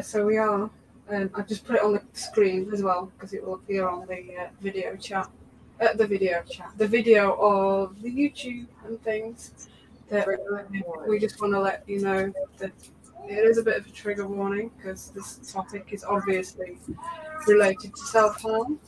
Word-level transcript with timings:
Yeah, 0.00 0.04
so 0.04 0.24
we 0.24 0.38
are. 0.38 0.70
Um, 1.10 1.30
I've 1.34 1.46
just 1.46 1.66
put 1.66 1.76
it 1.76 1.82
on 1.82 1.92
the 1.92 2.02
screen 2.14 2.70
as 2.72 2.82
well 2.82 3.12
because 3.12 3.34
it 3.34 3.44
will 3.44 3.56
appear 3.56 3.86
on 3.86 4.06
the 4.06 4.34
uh, 4.34 4.48
video 4.62 4.96
chat. 4.96 5.28
Uh, 5.78 5.92
the 5.92 6.06
video 6.06 6.42
chat, 6.48 6.72
the 6.78 6.88
video 6.88 7.34
of 7.34 8.00
the 8.00 8.10
YouTube 8.10 8.66
and 8.86 8.98
things. 9.02 9.68
That 10.08 10.26
we 11.06 11.18
just 11.18 11.38
want 11.38 11.52
to 11.52 11.60
let 11.60 11.84
you 11.86 12.00
know 12.00 12.32
that 12.56 12.72
it 13.28 13.44
is 13.44 13.58
a 13.58 13.62
bit 13.62 13.76
of 13.76 13.86
a 13.86 13.90
trigger 13.90 14.26
warning 14.26 14.70
because 14.78 15.10
this 15.10 15.36
topic 15.52 15.88
is 15.90 16.02
obviously 16.02 16.78
related 17.46 17.94
to 17.94 18.02
self 18.06 18.40
harm. 18.40 18.80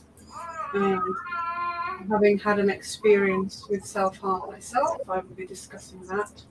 And 0.73 0.99
having 2.09 2.39
had 2.39 2.57
an 2.57 2.71
experience 2.71 3.67
with 3.69 3.85
self 3.85 4.17
harm 4.17 4.49
myself, 4.49 4.97
I 5.07 5.17
will 5.17 5.35
be 5.35 5.45
discussing 5.45 6.03
that. 6.07 6.41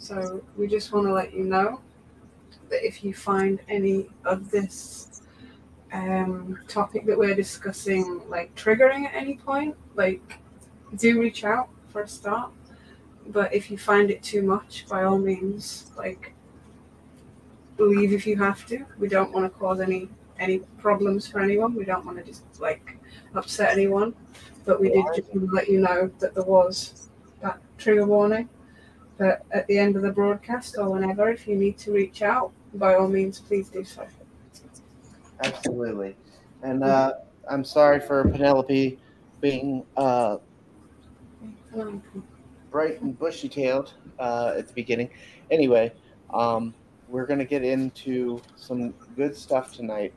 So 0.00 0.42
we 0.56 0.66
just 0.66 0.92
want 0.92 1.06
to 1.06 1.12
let 1.12 1.32
you 1.32 1.44
know 1.44 1.80
that 2.70 2.86
if 2.86 3.04
you 3.04 3.14
find 3.14 3.60
any 3.68 4.08
of 4.24 4.50
this 4.50 5.22
um, 5.92 6.58
topic 6.66 7.06
that 7.06 7.16
we're 7.16 7.34
discussing 7.34 8.20
like 8.28 8.54
triggering 8.54 9.06
at 9.06 9.14
any 9.14 9.36
point, 9.36 9.76
like 9.94 10.38
do 10.96 11.20
reach 11.20 11.44
out 11.44 11.68
for 11.88 12.02
a 12.02 12.08
start. 12.08 12.50
But 13.28 13.54
if 13.54 13.70
you 13.70 13.78
find 13.78 14.10
it 14.10 14.22
too 14.22 14.42
much, 14.42 14.86
by 14.88 15.04
all 15.04 15.18
means, 15.18 15.90
like 15.96 16.34
leave 17.78 18.12
if 18.12 18.26
you 18.26 18.36
have 18.36 18.66
to. 18.66 18.84
We 18.98 19.08
don't 19.08 19.32
want 19.32 19.50
to 19.50 19.58
cause 19.58 19.80
any 19.80 20.08
any 20.38 20.58
problems 20.78 21.26
for 21.26 21.40
anyone. 21.40 21.74
We 21.74 21.84
don't 21.84 22.04
want 22.04 22.18
to 22.18 22.24
just 22.24 22.60
like 22.60 22.98
upset 23.34 23.70
anyone. 23.72 24.14
But 24.64 24.80
we 24.80 24.88
did 24.90 25.04
just 25.14 25.28
let 25.34 25.68
you 25.68 25.80
know 25.80 26.10
that 26.18 26.34
there 26.34 26.44
was 26.44 27.08
that 27.40 27.60
trigger 27.78 28.06
warning. 28.06 28.48
But 29.16 29.44
at 29.52 29.66
the 29.68 29.78
end 29.78 29.96
of 29.96 30.02
the 30.02 30.10
broadcast 30.10 30.76
or 30.78 30.90
whenever, 30.90 31.28
if 31.28 31.46
you 31.46 31.54
need 31.54 31.78
to 31.78 31.92
reach 31.92 32.22
out, 32.22 32.50
by 32.74 32.94
all 32.94 33.08
means, 33.08 33.40
please 33.40 33.68
do 33.68 33.84
so. 33.84 34.06
Absolutely. 35.42 36.16
And 36.62 36.82
uh, 36.82 37.14
I'm 37.48 37.64
sorry 37.64 38.00
for 38.00 38.24
Penelope 38.28 38.98
being 39.40 39.84
uh, 39.96 40.38
bright 42.70 43.00
and 43.02 43.18
bushy 43.18 43.48
tailed 43.48 43.94
uh, 44.18 44.54
at 44.56 44.68
the 44.68 44.72
beginning. 44.72 45.10
Anyway, 45.50 45.92
um, 46.32 46.74
we're 47.08 47.26
going 47.26 47.38
to 47.38 47.44
get 47.44 47.62
into 47.62 48.40
some 48.56 48.94
good 49.16 49.36
stuff 49.36 49.74
tonight, 49.74 50.14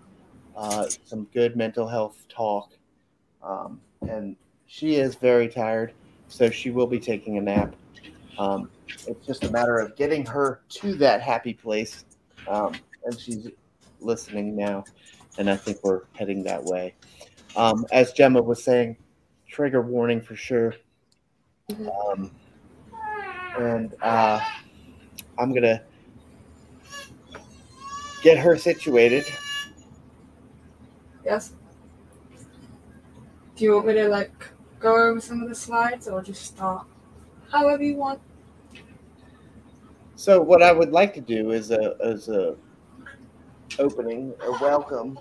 uh, 0.55 0.87
some 1.03 1.25
good 1.33 1.55
mental 1.55 1.87
health 1.87 2.25
talk. 2.29 2.71
Um, 3.43 3.81
and 4.07 4.35
she 4.67 4.95
is 4.95 5.15
very 5.15 5.47
tired, 5.47 5.93
so 6.27 6.49
she 6.49 6.71
will 6.71 6.87
be 6.87 6.99
taking 6.99 7.37
a 7.37 7.41
nap. 7.41 7.75
Um, 8.37 8.69
it's 9.07 9.25
just 9.25 9.43
a 9.43 9.51
matter 9.51 9.77
of 9.77 9.95
getting 9.95 10.25
her 10.25 10.61
to 10.69 10.95
that 10.95 11.21
happy 11.21 11.53
place. 11.53 12.05
Um, 12.47 12.73
and 13.05 13.19
she's 13.19 13.49
listening 13.99 14.55
now, 14.55 14.83
and 15.37 15.49
I 15.49 15.55
think 15.55 15.83
we're 15.83 16.03
heading 16.13 16.43
that 16.43 16.63
way. 16.63 16.95
Um, 17.55 17.85
as 17.91 18.13
Gemma 18.13 18.41
was 18.41 18.63
saying, 18.63 18.97
trigger 19.47 19.81
warning 19.81 20.21
for 20.21 20.35
sure. 20.35 20.75
Um, 21.69 22.31
and 23.57 23.95
uh, 24.01 24.39
I'm 25.37 25.53
gonna 25.53 25.81
get 28.21 28.37
her 28.37 28.57
situated. 28.57 29.25
Yes. 31.25 31.53
Do 33.55 33.63
you 33.63 33.73
want 33.73 33.87
me 33.87 33.93
to 33.95 34.07
like 34.07 34.49
go 34.79 35.09
over 35.09 35.19
some 35.19 35.41
of 35.41 35.49
the 35.49 35.55
slides 35.55 36.07
or 36.07 36.21
just 36.21 36.43
start? 36.45 36.85
However 37.51 37.83
you 37.83 37.95
want. 37.95 38.21
So 40.17 40.41
what 40.41 40.63
I 40.63 40.71
would 40.71 40.91
like 40.91 41.13
to 41.13 41.21
do 41.21 41.51
is 41.51 41.69
a 41.69 41.95
is 42.01 42.27
a 42.27 42.55
opening, 43.77 44.33
a 44.41 44.51
welcome, 44.53 45.17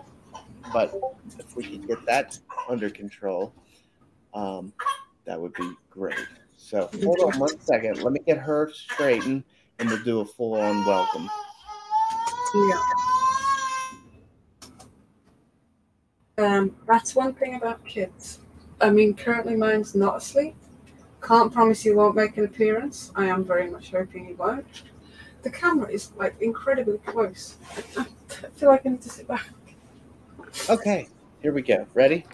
but 0.72 0.90
if 1.38 1.54
we 1.54 1.64
could 1.64 1.86
get 1.86 2.06
that 2.06 2.38
under 2.66 2.88
control, 2.88 3.52
um, 4.32 4.72
that 5.26 5.38
would 5.38 5.52
be 5.52 5.70
great. 5.90 6.26
So 6.56 6.88
hold 7.04 7.20
on 7.20 7.38
one 7.38 7.60
second. 7.60 8.02
Let 8.02 8.14
me 8.14 8.20
get 8.26 8.38
her 8.38 8.70
straightened, 8.72 9.44
and 9.78 9.90
we'll 9.90 10.02
do 10.02 10.20
a 10.20 10.24
full 10.24 10.54
on 10.54 10.86
welcome. 10.86 11.28
Yeah. 12.54 12.80
Um, 16.38 16.74
that's 16.88 17.14
one 17.14 17.34
thing 17.34 17.56
about 17.56 17.84
kids. 17.84 18.38
I 18.80 18.88
mean, 18.88 19.12
currently 19.12 19.56
mine's 19.56 19.94
not 19.94 20.16
asleep. 20.16 20.56
Can't 21.26 21.52
promise 21.52 21.82
he 21.82 21.90
won't 21.90 22.14
make 22.14 22.36
an 22.36 22.44
appearance. 22.44 23.10
I 23.16 23.26
am 23.26 23.42
very 23.42 23.68
much 23.68 23.90
hoping 23.90 24.26
he 24.26 24.34
won't. 24.34 24.84
The 25.42 25.50
camera 25.50 25.90
is 25.90 26.12
like 26.16 26.40
incredibly 26.40 26.98
close. 26.98 27.56
I 27.98 28.06
feel 28.54 28.68
like 28.68 28.86
I 28.86 28.90
need 28.90 29.02
to 29.02 29.08
sit 29.08 29.26
back. 29.26 29.50
Okay, 30.70 31.08
here 31.42 31.52
we 31.52 31.62
go. 31.62 31.84
Ready? 31.94 32.24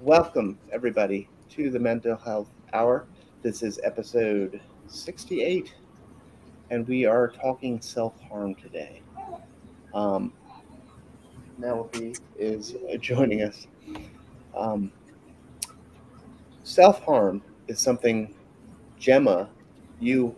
Welcome, 0.00 0.58
everybody, 0.72 1.28
to 1.50 1.68
the 1.68 1.78
Mental 1.78 2.16
Health 2.16 2.48
Hour. 2.72 3.04
This 3.42 3.62
is 3.62 3.78
episode 3.84 4.62
68, 4.86 5.74
and 6.70 6.88
we 6.88 7.04
are 7.04 7.28
talking 7.28 7.78
self 7.82 8.18
harm 8.22 8.54
today. 8.54 9.02
Um, 9.92 10.32
is 12.38 12.74
joining 13.00 13.42
us. 13.42 13.66
Um, 14.56 14.90
self 16.64 17.04
harm 17.04 17.42
is 17.72 17.80
something, 17.80 18.34
Gemma, 18.98 19.48
you 19.98 20.36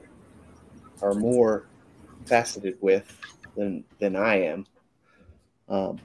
are 1.02 1.14
more 1.14 1.66
faceted 2.26 2.78
with 2.80 3.06
than 3.56 3.84
than 3.98 4.16
I 4.16 4.36
am. 4.36 4.66
Um, 5.68 6.00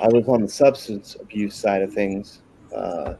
I 0.00 0.06
was 0.08 0.26
on 0.28 0.42
the 0.42 0.48
substance 0.48 1.16
abuse 1.20 1.56
side 1.56 1.82
of 1.82 1.92
things. 1.92 2.42
Uh, 2.74 3.14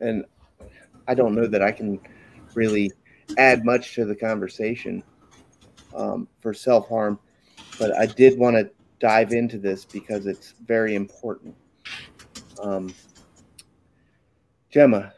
and 0.00 0.24
I 1.06 1.14
don't 1.14 1.34
know 1.34 1.46
that 1.46 1.62
I 1.62 1.72
can 1.72 1.98
really 2.54 2.92
add 3.38 3.64
much 3.64 3.94
to 3.94 4.04
the 4.04 4.14
conversation 4.14 5.02
um, 5.94 6.28
for 6.40 6.52
self 6.52 6.88
harm, 6.88 7.18
but 7.78 7.96
I 7.96 8.04
did 8.04 8.38
want 8.38 8.56
to 8.56 8.70
dive 9.00 9.32
into 9.32 9.58
this 9.58 9.86
because 9.86 10.26
it's 10.26 10.54
very 10.66 10.94
important. 10.94 11.54
Um, 12.58 12.94
Gemma, 14.70 15.12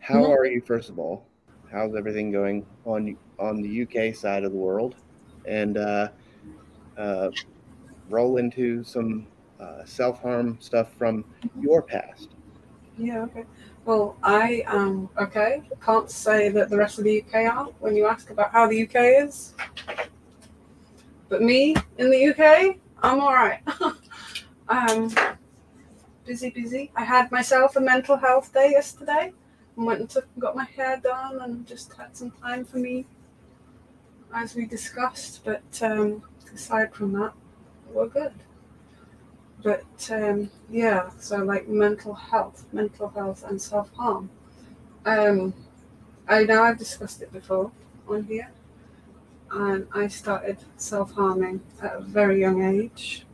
how 0.00 0.24
Mhm. 0.24 0.32
are 0.32 0.44
you? 0.46 0.60
First 0.60 0.90
of 0.90 0.98
all, 0.98 1.26
how's 1.70 1.94
everything 1.94 2.30
going 2.30 2.66
on 2.84 3.16
on 3.38 3.62
the 3.62 3.82
UK 3.82 4.14
side 4.14 4.44
of 4.44 4.52
the 4.52 4.58
world? 4.58 4.96
And 5.46 5.78
uh, 5.78 6.08
uh, 6.96 7.30
roll 8.08 8.36
into 8.38 8.84
some 8.84 9.26
uh, 9.58 9.84
self 9.84 10.20
harm 10.20 10.58
stuff 10.60 10.94
from 10.96 11.24
your 11.60 11.82
past. 11.82 12.34
Yeah, 12.98 13.22
okay. 13.22 13.44
Well, 13.86 14.16
I 14.22 14.62
am 14.66 15.08
okay. 15.18 15.62
Can't 15.82 16.10
say 16.10 16.50
that 16.50 16.68
the 16.68 16.76
rest 16.76 16.98
of 16.98 17.04
the 17.04 17.22
UK 17.22 17.46
are 17.46 17.64
when 17.78 17.96
you 17.96 18.06
ask 18.06 18.30
about 18.30 18.52
how 18.52 18.66
the 18.66 18.82
UK 18.82 19.24
is. 19.24 19.54
But 21.28 21.42
me 21.42 21.74
in 21.98 22.10
the 22.10 22.26
UK, 22.30 22.76
I'm 23.02 23.20
all 23.20 23.32
right. 23.32 23.60
um, 24.68 25.08
busy, 26.24 26.50
busy. 26.50 26.90
I 26.94 27.04
had 27.04 27.30
myself 27.30 27.76
a 27.76 27.80
mental 27.80 28.16
health 28.16 28.52
day 28.52 28.70
yesterday 28.70 29.32
and 29.76 29.86
went 29.86 30.00
and 30.00 30.10
took 30.10 30.26
got 30.38 30.56
my 30.56 30.64
hair 30.64 31.00
done 31.02 31.40
and 31.40 31.66
just 31.66 31.92
had 31.94 32.16
some 32.16 32.30
time 32.30 32.64
for 32.64 32.78
me 32.78 33.06
as 34.32 34.54
we 34.54 34.66
discussed. 34.66 35.40
But 35.44 35.82
um, 35.82 36.22
aside 36.54 36.94
from 36.94 37.12
that, 37.12 37.32
we're 37.92 38.08
good. 38.08 38.32
But 39.62 40.10
um, 40.10 40.50
yeah, 40.70 41.10
so 41.18 41.38
like 41.38 41.68
mental 41.68 42.14
health, 42.14 42.64
mental 42.72 43.08
health 43.08 43.44
and 43.46 43.60
self 43.60 43.92
harm. 43.94 44.30
Um, 45.04 45.54
I 46.28 46.44
know 46.44 46.62
I've 46.62 46.78
discussed 46.78 47.22
it 47.22 47.32
before 47.32 47.70
on 48.08 48.24
here, 48.24 48.50
and 49.50 49.86
I 49.94 50.08
started 50.08 50.58
self 50.76 51.12
harming 51.12 51.60
at 51.82 51.96
a 51.96 52.00
very 52.00 52.40
young 52.40 52.62
age. 52.62 53.26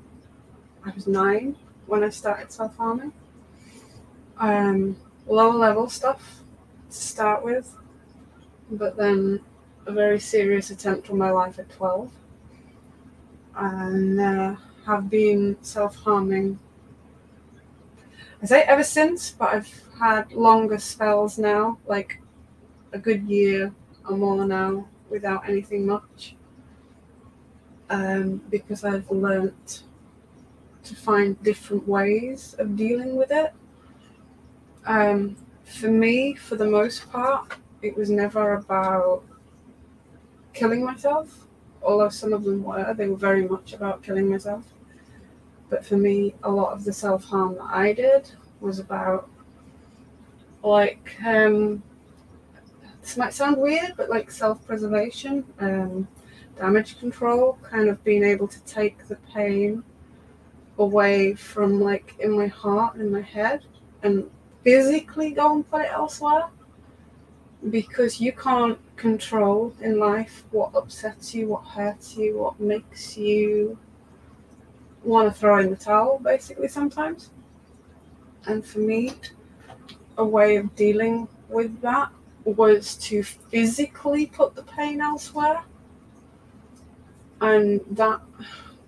I 0.84 0.90
was 0.90 1.06
nine 1.06 1.56
when 1.86 2.04
I 2.04 2.10
started 2.10 2.52
self 2.52 2.76
harming. 2.76 3.12
Um, 4.38 4.96
lower 5.26 5.54
level 5.54 5.88
stuff 5.88 6.42
to 6.90 6.96
start 6.96 7.44
with, 7.44 7.74
but 8.70 8.96
then 8.96 9.40
a 9.86 9.92
very 9.92 10.20
serious 10.20 10.70
attempt 10.70 11.10
on 11.10 11.18
my 11.18 11.30
life 11.30 11.58
at 11.58 11.70
12. 11.70 12.10
And 13.56 14.20
uh, 14.20 14.56
have 14.86 15.08
been 15.08 15.56
self 15.62 15.96
harming. 15.96 16.58
I 18.42 18.46
say 18.46 18.62
ever 18.62 18.84
since, 18.84 19.30
but 19.30 19.48
I've 19.54 19.82
had 19.98 20.30
longer 20.32 20.78
spells 20.78 21.38
now, 21.38 21.78
like 21.86 22.20
a 22.92 22.98
good 22.98 23.24
year 23.24 23.72
or 24.08 24.16
more 24.16 24.44
now, 24.44 24.86
without 25.08 25.48
anything 25.48 25.86
much. 25.86 26.36
Um, 27.88 28.42
because 28.50 28.84
I've 28.84 29.10
learnt 29.10 29.84
to 30.86 30.94
find 30.94 31.40
different 31.42 31.86
ways 31.86 32.54
of 32.58 32.76
dealing 32.76 33.16
with 33.16 33.30
it. 33.30 33.52
Um, 34.86 35.36
for 35.64 35.88
me, 35.88 36.34
for 36.34 36.56
the 36.56 36.66
most 36.66 37.10
part, 37.10 37.56
it 37.82 37.96
was 37.96 38.10
never 38.10 38.54
about 38.54 39.24
killing 40.52 40.84
myself, 40.84 41.46
although 41.82 42.08
some 42.08 42.32
of 42.32 42.44
them 42.44 42.62
were. 42.62 42.94
They 42.94 43.08
were 43.08 43.16
very 43.16 43.46
much 43.46 43.72
about 43.72 44.02
killing 44.02 44.30
myself. 44.30 44.64
But 45.68 45.84
for 45.84 45.96
me, 45.96 46.34
a 46.42 46.50
lot 46.50 46.72
of 46.72 46.84
the 46.84 46.92
self 46.92 47.24
harm 47.24 47.54
that 47.56 47.68
I 47.70 47.92
did 47.92 48.30
was 48.60 48.78
about 48.78 49.28
like 50.62 51.16
um, 51.24 51.82
this 53.02 53.16
might 53.16 53.34
sound 53.34 53.56
weird, 53.56 53.94
but 53.96 54.08
like 54.08 54.30
self 54.30 54.64
preservation, 54.66 55.44
um, 55.58 56.08
damage 56.56 56.98
control, 56.98 57.58
kind 57.62 57.88
of 57.88 58.02
being 58.04 58.24
able 58.24 58.48
to 58.48 58.60
take 58.64 59.06
the 59.08 59.16
pain 59.34 59.82
away 60.78 61.34
from 61.34 61.80
like 61.80 62.14
in 62.20 62.30
my 62.30 62.46
heart 62.46 62.94
and 62.94 63.02
in 63.02 63.12
my 63.12 63.22
head 63.22 63.64
and 64.02 64.30
physically 64.62 65.30
go 65.30 65.54
and 65.54 65.70
put 65.70 65.82
it 65.82 65.90
elsewhere 65.92 66.48
because 67.70 68.20
you 68.20 68.32
can't 68.32 68.78
control 68.96 69.74
in 69.80 69.98
life 69.98 70.44
what 70.50 70.74
upsets 70.74 71.34
you, 71.34 71.48
what 71.48 71.64
hurts 71.64 72.16
you, 72.16 72.38
what 72.38 72.58
makes 72.60 73.16
you 73.16 73.78
want 75.02 75.32
to 75.32 75.38
throw 75.38 75.58
in 75.58 75.70
the 75.70 75.76
towel, 75.76 76.18
basically, 76.18 76.68
sometimes. 76.68 77.30
And 78.46 78.64
for 78.64 78.78
me, 78.80 79.14
a 80.18 80.24
way 80.24 80.56
of 80.56 80.74
dealing 80.74 81.28
with 81.48 81.80
that 81.80 82.10
was 82.44 82.96
to 82.96 83.22
physically 83.22 84.26
put 84.26 84.54
the 84.54 84.62
pain 84.62 85.00
elsewhere. 85.00 85.62
And 87.40 87.80
that 87.90 88.20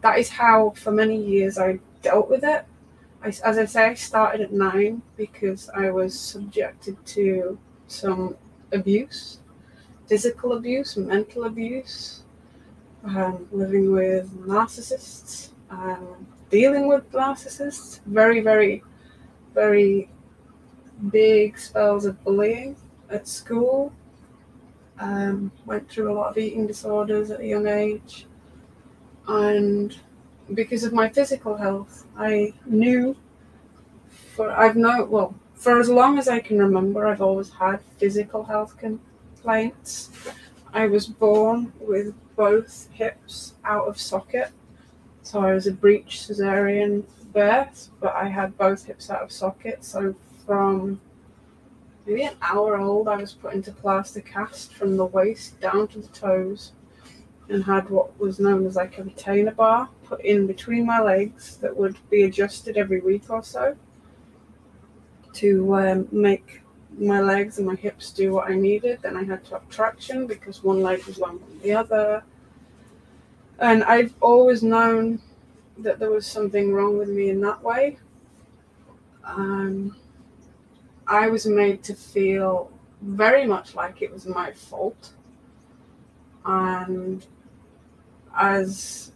that 0.02 0.18
is 0.18 0.28
how 0.28 0.70
for 0.70 0.92
many 0.92 1.16
years 1.16 1.58
I 1.58 1.78
dealt 2.02 2.28
with 2.28 2.44
it. 2.44 2.64
I, 3.22 3.28
as 3.28 3.58
I 3.58 3.64
say, 3.64 3.86
I 3.86 3.94
started 3.94 4.40
at 4.40 4.52
nine 4.52 5.02
because 5.16 5.68
I 5.70 5.90
was 5.90 6.18
subjected 6.18 7.04
to 7.06 7.58
some 7.88 8.36
abuse, 8.72 9.38
physical 10.06 10.52
abuse, 10.52 10.96
mental 10.96 11.44
abuse, 11.44 12.22
um, 13.04 13.48
living 13.50 13.92
with 13.92 14.30
narcissists, 14.46 15.50
um, 15.70 16.26
dealing 16.50 16.86
with 16.86 17.10
narcissists, 17.12 18.00
very, 18.06 18.40
very, 18.40 18.82
very 19.54 20.08
big 21.10 21.58
spells 21.58 22.04
of 22.04 22.22
bullying 22.24 22.76
at 23.10 23.26
school. 23.26 23.92
Um, 25.00 25.52
went 25.64 25.88
through 25.88 26.12
a 26.12 26.14
lot 26.14 26.30
of 26.30 26.38
eating 26.38 26.66
disorders 26.66 27.30
at 27.30 27.40
a 27.40 27.46
young 27.46 27.68
age. 27.68 28.26
And 29.28 29.94
because 30.54 30.84
of 30.84 30.92
my 30.92 31.08
physical 31.08 31.56
health, 31.56 32.06
I 32.16 32.54
knew 32.64 33.14
for 34.34 34.50
I've 34.50 34.76
known 34.76 35.10
well 35.10 35.34
for 35.54 35.78
as 35.80 35.88
long 35.88 36.18
as 36.18 36.28
I 36.28 36.38
can 36.38 36.58
remember, 36.58 37.06
I've 37.06 37.20
always 37.20 37.50
had 37.50 37.80
physical 37.98 38.44
health 38.44 38.76
complaints. 38.78 40.10
I 40.72 40.86
was 40.86 41.06
born 41.06 41.72
with 41.80 42.14
both 42.36 42.88
hips 42.92 43.54
out 43.64 43.88
of 43.88 43.98
socket, 43.98 44.50
so 45.22 45.40
I 45.40 45.52
was 45.52 45.66
a 45.66 45.72
breech 45.72 46.20
cesarean 46.20 47.04
birth, 47.32 47.90
but 48.00 48.14
I 48.14 48.28
had 48.28 48.56
both 48.56 48.84
hips 48.84 49.10
out 49.10 49.22
of 49.22 49.32
socket. 49.32 49.84
So 49.84 50.14
from 50.46 51.00
maybe 52.06 52.22
an 52.22 52.36
hour 52.40 52.78
old, 52.78 53.08
I 53.08 53.16
was 53.16 53.32
put 53.32 53.54
into 53.54 53.72
plaster 53.72 54.20
cast 54.20 54.74
from 54.74 54.96
the 54.96 55.06
waist 55.06 55.60
down 55.60 55.88
to 55.88 55.98
the 55.98 56.08
toes 56.08 56.72
and 57.48 57.64
had 57.64 57.88
what 57.88 58.18
was 58.18 58.38
known 58.38 58.66
as 58.66 58.76
like 58.76 58.98
a 58.98 59.02
retainer 59.02 59.52
bar 59.52 59.88
put 60.04 60.20
in 60.24 60.46
between 60.46 60.84
my 60.84 61.00
legs 61.00 61.56
that 61.58 61.74
would 61.74 61.96
be 62.10 62.24
adjusted 62.24 62.76
every 62.76 63.00
week 63.00 63.30
or 63.30 63.42
so 63.42 63.76
to 65.32 65.74
um, 65.76 66.08
make 66.10 66.62
my 66.98 67.20
legs 67.20 67.58
and 67.58 67.66
my 67.66 67.74
hips 67.74 68.10
do 68.10 68.32
what 68.32 68.50
I 68.50 68.54
needed. 68.54 69.00
Then 69.02 69.16
I 69.16 69.24
had 69.24 69.44
to 69.46 69.52
have 69.52 69.68
traction 69.68 70.26
because 70.26 70.62
one 70.64 70.82
leg 70.82 71.04
was 71.04 71.18
longer 71.18 71.44
than 71.48 71.60
the 71.60 71.72
other. 71.72 72.22
And 73.58 73.84
I've 73.84 74.14
always 74.20 74.62
known 74.62 75.20
that 75.78 75.98
there 75.98 76.10
was 76.10 76.26
something 76.26 76.72
wrong 76.72 76.98
with 76.98 77.08
me 77.08 77.30
in 77.30 77.40
that 77.42 77.62
way. 77.62 77.98
Um, 79.24 79.96
I 81.06 81.28
was 81.28 81.46
made 81.46 81.82
to 81.84 81.94
feel 81.94 82.70
very 83.00 83.46
much 83.46 83.74
like 83.74 84.02
it 84.02 84.12
was 84.12 84.26
my 84.26 84.52
fault. 84.52 85.12
And 86.44 87.24
as 88.38 89.12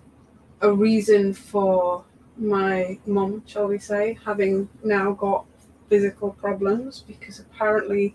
a 0.61 0.73
reason 0.73 1.33
for 1.33 2.05
my 2.37 2.99
mom, 3.07 3.43
shall 3.47 3.67
we 3.69 3.79
say, 3.79 4.19
having 4.25 4.69
now 4.83 5.13
got 5.13 5.47
physical 5.89 6.31
problems 6.31 7.05
because 7.07 7.39
apparently 7.39 8.15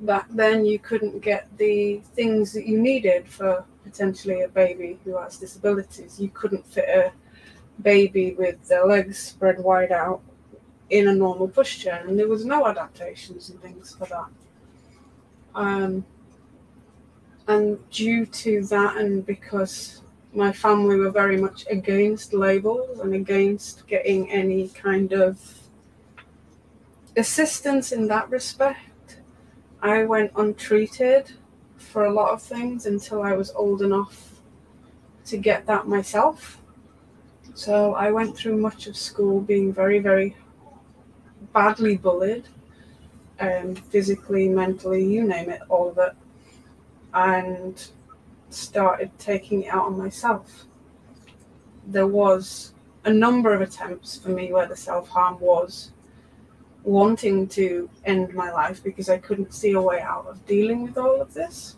back 0.00 0.26
then 0.30 0.64
you 0.64 0.78
couldn't 0.78 1.20
get 1.20 1.48
the 1.58 2.00
things 2.14 2.52
that 2.52 2.66
you 2.66 2.78
needed 2.78 3.26
for 3.26 3.64
potentially 3.82 4.42
a 4.42 4.48
baby 4.48 4.98
who 5.04 5.16
has 5.16 5.38
disabilities. 5.38 6.20
You 6.20 6.28
couldn't 6.28 6.66
fit 6.66 6.88
a 6.88 7.12
baby 7.82 8.34
with 8.34 8.62
their 8.68 8.86
legs 8.86 9.18
spread 9.18 9.58
wide 9.58 9.92
out 9.92 10.20
in 10.90 11.08
a 11.08 11.14
normal 11.14 11.48
pushchair, 11.48 12.06
and 12.06 12.18
there 12.18 12.28
was 12.28 12.44
no 12.44 12.66
adaptations 12.66 13.50
and 13.50 13.60
things 13.60 13.94
for 13.94 14.06
that. 14.06 14.28
Um, 15.54 16.04
and 17.48 17.90
due 17.90 18.26
to 18.26 18.62
that, 18.66 18.98
and 18.98 19.24
because 19.26 20.02
my 20.34 20.52
family 20.52 20.96
were 20.96 21.10
very 21.10 21.38
much 21.38 21.64
against 21.70 22.34
labels 22.34 23.00
and 23.00 23.14
against 23.14 23.86
getting 23.86 24.30
any 24.30 24.68
kind 24.68 25.12
of 25.12 25.40
assistance 27.16 27.92
in 27.92 28.06
that 28.08 28.28
respect, 28.30 29.18
I 29.80 30.04
went 30.04 30.30
untreated 30.36 31.32
for 31.76 32.04
a 32.04 32.12
lot 32.12 32.32
of 32.32 32.42
things 32.42 32.84
until 32.84 33.22
I 33.22 33.32
was 33.32 33.50
old 33.52 33.80
enough 33.80 34.42
to 35.26 35.38
get 35.38 35.66
that 35.66 35.88
myself. 35.88 36.60
So 37.54 37.94
I 37.94 38.10
went 38.10 38.36
through 38.36 38.58
much 38.58 38.86
of 38.86 38.96
school 38.96 39.40
being 39.40 39.72
very, 39.72 40.00
very 40.00 40.36
badly 41.54 41.96
bullied, 41.96 42.46
um, 43.40 43.74
physically, 43.74 44.48
mentally, 44.48 45.04
you 45.04 45.24
name 45.24 45.48
it, 45.48 45.62
all 45.68 45.88
of 45.88 45.98
it, 45.98 46.12
and 47.14 47.90
started 48.50 49.10
taking 49.18 49.64
it 49.64 49.68
out 49.68 49.86
on 49.86 49.98
myself. 49.98 50.66
There 51.86 52.06
was 52.06 52.74
a 53.04 53.12
number 53.12 53.54
of 53.54 53.60
attempts 53.60 54.16
for 54.16 54.30
me 54.30 54.52
where 54.52 54.66
the 54.66 54.76
self 54.76 55.08
harm 55.08 55.38
was 55.40 55.92
wanting 56.82 57.46
to 57.48 57.88
end 58.04 58.32
my 58.34 58.50
life 58.50 58.82
because 58.82 59.08
I 59.08 59.18
couldn't 59.18 59.52
see 59.52 59.72
a 59.72 59.80
way 59.80 60.00
out 60.00 60.26
of 60.26 60.44
dealing 60.46 60.82
with 60.82 60.96
all 60.96 61.20
of 61.20 61.34
this. 61.34 61.76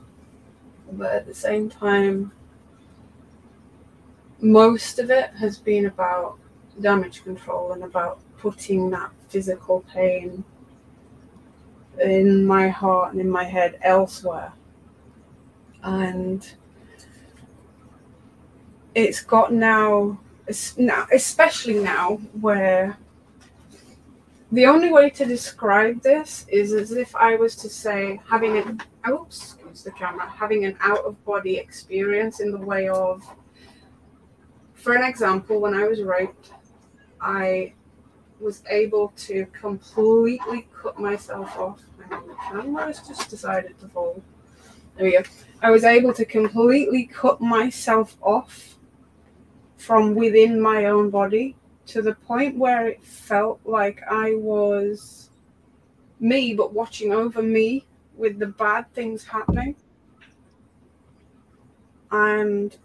But 0.92 1.12
at 1.12 1.26
the 1.26 1.34
same 1.34 1.70
time, 1.70 2.32
most 4.40 4.99
of 4.99 5.10
it 5.10 5.30
has 5.38 5.58
been 5.58 5.87
about 5.87 6.38
damage 6.80 7.22
control 7.22 7.72
and 7.72 7.84
about 7.84 8.20
putting 8.38 8.90
that 8.90 9.10
physical 9.28 9.84
pain 9.92 10.44
in 12.00 12.44
my 12.44 12.68
heart 12.68 13.12
and 13.12 13.20
in 13.20 13.30
my 13.30 13.44
head 13.44 13.78
elsewhere. 13.82 14.52
And 15.82 16.49
it's 18.94 19.22
got 19.22 19.52
now, 19.52 20.20
now 20.76 21.06
especially 21.12 21.78
now 21.78 22.16
where 22.40 22.99
the 24.52 24.66
only 24.66 24.92
way 24.92 25.10
to 25.10 25.25
describe 25.25 26.02
this 26.02 26.44
is 26.49 26.72
as 26.72 26.90
if 26.90 27.14
I 27.14 27.37
was 27.37 27.54
to 27.56 27.68
say 27.68 28.20
having 28.28 28.58
an 28.58 28.82
oops, 29.08 29.54
excuse 29.54 29.84
the 29.84 29.92
camera, 29.92 30.28
having 30.28 30.64
an 30.64 30.76
out 30.80 31.04
of 31.04 31.25
body 31.25 31.56
experience 31.56 32.40
in 32.40 32.50
the 32.50 32.58
way 32.58 32.88
of, 32.88 33.22
for 34.75 34.94
an 34.94 35.04
example, 35.04 35.60
when 35.60 35.75
I 35.75 35.87
was 35.87 36.02
raped, 36.02 36.50
I 37.20 37.75
was 38.40 38.62
able 38.68 39.12
to 39.18 39.46
completely 39.52 40.66
cut 40.75 40.99
myself 40.99 41.56
off. 41.56 41.80
The 41.99 42.34
camera 42.50 42.87
has 42.87 43.06
just 43.06 43.30
decided 43.30 43.78
to 43.80 43.88
fall. 43.88 44.20
There 45.00 45.09
we 45.09 45.16
go. 45.16 45.23
I 45.62 45.71
was 45.71 45.85
able 45.85 46.12
to 46.12 46.26
completely 46.26 47.07
cut 47.07 47.40
myself 47.40 48.19
off 48.21 48.76
from 49.78 50.14
within 50.14 50.61
my 50.61 50.85
own 50.85 51.09
body 51.09 51.57
to 51.87 52.02
the 52.02 52.16
point 52.16 52.59
where 52.59 52.87
it 52.87 53.02
felt 53.02 53.61
like 53.64 54.02
I 54.02 54.35
was 54.35 55.30
me, 56.21 56.52
but 56.52 56.75
watching 56.75 57.14
over 57.14 57.42
me 57.42 57.87
with 58.14 58.38
the 58.38 58.49
bad 58.49 58.92
things 58.92 59.25
happening. 59.25 59.75
And 62.11 62.76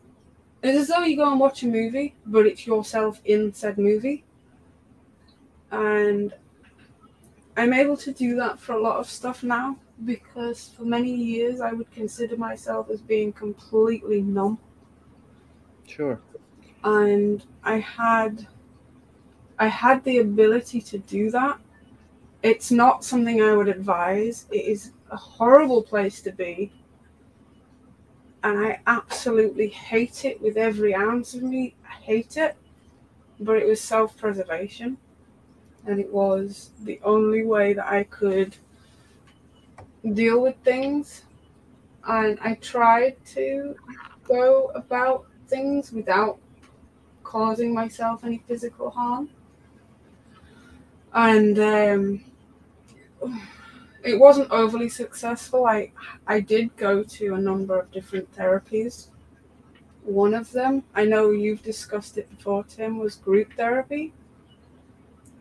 it's 0.64 0.78
as 0.78 0.88
though 0.88 1.04
you 1.04 1.18
go 1.18 1.30
and 1.30 1.38
watch 1.38 1.64
a 1.64 1.68
movie, 1.68 2.16
but 2.28 2.46
it's 2.46 2.66
yourself 2.66 3.20
in 3.26 3.54
said 3.54 3.78
movie. 3.78 4.24
And 5.70 6.34
I'm 7.58 7.74
able 7.74 7.98
to 7.98 8.14
do 8.14 8.38
that 8.38 8.58
for 8.58 8.72
a 8.72 8.82
lot 8.82 9.02
of 9.02 9.10
stuff 9.10 9.44
now 9.44 9.76
because 10.04 10.70
for 10.70 10.84
many 10.84 11.14
years 11.14 11.62
I 11.62 11.72
would 11.72 11.90
consider 11.92 12.36
myself 12.38 12.90
as 12.90 13.02
being 13.02 13.32
completely 13.32 14.22
numb. 14.22 14.60
Sure. 15.86 16.22
And 16.84 17.44
I 17.64 17.78
had 17.80 18.48
I 19.60 19.68
had 19.68 20.04
the 20.04 20.20
ability 20.20 20.82
to 20.82 20.98
do 20.98 21.30
that. 21.32 21.60
It's 22.44 22.72
not 22.72 23.04
something 23.04 23.42
I 23.42 23.56
would 23.56 23.68
advise. 23.68 24.46
It 24.52 24.66
is 24.66 24.92
a 25.12 25.18
horrible 25.18 25.84
place 25.84 26.22
to 26.22 26.32
be. 26.32 26.72
and 28.44 28.60
I 28.60 28.80
absolutely 28.88 29.68
hate 29.68 30.24
it 30.26 30.42
with 30.42 30.56
every 30.58 30.94
ounce 30.94 31.34
of 31.34 31.44
me. 31.44 31.76
I 31.86 31.94
hate 31.94 32.38
it, 32.38 32.56
but 33.40 33.58
it 33.58 33.68
was 33.68 33.82
self 33.82 34.18
preservation, 34.18 34.98
and 35.86 36.00
it 36.00 36.12
was 36.12 36.72
the 36.84 37.00
only 37.04 37.44
way 37.46 37.74
that 37.74 37.88
I 37.88 38.04
could 38.04 38.58
deal 40.14 40.42
with 40.42 40.56
things. 40.64 41.24
And 42.08 42.38
I 42.42 42.56
tried 42.56 43.16
to 43.34 43.76
go 44.24 44.72
about 44.76 45.26
things 45.48 45.92
without 45.92 46.40
causing 47.24 47.74
myself 47.74 48.24
any 48.24 48.44
physical 48.48 48.90
harm. 48.90 49.30
And 51.14 51.58
um, 51.60 52.24
it 54.04 54.20
wasn't 54.20 54.52
overly 54.52 54.90
successful. 54.90 55.66
I 55.66 55.92
I 56.28 56.40
did 56.40 56.76
go 56.78 57.04
to 57.04 57.34
a 57.34 57.40
number 57.40 57.80
of 57.80 57.92
different 57.92 58.32
therapies. 58.34 59.08
One 60.04 60.36
of 60.36 60.52
them, 60.52 60.84
I 60.94 61.06
know 61.06 61.32
you've 61.32 61.64
discussed 61.64 62.18
it 62.20 62.30
before, 62.30 62.64
Tim, 62.66 63.00
was 63.00 63.16
group 63.16 63.54
therapy. 63.54 64.14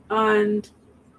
And 0.09 0.71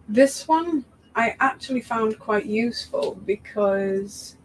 this 0.10 0.48
one 0.48 0.86
I 1.16 1.36
actually 1.40 1.82
found 1.82 2.20
quite 2.20 2.46
useful 2.46 3.16
because 3.26 4.36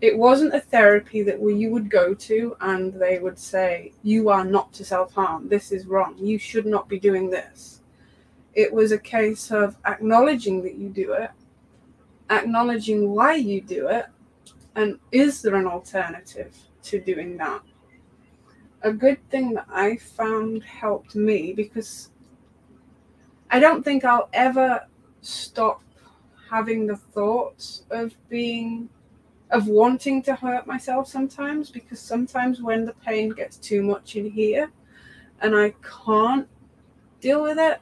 it 0.00 0.16
wasn't 0.16 0.54
a 0.54 0.60
therapy 0.60 1.22
that 1.22 1.40
you 1.40 1.70
would 1.70 1.90
go 1.90 2.14
to 2.14 2.56
and 2.60 2.94
they 2.94 3.18
would 3.18 3.38
say, 3.38 3.92
You 4.04 4.28
are 4.28 4.44
not 4.44 4.72
to 4.74 4.84
self 4.84 5.12
harm. 5.14 5.48
This 5.48 5.72
is 5.72 5.86
wrong. 5.86 6.16
You 6.16 6.38
should 6.38 6.66
not 6.66 6.88
be 6.88 7.00
doing 7.00 7.30
this. 7.30 7.82
It 8.54 8.72
was 8.72 8.92
a 8.92 8.98
case 8.98 9.50
of 9.50 9.76
acknowledging 9.84 10.62
that 10.62 10.76
you 10.76 10.88
do 10.88 11.12
it, 11.12 11.30
acknowledging 12.30 13.10
why 13.10 13.34
you 13.34 13.60
do 13.60 13.88
it, 13.88 14.06
and 14.76 14.98
is 15.10 15.42
there 15.42 15.56
an 15.56 15.66
alternative 15.66 16.56
to 16.84 17.00
doing 17.00 17.36
that? 17.38 17.62
A 18.82 18.92
good 18.92 19.18
thing 19.30 19.54
that 19.54 19.66
I 19.68 19.96
found 19.96 20.62
helped 20.62 21.16
me 21.16 21.52
because 21.52 22.10
I 23.50 23.58
don't 23.58 23.84
think 23.84 24.04
I'll 24.04 24.28
ever 24.32 24.86
stop 25.20 25.82
having 26.50 26.86
the 26.86 26.96
thoughts 26.96 27.84
of 27.90 28.14
being 28.28 28.88
of 29.50 29.66
wanting 29.66 30.22
to 30.22 30.34
hurt 30.34 30.66
myself 30.66 31.08
sometimes 31.08 31.70
because 31.70 31.98
sometimes 31.98 32.60
when 32.60 32.84
the 32.84 32.92
pain 32.92 33.30
gets 33.30 33.56
too 33.56 33.82
much 33.82 34.14
in 34.14 34.30
here 34.30 34.70
and 35.40 35.56
I 35.56 35.74
can't 36.04 36.46
deal 37.20 37.42
with 37.42 37.58
it, 37.58 37.80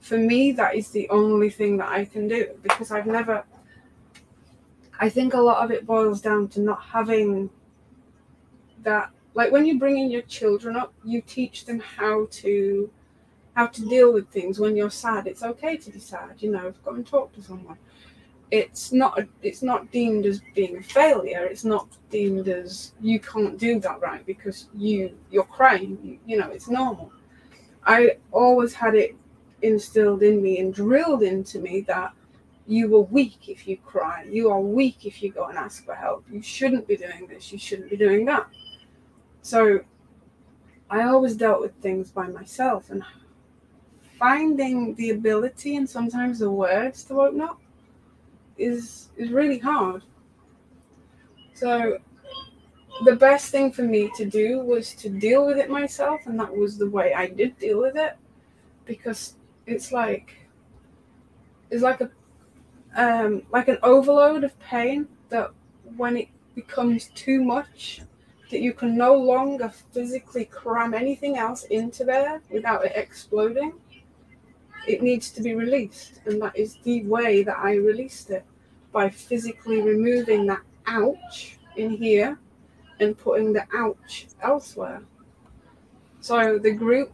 for 0.00 0.16
me, 0.16 0.52
that 0.52 0.74
is 0.74 0.88
the 0.88 1.08
only 1.10 1.50
thing 1.50 1.76
that 1.78 1.88
I 1.90 2.06
can 2.06 2.28
do 2.28 2.48
because 2.62 2.90
I've 2.90 3.06
never. 3.06 3.44
I 5.00 5.08
think 5.08 5.34
a 5.34 5.40
lot 5.40 5.62
of 5.62 5.70
it 5.70 5.86
boils 5.86 6.20
down 6.20 6.48
to 6.48 6.60
not 6.60 6.82
having 6.82 7.50
that. 8.82 9.10
Like 9.34 9.52
when 9.52 9.66
you 9.66 9.78
bring 9.78 9.98
in 9.98 10.10
your 10.10 10.22
children 10.22 10.76
up, 10.76 10.94
you 11.04 11.20
teach 11.20 11.66
them 11.66 11.78
how 11.78 12.26
to 12.30 12.90
how 13.58 13.66
to 13.66 13.84
deal 13.88 14.12
with 14.12 14.28
things 14.30 14.60
when 14.60 14.76
you're 14.76 14.88
sad. 14.88 15.26
It's 15.26 15.42
okay 15.42 15.76
to 15.78 15.90
be 15.90 15.98
sad, 15.98 16.34
you 16.38 16.48
know, 16.52 16.72
go 16.84 16.92
and 16.92 17.04
talk 17.04 17.32
to 17.32 17.42
someone. 17.42 17.76
It's 18.52 18.92
not 18.92 19.18
it's 19.42 19.62
not 19.62 19.90
deemed 19.90 20.26
as 20.26 20.40
being 20.54 20.76
a 20.76 20.82
failure. 20.82 21.42
It's 21.44 21.64
not 21.64 21.88
deemed 22.08 22.46
as 22.46 22.92
you 23.00 23.18
can't 23.18 23.58
do 23.58 23.80
that 23.80 24.00
right 24.00 24.24
because 24.24 24.68
you 24.76 25.18
you're 25.32 25.50
crying 25.58 25.98
you, 26.04 26.20
you 26.24 26.38
know 26.38 26.48
it's 26.50 26.68
normal. 26.68 27.10
I 27.84 28.18
always 28.30 28.72
had 28.74 28.94
it 28.94 29.16
instilled 29.62 30.22
in 30.22 30.40
me 30.40 30.60
and 30.60 30.72
drilled 30.72 31.24
into 31.24 31.58
me 31.58 31.80
that 31.88 32.12
you 32.68 32.84
are 32.96 33.06
weak 33.18 33.48
if 33.48 33.66
you 33.66 33.76
cry. 33.78 34.24
You 34.30 34.52
are 34.52 34.60
weak 34.60 35.04
if 35.04 35.20
you 35.20 35.32
go 35.32 35.46
and 35.46 35.58
ask 35.58 35.84
for 35.84 35.96
help. 35.96 36.24
You 36.30 36.42
shouldn't 36.42 36.86
be 36.86 36.96
doing 36.96 37.26
this. 37.26 37.50
You 37.50 37.58
shouldn't 37.58 37.90
be 37.90 37.96
doing 37.96 38.24
that. 38.26 38.46
So 39.42 39.80
i 40.90 41.02
always 41.02 41.34
dealt 41.36 41.60
with 41.60 41.74
things 41.82 42.10
by 42.10 42.26
myself 42.28 42.88
and 42.88 43.02
finding 44.18 44.94
the 44.96 45.10
ability 45.10 45.76
and 45.76 45.88
sometimes 45.88 46.40
the 46.40 46.50
words 46.50 47.04
to 47.04 47.20
open 47.20 47.40
up 47.40 47.60
is 48.56 49.08
is 49.16 49.30
really 49.30 49.58
hard. 49.58 50.02
So 51.54 51.98
the 53.04 53.16
best 53.16 53.50
thing 53.50 53.72
for 53.72 53.82
me 53.82 54.10
to 54.16 54.24
do 54.24 54.60
was 54.60 54.92
to 54.94 55.08
deal 55.08 55.46
with 55.46 55.58
it 55.58 55.70
myself, 55.70 56.20
and 56.26 56.38
that 56.40 56.54
was 56.54 56.76
the 56.78 56.90
way 56.90 57.14
I 57.14 57.28
did 57.28 57.58
deal 57.58 57.80
with 57.80 57.96
it, 57.96 58.16
because 58.84 59.34
it's 59.66 59.92
like 59.92 60.34
it's 61.70 61.82
like 61.82 62.00
a 62.00 62.10
um, 62.96 63.42
like 63.52 63.68
an 63.68 63.78
overload 63.82 64.44
of 64.44 64.58
pain 64.60 65.06
that 65.28 65.50
when 65.96 66.16
it 66.16 66.28
becomes 66.54 67.08
too 67.14 67.42
much 67.42 68.00
that 68.50 68.60
you 68.60 68.72
can 68.72 68.96
no 68.96 69.14
longer 69.14 69.70
physically 69.92 70.46
cram 70.46 70.94
anything 70.94 71.36
else 71.36 71.64
into 71.64 72.02
there 72.02 72.40
without 72.50 72.84
it 72.84 72.92
exploding 72.96 73.74
it 74.86 75.02
needs 75.02 75.30
to 75.32 75.42
be 75.42 75.54
released. 75.54 76.20
And 76.26 76.40
that 76.42 76.56
is 76.56 76.78
the 76.84 77.02
way 77.04 77.42
that 77.42 77.58
I 77.58 77.74
released 77.74 78.30
it 78.30 78.44
by 78.92 79.10
physically 79.10 79.82
removing 79.82 80.46
that 80.46 80.62
ouch 80.86 81.58
in 81.76 81.90
here 81.90 82.38
and 83.00 83.16
putting 83.16 83.52
the 83.52 83.64
ouch 83.74 84.26
elsewhere. 84.42 85.02
So 86.20 86.58
the 86.58 86.72
group 86.72 87.12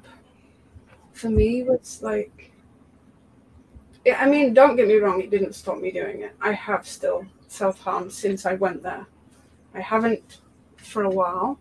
for 1.13 1.29
me 1.31 1.63
was 1.63 2.01
like, 2.03 2.53
I 4.19 4.27
mean, 4.27 4.53
don't 4.55 4.77
get 4.77 4.89
me 4.89 4.97
wrong, 4.97 5.21
it 5.23 5.31
didn't 5.31 5.55
stop 5.55 5.79
me 5.79 5.91
doing 5.91 6.23
it. 6.23 6.35
I 6.41 6.53
have 6.53 6.87
still 6.87 7.27
self 7.49 7.81
harmed 7.81 8.13
since 8.13 8.45
I 8.45 8.55
went 8.55 8.83
there. 8.83 9.07
I 9.75 9.81
haven't 9.81 10.41
for 10.77 11.05
a 11.05 11.11
while, 11.11 11.59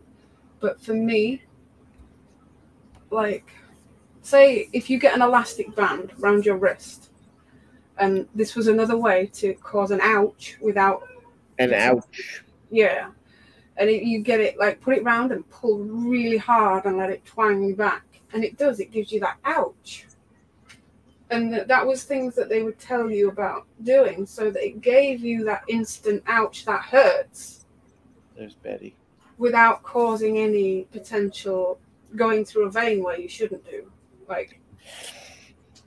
but 0.60 0.82
for 0.82 0.94
me, 0.94 1.42
like, 3.12 3.46
say 4.24 4.70
if 4.74 4.90
you 4.90 4.98
get 4.98 5.14
an 5.14 5.22
elastic 5.22 5.76
band 5.76 6.14
around 6.22 6.46
your 6.46 6.58
wrist, 6.58 7.12
and 8.00 8.28
this 8.34 8.56
was 8.56 8.68
another 8.68 8.98
way 8.98 9.28
to 9.34 9.54
cause 9.56 9.92
an 9.92 10.02
ouch 10.02 10.58
without 10.60 11.04
an 11.60 11.74
ouch. 11.74 12.44
Yeah, 12.72 13.10
and 13.78 13.90
it, 13.90 14.04
you 14.04 14.20
get 14.22 14.40
it 14.40 14.58
like 14.58 14.82
put 14.82 14.98
it 14.98 15.04
round 15.04 15.32
and 15.32 15.48
pull 15.50 15.80
really 15.80 16.38
hard 16.38 16.86
and 16.86 16.98
let 16.98 17.12
it 17.12 17.24
twang 17.26 17.64
you 17.64 17.76
back, 17.76 18.04
and 18.34 18.44
it 18.44 18.58
does. 18.58 18.80
It 18.80 18.92
gives 18.92 19.12
you 19.12 19.20
that 19.20 19.38
ouch. 19.46 20.08
And 21.30 21.52
that, 21.52 21.68
that 21.68 21.86
was 21.86 22.04
things 22.04 22.36
that 22.36 22.50
they 22.50 22.62
would 22.62 22.78
tell 22.78 23.10
you 23.10 23.30
about 23.30 23.66
doing, 23.84 24.26
so 24.26 24.50
that 24.52 24.66
it 24.66 24.82
gave 24.82 25.24
you 25.24 25.44
that 25.46 25.64
instant 25.68 26.24
ouch 26.28 26.66
that 26.66 26.82
hurts. 26.82 27.66
There's 28.38 28.56
Betty. 28.56 28.96
Without 29.38 29.84
causing 29.84 30.38
any 30.38 30.84
potential 30.92 31.80
going 32.16 32.46
through 32.46 32.68
a 32.68 32.72
vein 32.72 33.04
where 33.04 33.20
you 33.20 33.28
shouldn't 33.28 33.66
do. 33.66 33.92
Like, 34.34 34.60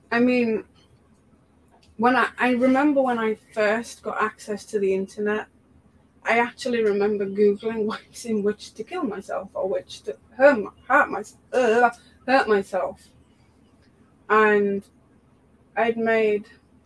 I 0.09 0.19
mean, 0.19 0.63
when 1.97 2.15
I, 2.15 2.29
I 2.39 2.51
remember 2.51 3.01
when 3.01 3.19
I 3.19 3.35
first 3.53 4.01
got 4.03 4.21
access 4.21 4.63
to 4.67 4.79
the 4.79 4.93
internet, 4.93 5.47
I 6.23 6.39
actually 6.39 6.81
remember 6.81 7.25
Googling 7.25 7.85
ways 7.91 8.23
in 8.23 8.43
which 8.43 8.73
to 8.75 8.85
kill 8.85 9.03
myself 9.03 9.49
or 9.53 9.67
which 9.67 10.03
to 10.03 10.15
hurt, 10.37 10.63
hurt, 10.87 11.09
my, 11.09 11.23
uh, 11.51 11.89
hurt 12.25 12.47
myself. 12.47 13.09
And 14.29 14.81
I'd 15.75 15.97
made, 15.97 16.45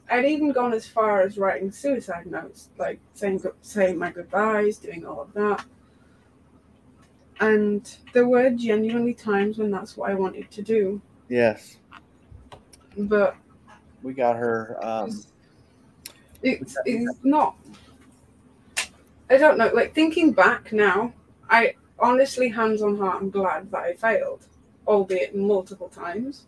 I'd 0.09 0.25
even 0.25 0.51
gone 0.51 0.73
as 0.73 0.87
far 0.87 1.21
as 1.21 1.37
writing 1.37 1.71
suicide 1.71 2.25
notes, 2.25 2.69
like 2.79 2.99
saying, 3.13 3.43
saying 3.61 3.99
my 3.99 4.09
goodbyes, 4.09 4.77
doing 4.77 5.05
all 5.05 5.21
of 5.21 5.33
that. 5.33 5.63
And 7.39 7.97
there 8.13 8.27
were 8.27 8.49
genuinely 8.49 9.13
times 9.13 9.59
when 9.59 9.69
that's 9.69 9.95
what 9.95 10.09
I 10.09 10.15
wanted 10.15 10.49
to 10.49 10.63
do. 10.63 11.01
Yes. 11.31 11.77
But 12.97 13.37
we 14.03 14.11
got 14.11 14.35
her. 14.35 14.77
Um, 14.81 15.23
it's, 16.43 16.75
it's 16.85 17.19
not. 17.23 17.55
I 19.29 19.37
don't 19.37 19.57
know. 19.57 19.71
Like 19.73 19.95
thinking 19.95 20.33
back 20.33 20.73
now, 20.73 21.13
I 21.49 21.75
honestly, 21.99 22.49
hands 22.49 22.81
on 22.81 22.97
heart, 22.97 23.21
I'm 23.21 23.29
glad 23.29 23.71
that 23.71 23.77
I 23.77 23.93
failed, 23.93 24.45
albeit 24.85 25.33
multiple 25.33 25.87
times. 25.87 26.47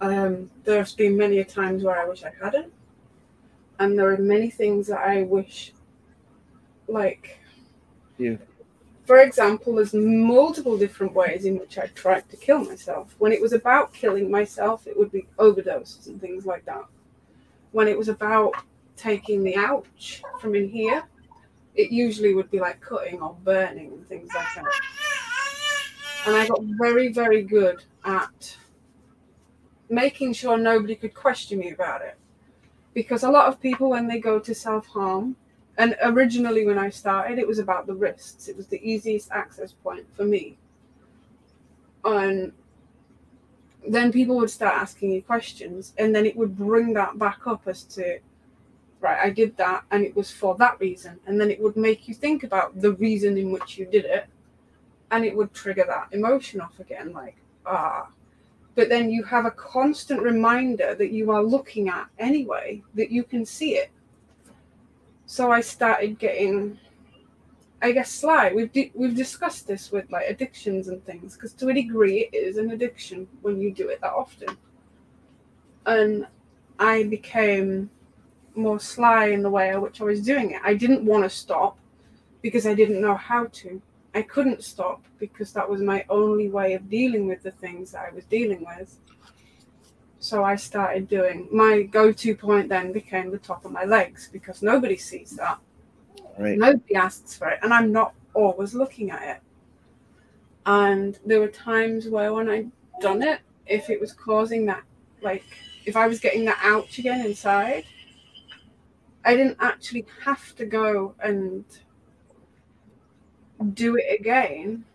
Um, 0.00 0.48
there's 0.62 0.94
been 0.94 1.16
many 1.16 1.38
a 1.38 1.44
times 1.44 1.82
where 1.82 1.98
I 1.98 2.04
wish 2.04 2.22
I 2.22 2.30
hadn't, 2.40 2.72
and 3.80 3.98
there 3.98 4.12
are 4.12 4.18
many 4.18 4.48
things 4.48 4.86
that 4.86 5.00
I 5.00 5.24
wish, 5.24 5.72
like, 6.86 7.36
you 8.16 8.38
for 9.04 9.18
example, 9.18 9.74
there's 9.74 9.92
multiple 9.92 10.78
different 10.78 11.12
ways 11.12 11.44
in 11.44 11.58
which 11.58 11.78
I 11.78 11.86
tried 11.88 12.28
to 12.30 12.36
kill 12.36 12.64
myself. 12.64 13.14
When 13.18 13.32
it 13.32 13.40
was 13.40 13.52
about 13.52 13.92
killing 13.92 14.30
myself, 14.30 14.86
it 14.86 14.98
would 14.98 15.12
be 15.12 15.26
overdoses 15.38 16.06
and 16.06 16.20
things 16.20 16.46
like 16.46 16.64
that. 16.64 16.84
When 17.72 17.86
it 17.86 17.98
was 17.98 18.08
about 18.08 18.54
taking 18.96 19.42
the 19.42 19.56
ouch 19.56 20.22
from 20.40 20.54
in 20.54 20.68
here, 20.68 21.04
it 21.74 21.90
usually 21.90 22.34
would 22.34 22.50
be 22.50 22.60
like 22.60 22.80
cutting 22.80 23.20
or 23.20 23.36
burning 23.44 23.92
and 23.92 24.06
things 24.08 24.30
like 24.34 24.46
that. 24.54 24.64
And 26.26 26.36
I 26.36 26.46
got 26.46 26.62
very, 26.62 27.12
very 27.12 27.42
good 27.42 27.84
at 28.04 28.56
making 29.90 30.32
sure 30.32 30.56
nobody 30.56 30.94
could 30.94 31.14
question 31.14 31.58
me 31.58 31.72
about 31.72 32.00
it. 32.00 32.16
Because 32.94 33.24
a 33.24 33.30
lot 33.30 33.48
of 33.48 33.60
people, 33.60 33.90
when 33.90 34.06
they 34.06 34.20
go 34.20 34.38
to 34.38 34.54
self 34.54 34.86
harm, 34.86 35.36
And 35.76 35.96
originally, 36.02 36.64
when 36.64 36.78
I 36.78 36.90
started, 36.90 37.38
it 37.38 37.48
was 37.48 37.58
about 37.58 37.86
the 37.86 37.94
wrists. 37.94 38.48
It 38.48 38.56
was 38.56 38.68
the 38.68 38.80
easiest 38.88 39.30
access 39.32 39.72
point 39.72 40.06
for 40.16 40.24
me. 40.24 40.56
And 42.04 42.52
then 43.86 44.12
people 44.12 44.36
would 44.36 44.50
start 44.50 44.74
asking 44.74 45.10
you 45.12 45.22
questions, 45.22 45.92
and 45.98 46.14
then 46.14 46.26
it 46.26 46.36
would 46.36 46.56
bring 46.56 46.94
that 46.94 47.18
back 47.18 47.46
up 47.46 47.62
as 47.66 47.82
to, 47.84 48.18
right, 49.00 49.18
I 49.20 49.30
did 49.30 49.56
that, 49.56 49.84
and 49.90 50.04
it 50.04 50.14
was 50.14 50.30
for 50.30 50.54
that 50.56 50.78
reason. 50.80 51.18
And 51.26 51.40
then 51.40 51.50
it 51.50 51.60
would 51.60 51.76
make 51.76 52.08
you 52.08 52.14
think 52.14 52.44
about 52.44 52.80
the 52.80 52.92
reason 52.92 53.36
in 53.36 53.50
which 53.50 53.76
you 53.76 53.84
did 53.86 54.04
it, 54.04 54.26
and 55.10 55.24
it 55.24 55.36
would 55.36 55.52
trigger 55.52 55.84
that 55.86 56.08
emotion 56.12 56.60
off 56.60 56.78
again, 56.78 57.12
like, 57.12 57.36
ah. 57.66 58.08
But 58.74 58.88
then 58.88 59.10
you 59.10 59.22
have 59.24 59.44
a 59.44 59.50
constant 59.50 60.22
reminder 60.22 60.94
that 60.94 61.10
you 61.10 61.30
are 61.30 61.42
looking 61.42 61.88
at 61.88 62.06
anyway, 62.18 62.82
that 62.94 63.10
you 63.10 63.22
can 63.22 63.44
see 63.44 63.76
it 63.76 63.90
so 65.26 65.50
I 65.50 65.60
started 65.60 66.18
getting, 66.18 66.78
I 67.82 67.92
guess, 67.92 68.10
sly. 68.10 68.52
We've 68.54 68.72
di- 68.72 68.92
we've 68.94 69.14
discussed 69.14 69.66
this 69.66 69.90
with 69.90 70.10
like 70.10 70.26
addictions 70.28 70.88
and 70.88 71.04
things 71.04 71.34
because 71.34 71.52
to 71.54 71.68
a 71.68 71.74
degree 71.74 72.28
it 72.32 72.36
is 72.36 72.56
an 72.56 72.70
addiction 72.70 73.26
when 73.42 73.60
you 73.60 73.72
do 73.72 73.88
it 73.88 74.00
that 74.00 74.12
often. 74.12 74.56
And 75.86 76.26
I 76.78 77.04
became 77.04 77.90
more 78.54 78.78
sly 78.78 79.26
in 79.26 79.42
the 79.42 79.50
way 79.50 79.70
in 79.70 79.80
which 79.80 80.00
I 80.00 80.04
was 80.04 80.20
doing 80.22 80.52
it. 80.52 80.60
I 80.64 80.74
didn't 80.74 81.04
want 81.04 81.24
to 81.24 81.30
stop 81.30 81.78
because 82.42 82.66
I 82.66 82.74
didn't 82.74 83.00
know 83.00 83.14
how 83.14 83.46
to. 83.46 83.80
I 84.14 84.22
couldn't 84.22 84.62
stop 84.62 85.02
because 85.18 85.52
that 85.52 85.68
was 85.68 85.80
my 85.80 86.04
only 86.08 86.48
way 86.48 86.74
of 86.74 86.88
dealing 86.88 87.26
with 87.26 87.42
the 87.42 87.50
things 87.50 87.92
that 87.92 88.06
I 88.10 88.14
was 88.14 88.24
dealing 88.26 88.64
with. 88.64 88.98
So 90.24 90.42
I 90.42 90.56
started 90.56 91.06
doing 91.06 91.48
my 91.52 91.82
go 91.82 92.10
to 92.10 92.34
point 92.34 92.70
then 92.70 92.92
became 92.92 93.30
the 93.30 93.36
top 93.36 93.66
of 93.66 93.72
my 93.72 93.84
legs 93.84 94.30
because 94.32 94.62
nobody 94.62 94.96
sees 94.96 95.32
that. 95.32 95.58
Right. 96.38 96.56
Nobody 96.56 96.94
asks 96.94 97.36
for 97.36 97.50
it. 97.50 97.58
And 97.62 97.74
I'm 97.74 97.92
not 97.92 98.14
always 98.32 98.72
looking 98.72 99.10
at 99.10 99.22
it. 99.22 99.42
And 100.64 101.18
there 101.26 101.40
were 101.40 101.48
times 101.48 102.08
where 102.08 102.32
when 102.32 102.48
I'd 102.48 102.70
done 103.02 103.22
it, 103.22 103.40
if 103.66 103.90
it 103.90 104.00
was 104.00 104.14
causing 104.14 104.64
that, 104.64 104.82
like, 105.20 105.44
if 105.84 105.94
I 105.94 106.06
was 106.06 106.20
getting 106.20 106.46
that 106.46 106.58
ouch 106.62 106.98
again 106.98 107.26
inside, 107.26 107.84
I 109.26 109.36
didn't 109.36 109.58
actually 109.60 110.06
have 110.24 110.56
to 110.56 110.64
go 110.64 111.14
and 111.22 111.66
do 113.74 113.96
it 113.96 114.06
again 114.18 114.86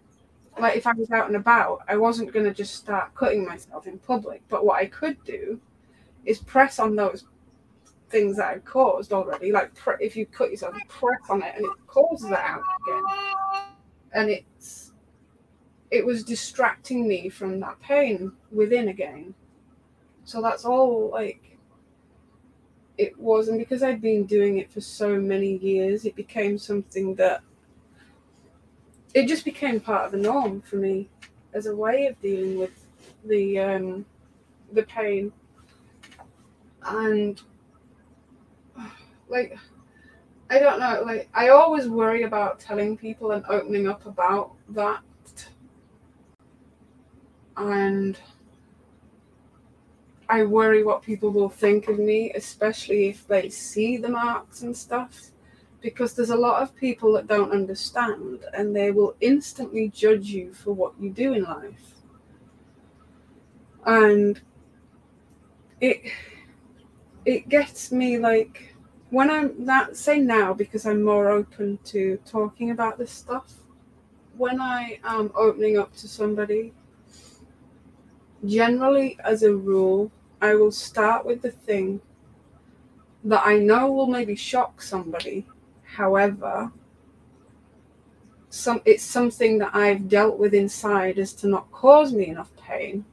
like 0.61 0.75
if 0.75 0.87
I 0.87 0.93
was 0.93 1.11
out 1.11 1.27
and 1.27 1.35
about, 1.35 1.81
I 1.87 1.97
wasn't 1.97 2.33
going 2.33 2.45
to 2.45 2.53
just 2.53 2.75
start 2.75 3.13
cutting 3.15 3.45
myself 3.45 3.87
in 3.87 3.99
public. 3.99 4.41
But 4.49 4.65
what 4.65 4.79
I 4.79 4.85
could 4.85 5.23
do 5.23 5.59
is 6.25 6.39
press 6.39 6.79
on 6.79 6.95
those 6.95 7.25
things 8.09 8.37
that 8.37 8.47
I've 8.47 8.65
caused 8.65 9.13
already. 9.13 9.51
Like 9.51 9.73
pre- 9.75 9.95
if 9.99 10.15
you 10.15 10.25
cut 10.25 10.51
yourself, 10.51 10.75
press 10.87 11.21
on 11.29 11.41
it, 11.43 11.53
and 11.55 11.65
it 11.65 11.71
causes 11.87 12.31
it 12.31 12.37
out 12.37 12.63
again. 12.87 13.03
And 14.13 14.29
it's 14.29 14.93
it 15.91 16.05
was 16.05 16.23
distracting 16.23 17.07
me 17.07 17.29
from 17.29 17.59
that 17.59 17.79
pain 17.79 18.31
within 18.51 18.89
again. 18.89 19.33
So 20.23 20.41
that's 20.41 20.65
all 20.65 21.09
like 21.11 21.57
it 22.97 23.17
was, 23.17 23.47
and 23.47 23.57
because 23.57 23.81
I'd 23.81 24.01
been 24.01 24.25
doing 24.25 24.57
it 24.57 24.71
for 24.71 24.81
so 24.81 25.19
many 25.19 25.57
years, 25.57 26.05
it 26.05 26.15
became 26.15 26.57
something 26.57 27.15
that 27.15 27.41
it 29.13 29.27
just 29.27 29.45
became 29.45 29.79
part 29.79 30.05
of 30.05 30.11
the 30.11 30.17
norm 30.17 30.61
for 30.61 30.75
me 30.75 31.09
as 31.53 31.65
a 31.65 31.75
way 31.75 32.07
of 32.07 32.21
dealing 32.21 32.57
with 32.57 32.85
the 33.25 33.59
um, 33.59 34.05
the 34.73 34.83
pain. 34.83 35.31
And 36.83 37.41
like 39.27 39.57
I 40.49 40.59
don't 40.59 40.79
know 40.79 41.03
like 41.05 41.29
I 41.33 41.49
always 41.49 41.87
worry 41.87 42.23
about 42.23 42.59
telling 42.59 42.97
people 42.97 43.31
and 43.31 43.43
opening 43.49 43.87
up 43.87 44.05
about 44.05 44.53
that. 44.69 45.01
And 47.57 48.17
I 50.29 50.43
worry 50.43 50.83
what 50.83 51.01
people 51.01 51.31
will 51.31 51.49
think 51.49 51.87
of 51.87 51.97
me 51.99 52.31
especially 52.33 53.09
if 53.09 53.27
they 53.27 53.49
see 53.49 53.97
the 53.97 54.09
marks 54.09 54.61
and 54.61 54.77
stuff 54.77 55.31
because 55.81 56.13
there's 56.13 56.29
a 56.29 56.35
lot 56.35 56.61
of 56.61 56.75
people 56.75 57.13
that 57.13 57.27
don't 57.27 57.51
understand 57.51 58.39
and 58.53 58.75
they 58.75 58.91
will 58.91 59.15
instantly 59.21 59.89
judge 59.89 60.27
you 60.27 60.53
for 60.53 60.73
what 60.73 60.93
you 60.99 61.09
do 61.09 61.33
in 61.33 61.43
life. 61.43 61.95
And 63.85 64.39
it 65.79 66.01
it 67.25 67.47
gets 67.47 67.91
me 67.91 68.17
like 68.17 68.75
when 69.09 69.29
I'm 69.29 69.65
that 69.65 69.95
say 69.95 70.19
now 70.19 70.53
because 70.53 70.85
I'm 70.85 71.01
more 71.01 71.29
open 71.29 71.79
to 71.85 72.19
talking 72.25 72.71
about 72.71 72.97
this 72.97 73.11
stuff. 73.11 73.53
When 74.37 74.61
I 74.61 74.99
am 75.03 75.31
opening 75.35 75.77
up 75.77 75.95
to 75.97 76.07
somebody, 76.07 76.73
generally 78.45 79.17
as 79.23 79.43
a 79.43 79.53
rule, 79.53 80.11
I 80.41 80.55
will 80.55 80.71
start 80.71 81.25
with 81.25 81.41
the 81.41 81.51
thing 81.51 81.99
that 83.25 83.41
I 83.45 83.57
know 83.57 83.91
will 83.91 84.07
maybe 84.07 84.35
shock 84.35 84.81
somebody 84.81 85.45
However, 85.99 86.71
some 88.49 88.81
it's 88.85 89.03
something 89.03 89.57
that 89.57 89.75
I've 89.75 90.07
dealt 90.07 90.39
with 90.39 90.53
inside 90.53 91.19
as 91.19 91.33
to 91.33 91.47
not 91.49 91.69
cause 91.73 92.13
me 92.13 92.27
enough 92.27 92.55
pain 92.55 93.03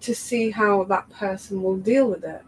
to 0.00 0.12
see 0.16 0.50
how 0.50 0.82
that 0.84 1.08
person 1.10 1.62
will 1.62 1.76
deal 1.76 2.10
with 2.10 2.24
it. 2.24 2.42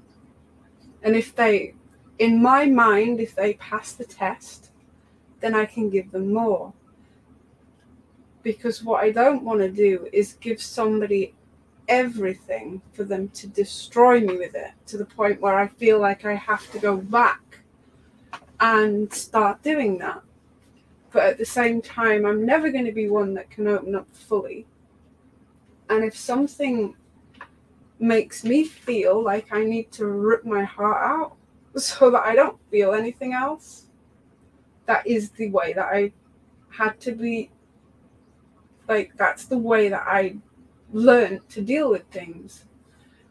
And 1.05 1.14
if 1.14 1.37
they, 1.37 1.74
in 2.18 2.42
my 2.42 2.66
mind, 2.66 3.20
if 3.20 3.37
they 3.37 3.55
pass 3.55 3.92
the 3.92 4.05
test, 4.05 4.72
then 5.38 5.55
I 5.55 5.64
can 5.64 5.88
give 5.88 6.11
them 6.11 6.33
more. 6.33 6.72
Because 8.42 8.83
what 8.83 9.05
I 9.05 9.12
don't 9.12 9.44
want 9.44 9.61
to 9.61 9.70
do 9.70 10.09
is 10.12 10.33
give 10.40 10.61
somebody 10.61 11.33
everything 11.87 12.83
for 12.92 13.05
them 13.05 13.28
to 13.28 13.46
destroy 13.46 14.18
me 14.18 14.37
with 14.37 14.57
it 14.57 14.72
to 14.87 14.98
the 14.98 15.05
point 15.05 15.40
where 15.40 15.57
I 15.57 15.68
feel 15.68 16.00
like 16.00 16.24
I 16.24 16.35
have 16.35 16.68
to 16.72 16.81
go 16.81 16.96
back 16.96 17.41
and 18.62 19.12
start 19.12 19.61
doing 19.62 19.98
that. 19.98 20.22
But 21.11 21.25
at 21.25 21.38
the 21.38 21.44
same 21.44 21.83
time, 21.83 22.25
I'm 22.25 22.46
never 22.46 22.70
going 22.70 22.87
to 22.87 22.92
be 22.92 23.11
one 23.11 23.35
that 23.35 23.51
can 23.51 23.66
open 23.66 23.96
up 23.96 24.07
fully. 24.14 24.66
And 25.90 26.05
if 26.05 26.16
something 26.16 26.94
makes 27.98 28.44
me 28.44 28.64
feel 28.64 29.22
like 29.22 29.53
I 29.53 29.64
need 29.64 29.90
to 29.92 30.07
rip 30.07 30.44
my 30.44 30.62
heart 30.62 31.03
out 31.03 31.37
so 31.77 32.11
that 32.12 32.25
I 32.25 32.35
don't 32.37 32.59
feel 32.70 32.94
anything 32.94 33.35
else, 33.35 33.87
that 34.87 35.07
is 35.07 35.31
the 35.31 35.51
way 35.51 35.72
that 35.72 35.87
I 35.87 36.12
had 36.70 37.01
to 37.01 37.12
be. 37.12 37.51
Like, 38.88 39.16
that's 39.16 39.46
the 39.46 39.59
way 39.59 39.88
that 39.88 40.05
I 40.07 40.37
learned 40.92 41.48
to 41.51 41.62
deal 41.62 41.90
with 41.90 42.05
things. 42.11 42.64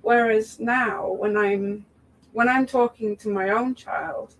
Whereas 0.02 0.60
now, 0.60 1.10
when 1.10 1.38
I'm 1.38 1.86
when 2.34 2.50
I'm 2.50 2.65
talking 2.65 3.15
to 3.17 3.30
my 3.30 3.50
own 3.50 3.76
child, 3.76 4.36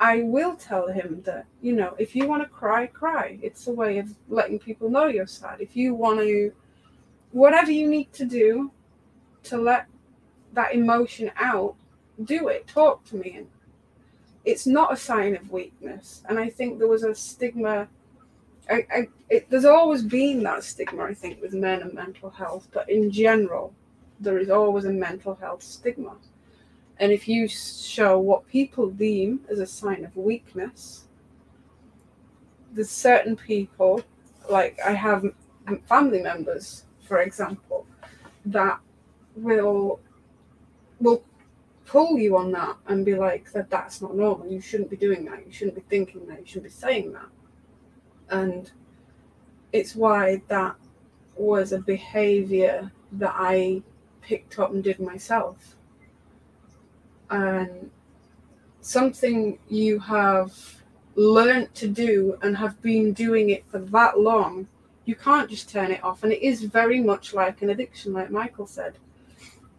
I 0.00 0.22
will 0.22 0.54
tell 0.54 0.86
him 0.86 1.22
that, 1.24 1.46
you 1.60 1.72
know, 1.72 1.94
if 1.98 2.14
you 2.14 2.28
want 2.28 2.42
to 2.42 2.48
cry, 2.48 2.86
cry. 2.86 3.38
It's 3.42 3.66
a 3.66 3.72
way 3.72 3.98
of 3.98 4.14
letting 4.28 4.58
people 4.58 4.88
know 4.88 5.06
you're 5.06 5.26
sad. 5.26 5.60
If 5.60 5.76
you 5.76 5.94
want 5.94 6.20
to, 6.20 6.52
whatever 7.32 7.72
you 7.72 7.88
need 7.88 8.12
to 8.12 8.24
do 8.24 8.70
to 9.44 9.58
let 9.58 9.86
that 10.52 10.74
emotion 10.74 11.32
out, 11.36 11.74
do 12.24 12.48
it. 12.48 12.68
Talk 12.68 13.04
to 13.06 13.16
me. 13.16 13.34
And 13.38 13.48
it's 14.44 14.66
not 14.66 14.92
a 14.92 14.96
sign 14.96 15.34
of 15.34 15.50
weakness. 15.50 16.22
And 16.28 16.38
I 16.38 16.48
think 16.48 16.78
there 16.78 16.88
was 16.88 17.02
a 17.02 17.14
stigma. 17.14 17.88
I, 18.70 18.86
I, 18.92 19.08
it, 19.28 19.50
there's 19.50 19.64
always 19.64 20.02
been 20.02 20.44
that 20.44 20.62
stigma, 20.62 21.02
I 21.02 21.14
think, 21.14 21.42
with 21.42 21.54
men 21.54 21.82
and 21.82 21.92
mental 21.92 22.30
health. 22.30 22.68
But 22.72 22.88
in 22.88 23.10
general, 23.10 23.74
there 24.20 24.38
is 24.38 24.48
always 24.48 24.84
a 24.84 24.92
mental 24.92 25.34
health 25.34 25.62
stigma. 25.64 26.14
And 27.00 27.12
if 27.12 27.28
you 27.28 27.46
show 27.46 28.18
what 28.18 28.46
people 28.48 28.90
deem 28.90 29.40
as 29.48 29.60
a 29.60 29.66
sign 29.66 30.04
of 30.04 30.16
weakness, 30.16 31.04
there's 32.72 32.90
certain 32.90 33.36
people, 33.36 34.02
like 34.50 34.78
I 34.84 34.92
have 34.92 35.24
family 35.88 36.22
members, 36.22 36.84
for 37.06 37.20
example, 37.20 37.86
that 38.46 38.80
will 39.36 40.00
will 41.00 41.22
pull 41.86 42.18
you 42.18 42.36
on 42.36 42.50
that 42.52 42.76
and 42.88 43.04
be 43.04 43.14
like 43.14 43.50
that 43.52 43.70
that's 43.70 44.02
not 44.02 44.14
normal. 44.14 44.46
You 44.46 44.60
shouldn't 44.60 44.90
be 44.90 44.96
doing 44.96 45.24
that. 45.26 45.46
You 45.46 45.52
shouldn't 45.52 45.76
be 45.76 45.84
thinking 45.88 46.26
that. 46.26 46.40
You 46.40 46.46
shouldn't 46.46 46.64
be 46.64 46.70
saying 46.70 47.12
that. 47.12 47.28
And 48.30 48.70
it's 49.72 49.94
why 49.94 50.42
that 50.48 50.76
was 51.36 51.72
a 51.72 51.78
behavior 51.78 52.90
that 53.12 53.34
I 53.36 53.82
picked 54.20 54.58
up 54.58 54.72
and 54.72 54.82
did 54.84 55.00
myself 55.00 55.76
and 57.30 57.90
something 58.80 59.58
you 59.68 59.98
have 59.98 60.52
learned 61.14 61.74
to 61.74 61.88
do 61.88 62.38
and 62.42 62.56
have 62.56 62.80
been 62.82 63.12
doing 63.12 63.50
it 63.50 63.64
for 63.70 63.78
that 63.78 64.18
long, 64.18 64.68
you 65.04 65.14
can't 65.14 65.50
just 65.50 65.68
turn 65.70 65.90
it 65.90 66.02
off. 66.04 66.22
And 66.22 66.32
it 66.32 66.42
is 66.42 66.62
very 66.62 67.00
much 67.00 67.34
like 67.34 67.62
an 67.62 67.70
addiction, 67.70 68.12
like 68.12 68.30
Michael 68.30 68.66
said. 68.66 68.94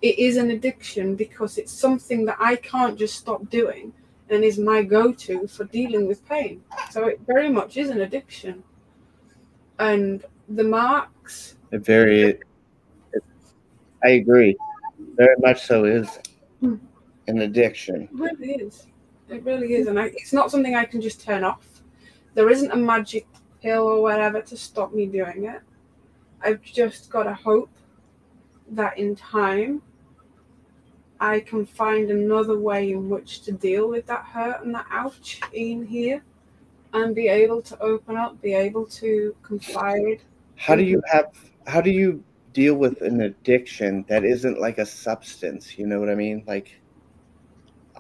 It 0.01 0.17
is 0.19 0.37
an 0.37 0.51
addiction 0.51 1.15
because 1.15 1.57
it's 1.57 1.71
something 1.71 2.25
that 2.25 2.37
I 2.39 2.55
can't 2.55 2.97
just 2.97 3.15
stop 3.15 3.49
doing. 3.49 3.93
and 4.31 4.43
is 4.43 4.59
my 4.59 4.83
go-to 4.83 5.47
for 5.47 5.63
dealing 5.65 6.07
with 6.07 6.23
pain. 6.29 6.63
So 6.91 7.07
it 7.07 7.19
very 7.25 7.49
much 7.49 7.77
is 7.77 7.89
an 7.89 8.01
addiction. 8.01 8.63
And 9.79 10.23
the 10.47 10.63
marks. 10.63 11.55
It 11.71 11.83
very. 11.83 12.21
It, 12.21 13.23
I 14.03 14.09
agree. 14.09 14.55
Very 15.15 15.35
much 15.39 15.65
so 15.65 15.85
is 15.85 16.07
Hmm. 16.59 16.75
An 17.29 17.41
addiction. 17.41 18.03
It 18.03 18.09
really 18.13 18.53
is. 18.53 18.87
It 19.29 19.43
really 19.43 19.75
is, 19.75 19.87
and 19.87 19.99
I, 19.99 20.05
it's 20.07 20.33
not 20.33 20.49
something 20.51 20.75
I 20.75 20.85
can 20.85 21.01
just 21.01 21.21
turn 21.21 21.43
off. 21.43 21.81
There 22.33 22.49
isn't 22.49 22.71
a 22.71 22.75
magic 22.75 23.27
pill 23.61 23.83
or 23.83 24.01
whatever 24.01 24.41
to 24.41 24.57
stop 24.57 24.93
me 24.93 25.05
doing 25.05 25.45
it. 25.45 25.61
I've 26.41 26.61
just 26.61 27.09
got 27.09 27.23
to 27.23 27.33
hope 27.33 27.69
that 28.71 28.97
in 28.97 29.15
time 29.15 29.81
I 31.19 31.41
can 31.41 31.65
find 31.65 32.09
another 32.09 32.57
way 32.57 32.91
in 32.91 33.09
which 33.09 33.41
to 33.41 33.51
deal 33.51 33.89
with 33.89 34.05
that 34.07 34.23
hurt 34.23 34.63
and 34.63 34.73
that 34.73 34.85
ouch 34.89 35.41
in 35.53 35.85
here 35.85 36.23
and 36.93 37.13
be 37.13 37.27
able 37.27 37.61
to 37.63 37.79
open 37.81 38.15
up, 38.15 38.41
be 38.41 38.53
able 38.53 38.85
to 38.85 39.35
confide. 39.43 40.21
How 40.55 40.75
do 40.75 40.83
you 40.83 41.01
have? 41.11 41.31
How 41.67 41.81
do 41.81 41.91
you 41.91 42.23
deal 42.53 42.75
with 42.75 43.01
an 43.01 43.21
addiction 43.21 44.05
that 44.07 44.23
isn't 44.23 44.59
like 44.59 44.77
a 44.77 44.85
substance? 44.85 45.77
You 45.77 45.87
know 45.87 45.99
what 45.99 46.09
I 46.09 46.15
mean? 46.15 46.43
Like, 46.47 46.78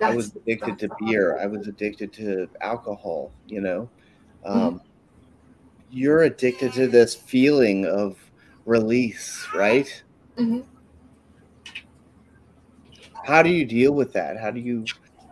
I 0.01 0.15
was 0.15 0.35
addicted 0.35 0.79
to 0.79 0.87
that's 0.87 0.99
beer. 1.01 1.37
I 1.39 1.45
was 1.45 1.67
addicted 1.67 2.13
to 2.13 2.47
alcohol. 2.61 3.31
You 3.47 3.61
know, 3.61 3.89
um, 4.45 4.81
you're 5.91 6.23
addicted 6.23 6.73
to 6.73 6.87
this 6.87 7.15
feeling 7.15 7.85
of 7.85 8.17
release, 8.65 9.47
right? 9.53 10.03
Mhm. 10.37 10.63
How 13.25 13.43
do 13.43 13.49
you 13.49 13.65
deal 13.65 13.93
with 13.93 14.13
that? 14.13 14.37
How 14.37 14.51
do 14.51 14.59
you 14.59 14.85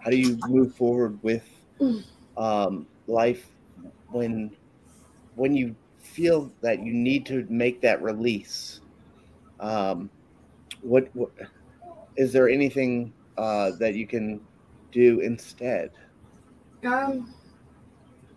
how 0.04 0.12
do 0.12 0.18
you 0.18 0.38
move 0.48 0.76
forward 0.76 1.20
with 1.24 1.44
Mm. 1.80 2.04
um, 2.38 2.88
life 3.08 3.46
when 4.12 4.52
when 5.36 5.56
you 5.56 5.76
feel 6.00 6.52
that 6.62 6.80
you 6.80 6.94
need 6.94 7.26
to 7.28 7.46
make 7.50 7.82
that 7.82 8.02
release? 8.02 8.82
Um, 9.60 10.10
what, 10.82 11.10
what 11.14 11.32
is 12.16 12.32
there 12.34 12.50
anything 12.50 13.14
uh, 13.38 13.72
that 13.80 13.96
you 13.96 14.08
can 14.08 14.42
do 14.92 15.20
instead? 15.20 15.92
Um, 16.86 17.34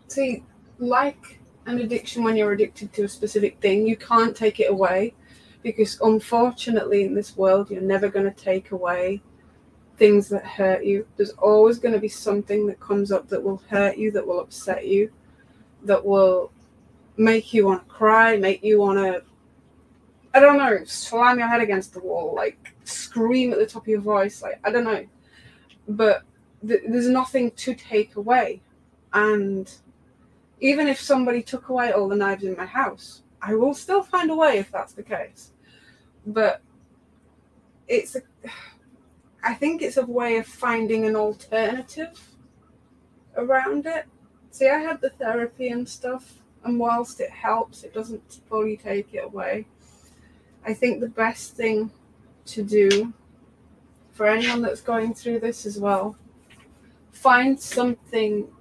see, 0.08 0.44
like 0.78 1.38
an 1.66 1.78
addiction, 1.78 2.24
when 2.24 2.36
you're 2.36 2.52
addicted 2.52 2.92
to 2.94 3.04
a 3.04 3.08
specific 3.08 3.60
thing, 3.60 3.86
you 3.86 3.96
can't 3.96 4.36
take 4.36 4.60
it 4.60 4.70
away 4.70 5.14
because, 5.62 5.98
unfortunately, 6.00 7.04
in 7.04 7.14
this 7.14 7.36
world, 7.36 7.70
you're 7.70 7.82
never 7.82 8.08
going 8.08 8.24
to 8.24 8.44
take 8.44 8.70
away 8.70 9.22
things 9.98 10.28
that 10.30 10.44
hurt 10.44 10.84
you. 10.84 11.06
There's 11.16 11.32
always 11.32 11.78
going 11.78 11.92
to 11.92 12.00
be 12.00 12.08
something 12.08 12.66
that 12.66 12.80
comes 12.80 13.12
up 13.12 13.28
that 13.28 13.42
will 13.42 13.62
hurt 13.68 13.98
you, 13.98 14.10
that 14.12 14.26
will 14.26 14.40
upset 14.40 14.86
you, 14.86 15.12
that 15.84 16.04
will 16.04 16.50
make 17.18 17.52
you 17.52 17.66
want 17.66 17.86
to 17.86 17.94
cry, 17.94 18.36
make 18.36 18.64
you 18.64 18.80
want 18.80 18.98
to, 18.98 19.22
I 20.32 20.40
don't 20.40 20.56
know, 20.56 20.82
slam 20.84 21.38
your 21.38 21.48
head 21.48 21.60
against 21.60 21.92
the 21.92 22.00
wall, 22.00 22.34
like 22.34 22.74
scream 22.84 23.52
at 23.52 23.58
the 23.58 23.66
top 23.66 23.82
of 23.82 23.88
your 23.88 24.00
voice. 24.00 24.40
Like, 24.42 24.58
I 24.64 24.70
don't 24.70 24.84
know. 24.84 25.06
But 25.86 26.22
th- 26.66 26.82
there's 26.86 27.08
nothing 27.08 27.50
to 27.52 27.74
take 27.74 28.16
away. 28.16 28.60
And 29.12 29.72
even 30.60 30.88
if 30.88 31.00
somebody 31.00 31.42
took 31.42 31.68
away 31.68 31.92
all 31.92 32.08
the 32.08 32.16
knives 32.16 32.44
in 32.44 32.56
my 32.56 32.66
house, 32.66 33.22
I 33.42 33.54
will 33.54 33.74
still 33.74 34.02
find 34.02 34.30
a 34.30 34.36
way 34.36 34.58
if 34.58 34.70
that's 34.70 34.92
the 34.92 35.02
case. 35.02 35.52
But 36.26 36.60
it's 37.88 38.14
a, 38.14 38.22
I 39.42 39.54
think 39.54 39.82
it's 39.82 39.96
a 39.96 40.04
way 40.04 40.36
of 40.36 40.46
finding 40.46 41.06
an 41.06 41.16
alternative 41.16 42.20
around 43.36 43.86
it. 43.86 44.06
See, 44.50 44.68
I 44.68 44.78
had 44.78 45.00
the 45.00 45.10
therapy 45.10 45.68
and 45.68 45.88
stuff, 45.88 46.42
and 46.64 46.78
whilst 46.78 47.20
it 47.20 47.30
helps, 47.30 47.84
it 47.84 47.94
doesn't 47.94 48.40
fully 48.48 48.76
take 48.76 49.14
it 49.14 49.24
away. 49.24 49.66
I 50.66 50.74
think 50.74 51.00
the 51.00 51.08
best 51.08 51.56
thing 51.56 51.90
to 52.46 52.62
do 52.62 53.14
for 54.12 54.26
anyone 54.26 54.60
that's 54.60 54.82
going 54.82 55.14
through 55.14 55.40
this 55.40 55.64
as 55.64 55.78
well 55.78 56.16
find 57.12 57.60
something 57.60 58.54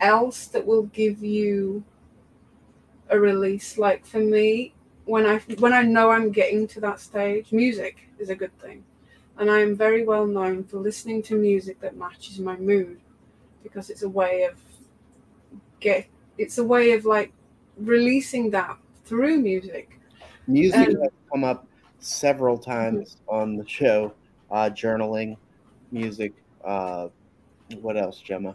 else 0.00 0.46
that 0.48 0.66
will 0.66 0.84
give 0.84 1.22
you 1.22 1.84
a 3.08 3.18
release 3.18 3.76
like 3.78 4.06
for 4.06 4.20
me 4.20 4.72
when 5.04 5.26
i 5.26 5.38
when 5.58 5.72
i 5.72 5.82
know 5.82 6.10
i'm 6.10 6.30
getting 6.30 6.66
to 6.66 6.80
that 6.80 7.00
stage 7.00 7.52
music 7.52 8.08
is 8.18 8.30
a 8.30 8.34
good 8.36 8.56
thing 8.58 8.84
and 9.38 9.50
i 9.50 9.58
am 9.58 9.74
very 9.76 10.04
well 10.04 10.26
known 10.26 10.62
for 10.62 10.78
listening 10.78 11.22
to 11.22 11.34
music 11.36 11.80
that 11.80 11.96
matches 11.96 12.38
my 12.38 12.56
mood 12.56 13.00
because 13.62 13.90
it's 13.90 14.02
a 14.02 14.08
way 14.08 14.44
of 14.44 14.60
get 15.80 16.08
it's 16.38 16.58
a 16.58 16.64
way 16.64 16.92
of 16.92 17.04
like 17.04 17.32
releasing 17.76 18.50
that 18.50 18.78
through 19.04 19.38
music 19.38 19.98
Music 20.46 20.88
Um, 20.88 20.96
has 21.00 21.10
come 21.32 21.44
up 21.44 21.68
several 21.98 22.58
times 22.58 23.16
on 23.28 23.56
the 23.56 23.66
show. 23.66 24.16
Uh, 24.50 24.70
journaling, 24.70 25.36
music. 25.90 26.34
Uh, 26.64 27.08
what 27.80 27.96
else, 27.96 28.20
Gemma? 28.20 28.50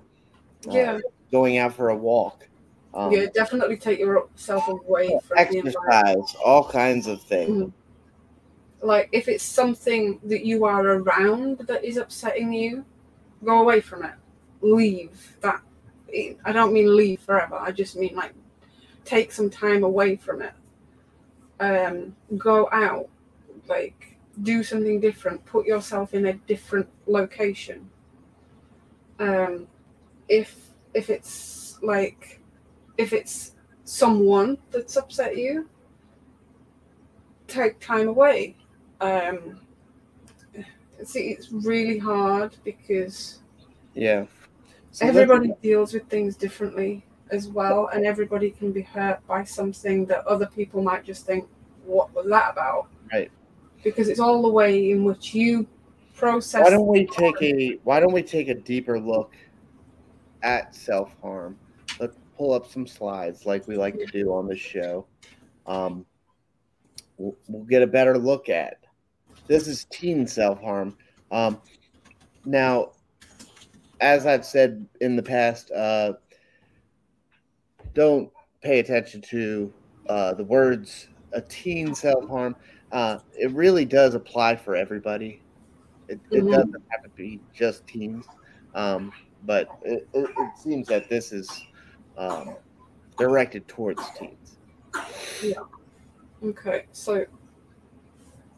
Uh, 0.67 0.71
yeah 0.71 0.99
going 1.31 1.57
out 1.57 1.73
for 1.73 1.89
a 1.89 1.95
walk. 1.95 2.47
Um, 2.93 3.11
yeah 3.11 3.25
definitely 3.33 3.75
take 3.75 3.99
yourself 3.99 4.67
away 4.67 5.19
from 5.27 5.37
exercise, 5.37 6.35
all 6.43 6.63
kinds 6.63 7.07
of 7.07 7.21
things. 7.21 7.63
Mhm. 7.63 7.73
like 8.81 9.09
if 9.11 9.27
it's 9.27 9.43
something 9.43 10.19
that 10.23 10.45
you 10.45 10.63
are 10.63 10.85
around 10.85 11.57
that 11.59 11.83
is 11.83 11.97
upsetting 11.97 12.53
you 12.53 12.85
go 13.43 13.59
away 13.61 13.81
from 13.81 14.03
it 14.05 14.13
leave 14.61 15.35
that 15.41 15.61
i 16.45 16.51
don't 16.51 16.71
mean 16.71 16.95
leave 16.95 17.19
forever 17.19 17.55
i 17.55 17.71
just 17.71 17.95
mean 17.97 18.15
like 18.15 18.33
take 19.03 19.31
some 19.31 19.49
time 19.49 19.83
away 19.83 20.15
from 20.15 20.41
it 20.41 20.53
um 21.59 22.15
go 22.37 22.69
out 22.71 23.09
like 23.67 24.17
do 24.43 24.63
something 24.63 24.99
different 24.99 25.43
put 25.45 25.65
yourself 25.65 26.13
in 26.13 26.27
a 26.27 26.33
different 26.51 26.87
location 27.07 27.89
um 29.19 29.67
if 30.27 30.69
if 30.93 31.09
it's 31.09 31.77
like 31.81 32.39
if 32.97 33.13
it's 33.13 33.53
someone 33.83 34.57
that's 34.71 34.97
upset 34.97 35.37
you 35.37 35.69
take 37.47 37.79
time 37.79 38.07
away 38.07 38.55
um 39.01 39.59
see 41.03 41.29
it's 41.29 41.51
really 41.51 41.97
hard 41.97 42.55
because 42.63 43.39
Yeah. 43.93 44.25
So 44.91 45.05
everybody 45.05 45.53
deals 45.61 45.93
with 45.93 46.07
things 46.07 46.35
differently 46.35 47.03
as 47.29 47.47
well 47.47 47.87
and 47.93 48.05
everybody 48.05 48.49
can 48.49 48.71
be 48.71 48.81
hurt 48.81 49.25
by 49.27 49.43
something 49.43 50.05
that 50.05 50.25
other 50.25 50.47
people 50.47 50.81
might 50.81 51.03
just 51.03 51.25
think 51.25 51.47
what 51.85 52.13
was 52.15 52.27
that 52.27 52.51
about 52.51 52.87
Right. 53.11 53.31
because 53.83 54.07
it's 54.07 54.19
all 54.19 54.41
the 54.41 54.49
way 54.49 54.91
in 54.91 55.03
which 55.03 55.35
you 55.35 55.67
process 56.15 56.63
Why 56.63 56.69
don't 56.69 56.87
we 56.87 57.05
take 57.05 57.41
a 57.41 57.79
Why 57.83 57.99
don't 57.99 58.13
we 58.13 58.23
take 58.23 58.47
a 58.47 58.55
deeper 58.55 58.99
look 58.99 59.33
at 60.43 60.75
self 60.75 61.15
harm? 61.21 61.57
Let's 61.99 62.17
pull 62.37 62.53
up 62.53 62.67
some 62.69 62.87
slides 62.87 63.45
like 63.45 63.67
we 63.67 63.75
like 63.75 63.97
to 63.97 64.05
do 64.05 64.33
on 64.33 64.47
the 64.47 64.57
show. 64.57 65.05
Um, 65.65 66.05
we'll, 67.17 67.35
we'll 67.47 67.65
get 67.65 67.81
a 67.81 67.87
better 67.87 68.17
look 68.17 68.49
at. 68.49 68.79
This 69.47 69.67
is 69.67 69.85
teen 69.85 70.27
self 70.27 70.61
harm. 70.61 70.97
Um, 71.31 71.61
now, 72.45 72.91
as 74.01 74.25
I've 74.25 74.45
said 74.45 74.85
in 75.01 75.15
the 75.15 75.23
past, 75.23 75.71
uh, 75.71 76.13
don't 77.93 78.29
pay 78.61 78.79
attention 78.79 79.21
to 79.21 79.73
uh, 80.09 80.33
the 80.33 80.43
words 80.43 81.07
a 81.33 81.41
teen 81.41 81.93
self 81.95 82.27
harm. 82.27 82.55
Uh, 82.91 83.19
it 83.37 83.51
really 83.51 83.85
does 83.85 84.15
apply 84.15 84.55
for 84.55 84.75
everybody. 84.75 85.41
It, 86.07 86.21
it 86.33 86.41
Mhm. 86.41 86.49
doesn't 86.49 86.83
have 86.91 87.01
to 87.03 87.09
be 87.15 87.41
just 87.53 87.87
teens, 87.87 88.27
um, 88.73 89.13
but 89.41 89.69
it, 89.81 90.03
it, 90.13 90.31
it 90.37 90.57
seems 90.57 90.87
that 90.89 91.09
this 91.09 91.31
is 91.31 91.67
um, 92.17 92.57
directed 93.17 93.67
towards 93.67 94.11
teens. 94.11 94.59
Okay, 96.43 96.85
so 96.91 97.25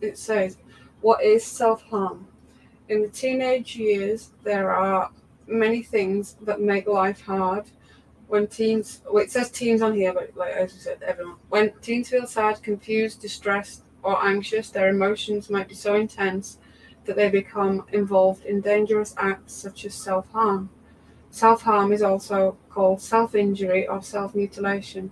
it 0.02 0.18
says, 0.18 0.58
What 1.02 1.24
is 1.24 1.46
self 1.46 1.84
harm? 1.84 2.28
In 2.90 3.02
the 3.02 3.10
teenage 3.10 3.76
years, 3.78 4.32
there 4.44 4.72
are 4.72 5.12
many 5.48 5.84
things 5.84 6.36
that 6.42 6.62
make 6.62 6.88
life 6.88 7.22
hard. 7.22 7.72
When 8.28 8.48
teens, 8.48 9.02
well, 9.12 9.24
it 9.24 9.32
says 9.32 9.52
teens 9.52 9.82
on 9.82 9.96
here, 9.96 10.14
but 10.14 10.36
like 10.38 10.54
as 10.54 10.74
I 10.74 10.78
said, 10.78 11.04
everyone. 11.04 11.38
When 11.50 11.74
teens 11.82 12.10
feel 12.10 12.28
sad, 12.28 12.64
confused, 12.64 13.22
distressed, 13.22 13.84
or 14.04 14.24
anxious, 14.26 14.70
their 14.72 14.90
emotions 14.90 15.50
might 15.50 15.70
be 15.70 15.76
so 15.76 15.96
intense 15.96 16.60
that 17.08 17.16
they 17.16 17.30
become 17.30 17.84
involved 17.92 18.46
in 18.46 18.62
dangerous 18.62 19.16
acts 19.18 19.54
such 19.54 19.86
as 19.86 19.96
self 19.96 20.30
harm. 20.32 20.70
Self 21.32 21.64
harm 21.64 21.92
is 21.92 22.04
also 22.04 22.58
called 22.70 23.02
self 23.02 23.34
injury 23.34 23.88
or 23.88 24.04
self 24.04 24.36
mutilation. 24.36 25.12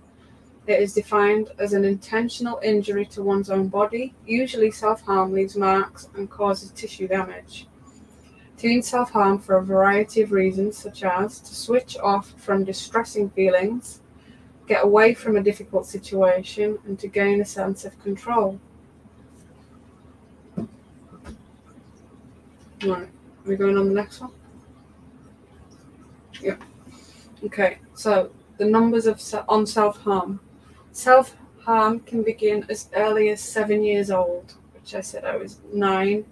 It 0.66 0.80
is 0.80 0.94
defined 0.94 1.50
as 1.58 1.72
an 1.72 1.84
intentional 1.84 2.60
injury 2.62 3.06
to 3.06 3.22
one's 3.22 3.50
own 3.50 3.68
body. 3.68 4.14
Usually, 4.26 4.70
self 4.70 5.02
harm 5.02 5.32
leaves 5.32 5.56
marks 5.56 6.08
and 6.14 6.30
causes 6.30 6.70
tissue 6.70 7.08
damage. 7.08 7.66
Teens 8.56 8.88
self 8.88 9.10
harm 9.10 9.38
for 9.38 9.56
a 9.56 9.64
variety 9.64 10.22
of 10.22 10.32
reasons, 10.32 10.78
such 10.78 11.02
as 11.02 11.40
to 11.40 11.54
switch 11.54 11.96
off 11.98 12.34
from 12.38 12.64
distressing 12.64 13.30
feelings, 13.30 14.00
get 14.66 14.84
away 14.84 15.14
from 15.14 15.36
a 15.36 15.42
difficult 15.42 15.86
situation, 15.86 16.78
and 16.86 16.98
to 16.98 17.06
gain 17.06 17.40
a 17.40 17.44
sense 17.44 17.84
of 17.84 17.98
control. 18.02 18.58
Right, 22.84 23.04
are 23.04 23.08
we 23.44 23.56
going 23.56 23.78
on 23.78 23.88
the 23.88 23.94
next 23.94 24.20
one? 24.20 24.32
Yeah. 26.42 26.56
Okay, 27.44 27.78
so 27.94 28.30
the 28.58 28.66
numbers 28.66 29.06
of 29.06 29.22
on 29.48 29.66
self 29.66 29.98
harm. 29.98 30.40
Self 30.92 31.36
harm 31.60 32.00
can 32.00 32.22
begin 32.22 32.66
as 32.68 32.90
early 32.94 33.30
as 33.30 33.40
seven 33.40 33.82
years 33.82 34.10
old, 34.10 34.54
which 34.74 34.94
I 34.94 35.00
said 35.00 35.24
I 35.24 35.36
was 35.36 35.60
nine. 35.72 36.26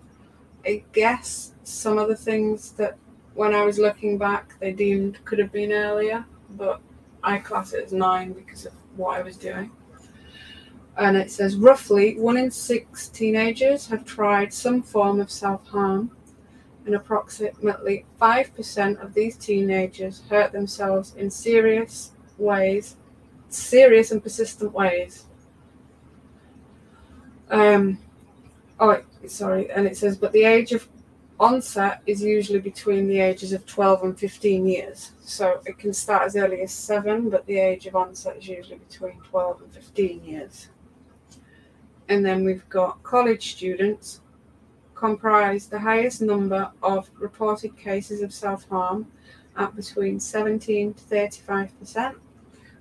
I 0.66 0.84
guess 0.92 1.54
some 1.64 1.98
of 1.98 2.08
the 2.08 2.16
things 2.16 2.72
that 2.72 2.96
when 3.34 3.54
I 3.54 3.64
was 3.64 3.78
looking 3.78 4.18
back 4.18 4.58
they 4.60 4.72
deemed 4.72 5.24
could 5.24 5.38
have 5.38 5.52
been 5.52 5.72
earlier, 5.72 6.24
but 6.50 6.80
I 7.22 7.38
class 7.38 7.72
it 7.72 7.84
as 7.84 7.92
nine 7.92 8.32
because 8.32 8.66
of 8.66 8.72
what 8.96 9.18
I 9.18 9.22
was 9.22 9.36
doing. 9.36 9.70
And 10.96 11.16
it 11.16 11.30
says 11.30 11.56
roughly 11.56 12.18
one 12.18 12.36
in 12.36 12.50
six 12.50 13.08
teenagers 13.08 13.86
have 13.88 14.04
tried 14.04 14.52
some 14.52 14.82
form 14.82 15.20
of 15.20 15.30
self 15.30 15.66
harm, 15.66 16.10
and 16.86 16.94
approximately 16.94 18.04
5% 18.20 19.02
of 19.02 19.14
these 19.14 19.36
teenagers 19.36 20.22
hurt 20.28 20.52
themselves 20.52 21.14
in 21.16 21.30
serious 21.30 22.12
ways, 22.36 22.96
serious 23.48 24.10
and 24.10 24.22
persistent 24.22 24.72
ways. 24.72 25.24
Um, 27.50 27.98
oh, 28.80 29.02
sorry, 29.26 29.70
and 29.70 29.86
it 29.86 29.96
says, 29.96 30.16
but 30.16 30.32
the 30.32 30.44
age 30.44 30.72
of 30.72 30.88
onset 31.40 32.00
is 32.06 32.22
usually 32.22 32.60
between 32.60 33.08
the 33.08 33.20
ages 33.20 33.52
of 33.52 33.66
12 33.66 34.04
and 34.04 34.18
15 34.18 34.66
years. 34.66 35.12
So 35.20 35.60
it 35.66 35.78
can 35.78 35.92
start 35.92 36.22
as 36.22 36.36
early 36.36 36.62
as 36.62 36.72
seven, 36.72 37.30
but 37.30 37.46
the 37.46 37.58
age 37.58 37.86
of 37.86 37.96
onset 37.96 38.36
is 38.38 38.48
usually 38.48 38.78
between 38.78 39.20
12 39.20 39.62
and 39.62 39.72
15 39.72 40.24
years. 40.24 40.68
And 42.08 42.24
then 42.24 42.44
we've 42.44 42.68
got 42.68 43.02
college 43.02 43.52
students 43.52 44.20
comprise 45.04 45.66
the 45.66 45.80
highest 45.80 46.22
number 46.22 46.72
of 46.82 47.10
reported 47.18 47.76
cases 47.76 48.22
of 48.22 48.32
self 48.32 48.66
harm 48.70 49.06
at 49.54 49.76
between 49.76 50.18
17 50.18 50.94
to 50.94 51.00
35 51.02 51.78
percent, 51.78 52.16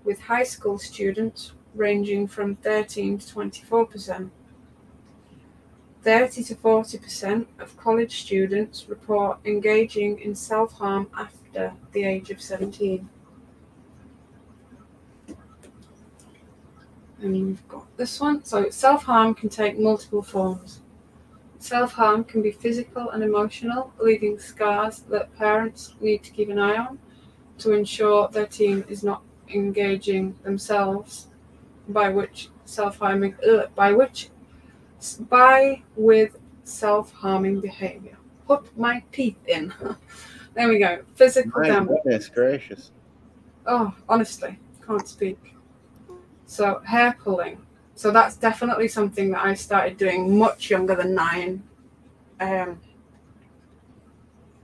with 0.06 0.22
high 0.22 0.46
school 0.46 0.78
students 0.78 1.52
ranging 1.76 2.26
from 2.26 2.56
13 2.56 3.18
to 3.18 3.28
24 3.28 3.86
percent. 3.88 4.32
30 6.04 6.44
to 6.46 6.56
40 6.56 6.98
percent 6.98 7.48
of 7.60 7.76
college 7.76 8.22
students 8.22 8.88
report 8.88 9.40
engaging 9.44 10.18
in 10.20 10.34
self 10.34 10.72
harm 10.72 11.10
after 11.18 11.74
the 11.92 12.06
age 12.06 12.32
of 12.32 12.42
17. 12.42 13.10
And 17.20 17.34
we've 17.34 17.68
got 17.68 17.98
this 17.98 18.18
one. 18.22 18.46
So, 18.46 18.70
self 18.70 19.04
harm 19.04 19.34
can 19.34 19.50
take 19.50 19.78
multiple 19.78 20.22
forms. 20.22 20.83
Self 21.63 21.93
harm 21.93 22.26
can 22.26 22.41
be 22.41 22.52
physical 22.52 23.12
and 23.12 23.23
emotional, 23.23 23.93
leaving 23.97 24.38
scars 24.38 24.99
that 25.04 25.34
parents 25.38 25.95
need 26.02 26.21
to 26.23 26.32
keep 26.32 26.49
an 26.49 26.60
eye 26.60 26.76
on 26.76 26.99
to 27.60 27.71
ensure 27.71 28.28
their 28.28 28.47
teen 28.47 28.84
is 28.89 29.02
not 29.02 29.21
engaging 29.47 30.36
themselves, 30.43 31.28
by 31.88 32.10
which 32.10 32.49
self 32.65 32.97
harming, 32.97 33.36
uh, 33.49 33.67
by 33.76 33.93
which, 33.93 34.28
by 35.30 35.82
with 35.95 36.38
self 36.65 37.13
harming 37.13 37.62
behavior. 37.62 38.17
Put 38.45 38.78
my 38.78 39.02
teeth 39.13 39.39
in. 39.47 39.73
there 40.56 40.67
we 40.67 40.80
go. 40.80 41.02
Physical 41.15 41.62
My 41.62 41.67
damage. 41.69 41.95
goodness 42.04 42.28
gracious. 42.28 42.91
Oh, 43.65 43.95
honestly, 44.10 44.60
can't 44.86 45.08
speak. 45.08 45.39
So 46.45 46.82
hair 46.86 47.15
pulling. 47.23 47.62
So 47.96 48.12
that's 48.12 48.36
definitely 48.36 48.88
something 48.88 49.32
that 49.32 49.46
I 49.46 49.54
started 49.54 49.98
doing 49.98 50.38
much 50.38 50.70
younger 50.70 50.96
than 50.96 51.14
nine. 51.14 51.64
Um, 52.40 52.80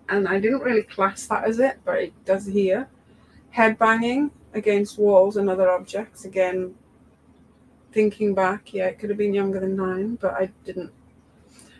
and 0.09 0.27
I 0.27 0.39
didn't 0.39 0.61
really 0.61 0.83
class 0.83 1.27
that 1.27 1.43
as 1.43 1.59
it, 1.59 1.79
but 1.85 1.99
it 1.99 2.25
does 2.25 2.47
here. 2.47 2.89
Head 3.51 3.77
banging 3.77 4.31
against 4.53 4.97
walls 4.97 5.37
and 5.37 5.49
other 5.49 5.69
objects. 5.69 6.25
Again, 6.25 6.73
thinking 7.91 8.33
back, 8.33 8.73
yeah, 8.73 8.87
it 8.87 8.99
could 8.99 9.09
have 9.09 9.17
been 9.17 9.33
younger 9.33 9.59
than 9.59 9.75
nine, 9.75 10.15
but 10.15 10.33
I 10.33 10.49
didn't. 10.65 10.91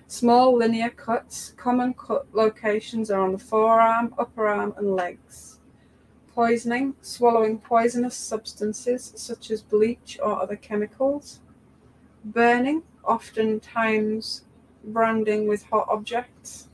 Small 0.08 0.56
linear 0.58 0.90
cuts. 0.90 1.54
Common 1.58 1.94
cut 1.94 2.28
locations 2.34 3.10
are 3.12 3.22
on 3.22 3.32
the 3.32 3.40
forearm, 3.40 4.14
upper 4.18 4.48
arm, 4.48 4.74
and 4.78 4.96
legs. 4.96 5.49
Poisoning. 6.40 6.96
Swallowing 7.02 7.60
poisonous 7.60 8.16
substances 8.16 9.12
such 9.18 9.52
as 9.52 9.62
bleach 9.62 10.18
or 10.24 10.42
other 10.42 10.56
chemicals. 10.56 11.42
Burning. 12.24 12.84
Oftentimes 13.04 14.46
branding 14.86 15.50
with 15.50 15.64
hot 15.64 15.86
objects. 15.90 16.70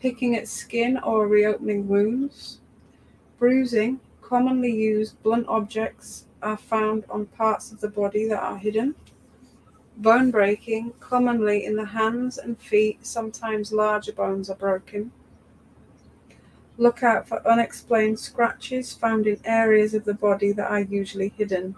Picking 0.00 0.36
at 0.36 0.48
skin 0.48 0.98
or 0.98 1.26
reopening 1.26 1.88
wounds. 1.88 2.60
Bruising. 3.38 4.00
Commonly 4.20 4.76
used 4.76 5.22
blunt 5.22 5.48
objects 5.48 6.26
are 6.42 6.58
found 6.58 7.06
on 7.08 7.24
parts 7.24 7.72
of 7.72 7.80
the 7.80 7.88
body 7.88 8.28
that 8.28 8.42
are 8.42 8.58
hidden. 8.58 8.94
Bone 9.96 10.30
breaking, 10.30 10.92
commonly 11.00 11.64
in 11.64 11.74
the 11.74 11.86
hands 11.86 12.36
and 12.36 12.60
feet, 12.60 13.06
sometimes 13.06 13.72
larger 13.72 14.12
bones 14.12 14.50
are 14.50 14.56
broken. 14.56 15.10
Look 16.76 17.02
out 17.02 17.28
for 17.28 17.46
unexplained 17.46 18.18
scratches 18.18 18.92
found 18.92 19.26
in 19.26 19.40
areas 19.44 19.94
of 19.94 20.04
the 20.04 20.14
body 20.14 20.52
that 20.52 20.70
are 20.70 20.80
usually 20.80 21.28
hidden. 21.28 21.76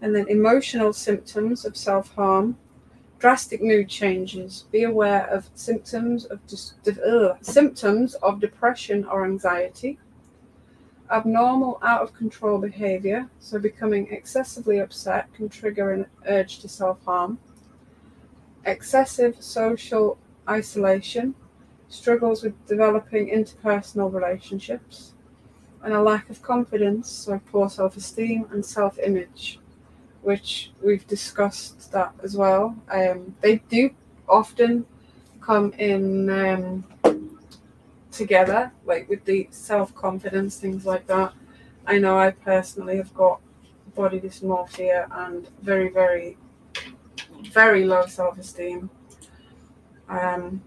And 0.00 0.14
then 0.14 0.28
emotional 0.28 0.92
symptoms 0.92 1.64
of 1.64 1.76
self 1.76 2.14
harm, 2.14 2.58
drastic 3.18 3.62
mood 3.62 3.88
changes. 3.88 4.64
Be 4.70 4.82
aware 4.82 5.26
of 5.26 5.50
symptoms 5.54 6.26
of 6.26 6.40
ugh, 7.06 7.38
symptoms 7.42 8.14
of 8.14 8.40
depression 8.40 9.04
or 9.04 9.24
anxiety 9.24 9.98
abnormal, 11.10 11.78
out 11.82 12.02
of 12.02 12.14
control 12.14 12.58
behavior, 12.58 13.28
so 13.40 13.58
becoming 13.58 14.08
excessively 14.10 14.78
upset 14.78 15.32
can 15.34 15.48
trigger 15.48 15.92
an 15.92 16.06
urge 16.26 16.60
to 16.60 16.68
self 16.68 17.04
harm, 17.04 17.38
excessive 18.64 19.42
social 19.42 20.18
isolation, 20.48 21.34
struggles 21.90 22.42
with 22.42 22.54
developing 22.66 23.28
interpersonal 23.28 24.10
relationships, 24.12 25.12
and 25.82 25.92
a 25.92 26.02
lack 26.02 26.30
of 26.30 26.40
confidence, 26.40 27.10
so 27.10 27.40
poor 27.52 27.68
self 27.68 27.96
esteem 27.96 28.46
and 28.50 28.64
self 28.64 28.98
image, 28.98 29.58
which 30.22 30.72
we've 30.82 31.06
discussed 31.06 31.92
that 31.92 32.14
as 32.22 32.36
well. 32.36 32.74
Um, 32.90 33.36
they 33.42 33.56
do 33.68 33.90
often 34.26 34.86
come 35.42 35.74
in. 35.74 36.30
Um, 36.30 36.84
together, 38.10 38.72
like 38.84 39.08
with 39.08 39.24
the 39.24 39.48
self 39.50 39.94
confidence, 39.94 40.58
things 40.58 40.84
like 40.84 41.06
that. 41.06 41.32
I 41.86 41.98
know 41.98 42.18
I 42.18 42.30
personally 42.30 42.96
have 42.96 43.14
got 43.14 43.40
body 43.94 44.20
dysmorphia 44.20 45.06
and 45.10 45.48
very, 45.62 45.88
very, 45.88 46.36
very 47.50 47.84
low 47.84 48.06
self 48.06 48.38
esteem. 48.38 48.90
Um, 50.08 50.62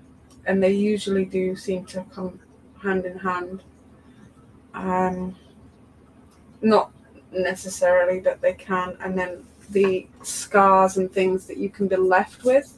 and 0.45 0.61
they 0.61 0.71
usually 0.71 1.25
do 1.25 1.55
seem 1.55 1.85
to 1.85 2.03
come 2.13 2.39
hand 2.81 3.05
in 3.05 3.17
hand. 3.17 3.63
Um, 4.73 5.35
not 6.61 6.91
necessarily, 7.31 8.19
but 8.19 8.41
they 8.41 8.53
can. 8.53 8.97
And 8.99 9.17
then 9.17 9.45
the 9.69 10.07
scars 10.21 10.97
and 10.97 11.11
things 11.11 11.45
that 11.47 11.57
you 11.57 11.69
can 11.69 11.87
be 11.87 11.95
left 11.95 12.43
with 12.43 12.77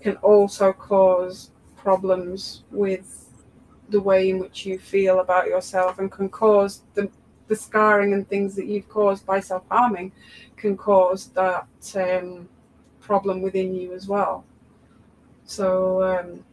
can 0.00 0.16
also 0.16 0.72
cause 0.72 1.50
problems 1.76 2.62
with 2.70 3.28
the 3.88 4.00
way 4.00 4.30
in 4.30 4.38
which 4.38 4.66
you 4.66 4.78
feel 4.78 5.20
about 5.20 5.46
yourself 5.46 5.98
and 5.98 6.10
can 6.10 6.28
cause 6.28 6.82
the, 6.94 7.10
the 7.48 7.56
scarring 7.56 8.12
and 8.12 8.28
things 8.28 8.54
that 8.54 8.66
you've 8.66 8.88
caused 8.88 9.26
by 9.26 9.40
self 9.40 9.64
harming 9.70 10.12
can 10.56 10.76
cause 10.76 11.26
that 11.28 11.66
um, 11.96 12.48
problem 13.00 13.42
within 13.42 13.74
you 13.74 13.92
as 13.92 14.06
well. 14.06 14.44
So 15.44 16.02
um, 16.04 16.44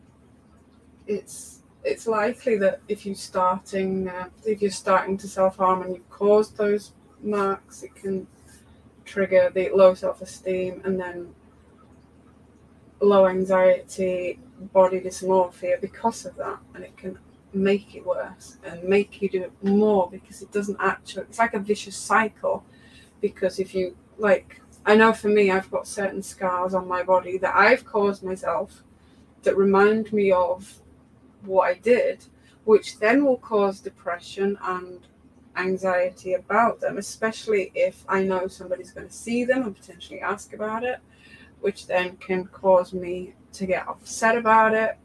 it's 1.07 1.61
it's 1.83 2.05
likely 2.05 2.57
that 2.57 2.81
if 2.87 3.05
you're 3.05 3.15
starting 3.15 4.07
uh, 4.07 4.29
if 4.45 4.61
you're 4.61 4.71
starting 4.71 5.17
to 5.17 5.27
self 5.27 5.57
harm 5.57 5.81
and 5.83 5.95
you've 5.95 6.09
caused 6.09 6.57
those 6.57 6.93
marks, 7.21 7.83
it 7.83 7.95
can 7.95 8.27
trigger 9.05 9.51
the 9.53 9.69
low 9.73 9.93
self 9.93 10.21
esteem 10.21 10.81
and 10.85 10.99
then 10.99 11.33
low 12.99 13.27
anxiety, 13.27 14.39
body 14.73 14.99
dysmorphia 14.99 15.79
because 15.79 16.25
of 16.25 16.35
that, 16.35 16.59
and 16.73 16.83
it 16.83 16.95
can 16.97 17.17
make 17.53 17.95
it 17.95 18.05
worse 18.05 18.57
and 18.63 18.83
make 18.83 19.21
you 19.21 19.29
do 19.29 19.43
it 19.43 19.51
more 19.63 20.09
because 20.09 20.41
it 20.41 20.51
doesn't 20.51 20.77
actually 20.79 21.23
it's 21.23 21.39
like 21.39 21.53
a 21.53 21.59
vicious 21.59 21.95
cycle 21.95 22.63
because 23.21 23.57
if 23.57 23.73
you 23.73 23.95
like 24.17 24.61
i 24.85 24.93
know 24.95 25.13
for 25.13 25.29
me 25.29 25.49
i've 25.49 25.71
got 25.71 25.87
certain 25.87 26.21
scars 26.21 26.73
on 26.73 26.87
my 26.87 27.01
body 27.01 27.37
that 27.37 27.55
i've 27.55 27.85
caused 27.85 28.21
myself 28.21 28.83
that 29.43 29.55
remind 29.57 30.11
me 30.11 30.31
of 30.31 30.81
what 31.47 31.69
I 31.69 31.75
did, 31.75 32.25
which 32.65 32.99
then 32.99 33.25
will 33.25 33.37
cause 33.37 33.79
depression 33.79 34.57
and 34.63 34.99
anxiety 35.57 36.33
about 36.33 36.79
them, 36.79 36.97
especially 36.97 37.71
if 37.75 38.05
I 38.07 38.23
know 38.23 38.47
somebody's 38.47 38.91
going 38.91 39.07
to 39.07 39.13
see 39.13 39.43
them 39.43 39.63
and 39.63 39.75
potentially 39.75 40.21
ask 40.21 40.53
about 40.53 40.83
it, 40.83 40.99
which 41.61 41.87
then 41.87 42.17
can 42.17 42.45
cause 42.45 42.93
me 42.93 43.33
to 43.53 43.65
get 43.65 43.87
upset 43.87 44.37
about 44.37 44.73
it, 44.73 44.97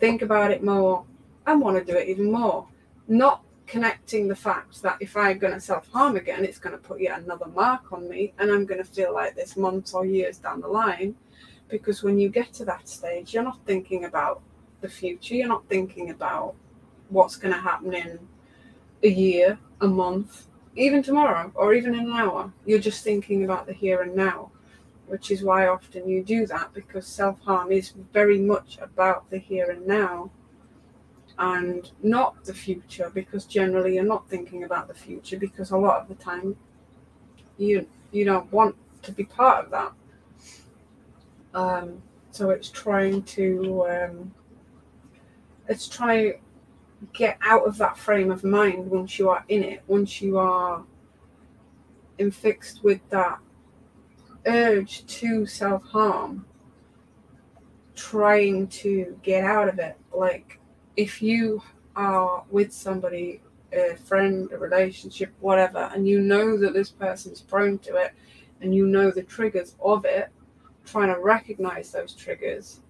think 0.00 0.22
about 0.22 0.50
it 0.50 0.62
more, 0.62 1.04
and 1.46 1.60
want 1.60 1.76
to 1.76 1.92
do 1.92 1.98
it 1.98 2.08
even 2.08 2.30
more. 2.30 2.66
Not 3.06 3.42
connecting 3.66 4.28
the 4.28 4.36
fact 4.36 4.82
that 4.82 4.96
if 5.00 5.16
I'm 5.16 5.38
going 5.38 5.52
to 5.52 5.60
self 5.60 5.90
harm 5.90 6.16
again, 6.16 6.44
it's 6.44 6.58
going 6.58 6.76
to 6.76 6.82
put 6.82 7.00
yet 7.00 7.20
another 7.20 7.46
mark 7.46 7.92
on 7.92 8.08
me, 8.08 8.32
and 8.38 8.50
I'm 8.50 8.66
going 8.66 8.82
to 8.82 8.88
feel 8.88 9.12
like 9.12 9.34
this 9.34 9.56
months 9.56 9.94
or 9.94 10.06
years 10.06 10.38
down 10.38 10.60
the 10.60 10.68
line. 10.68 11.14
Because 11.68 12.02
when 12.02 12.18
you 12.18 12.28
get 12.28 12.52
to 12.54 12.64
that 12.66 12.88
stage, 12.88 13.32
you're 13.32 13.42
not 13.42 13.58
thinking 13.64 14.04
about 14.04 14.42
the 14.84 14.90
future, 14.90 15.34
you're 15.34 15.48
not 15.48 15.66
thinking 15.68 16.10
about 16.10 16.54
what's 17.08 17.36
going 17.36 17.54
to 17.54 17.60
happen 17.60 17.94
in 17.94 18.18
a 19.02 19.08
year, 19.08 19.58
a 19.80 19.88
month, 19.88 20.46
even 20.76 21.02
tomorrow, 21.02 21.50
or 21.54 21.72
even 21.72 21.94
in 21.94 22.10
an 22.10 22.12
hour. 22.12 22.52
You're 22.66 22.86
just 22.90 23.02
thinking 23.02 23.44
about 23.44 23.66
the 23.66 23.72
here 23.72 24.02
and 24.02 24.14
now, 24.14 24.50
which 25.06 25.30
is 25.30 25.42
why 25.42 25.68
often 25.68 26.06
you 26.06 26.22
do 26.22 26.46
that 26.46 26.74
because 26.74 27.06
self 27.06 27.40
harm 27.40 27.72
is 27.72 27.94
very 28.12 28.38
much 28.38 28.78
about 28.80 29.30
the 29.30 29.38
here 29.38 29.70
and 29.70 29.86
now 29.86 30.30
and 31.38 31.90
not 32.02 32.44
the 32.44 32.54
future 32.54 33.10
because 33.12 33.44
generally 33.46 33.94
you're 33.94 34.04
not 34.04 34.28
thinking 34.28 34.62
about 34.64 34.86
the 34.86 34.94
future 34.94 35.36
because 35.36 35.72
a 35.72 35.76
lot 35.76 36.00
of 36.00 36.06
the 36.08 36.14
time 36.14 36.54
you 37.58 37.84
you 38.12 38.24
don't 38.24 38.52
want 38.52 38.76
to 39.02 39.10
be 39.10 39.24
part 39.24 39.64
of 39.64 39.70
that 39.72 39.92
um, 41.54 42.00
so 42.30 42.50
it's 42.50 42.68
trying 42.68 43.20
to 43.22 43.84
um, 43.88 44.32
it's 45.68 45.88
trying 45.88 46.34
get 47.12 47.38
out 47.42 47.66
of 47.66 47.76
that 47.78 47.98
frame 47.98 48.30
of 48.30 48.44
mind 48.44 48.90
once 48.90 49.18
you 49.18 49.28
are 49.28 49.44
in 49.48 49.62
it, 49.62 49.82
once 49.86 50.22
you 50.22 50.38
are 50.38 50.84
infixed 52.18 52.82
with 52.82 53.00
that 53.10 53.38
urge 54.46 55.04
to 55.06 55.46
self 55.46 55.82
harm, 55.84 56.44
trying 57.94 58.66
to 58.68 59.18
get 59.22 59.44
out 59.44 59.68
of 59.68 59.78
it. 59.78 59.96
Like, 60.12 60.58
if 60.96 61.20
you 61.20 61.62
are 61.96 62.44
with 62.50 62.72
somebody, 62.72 63.40
a 63.72 63.96
friend, 63.96 64.50
a 64.52 64.58
relationship, 64.58 65.32
whatever, 65.40 65.90
and 65.94 66.08
you 66.08 66.20
know 66.20 66.56
that 66.58 66.74
this 66.74 66.90
person's 66.90 67.40
prone 67.40 67.78
to 67.80 67.96
it, 67.96 68.12
and 68.60 68.74
you 68.74 68.86
know 68.86 69.10
the 69.10 69.22
triggers 69.22 69.74
of 69.82 70.04
it, 70.04 70.28
trying 70.84 71.12
to 71.12 71.20
recognize 71.20 71.90
those 71.90 72.14
triggers 72.14 72.80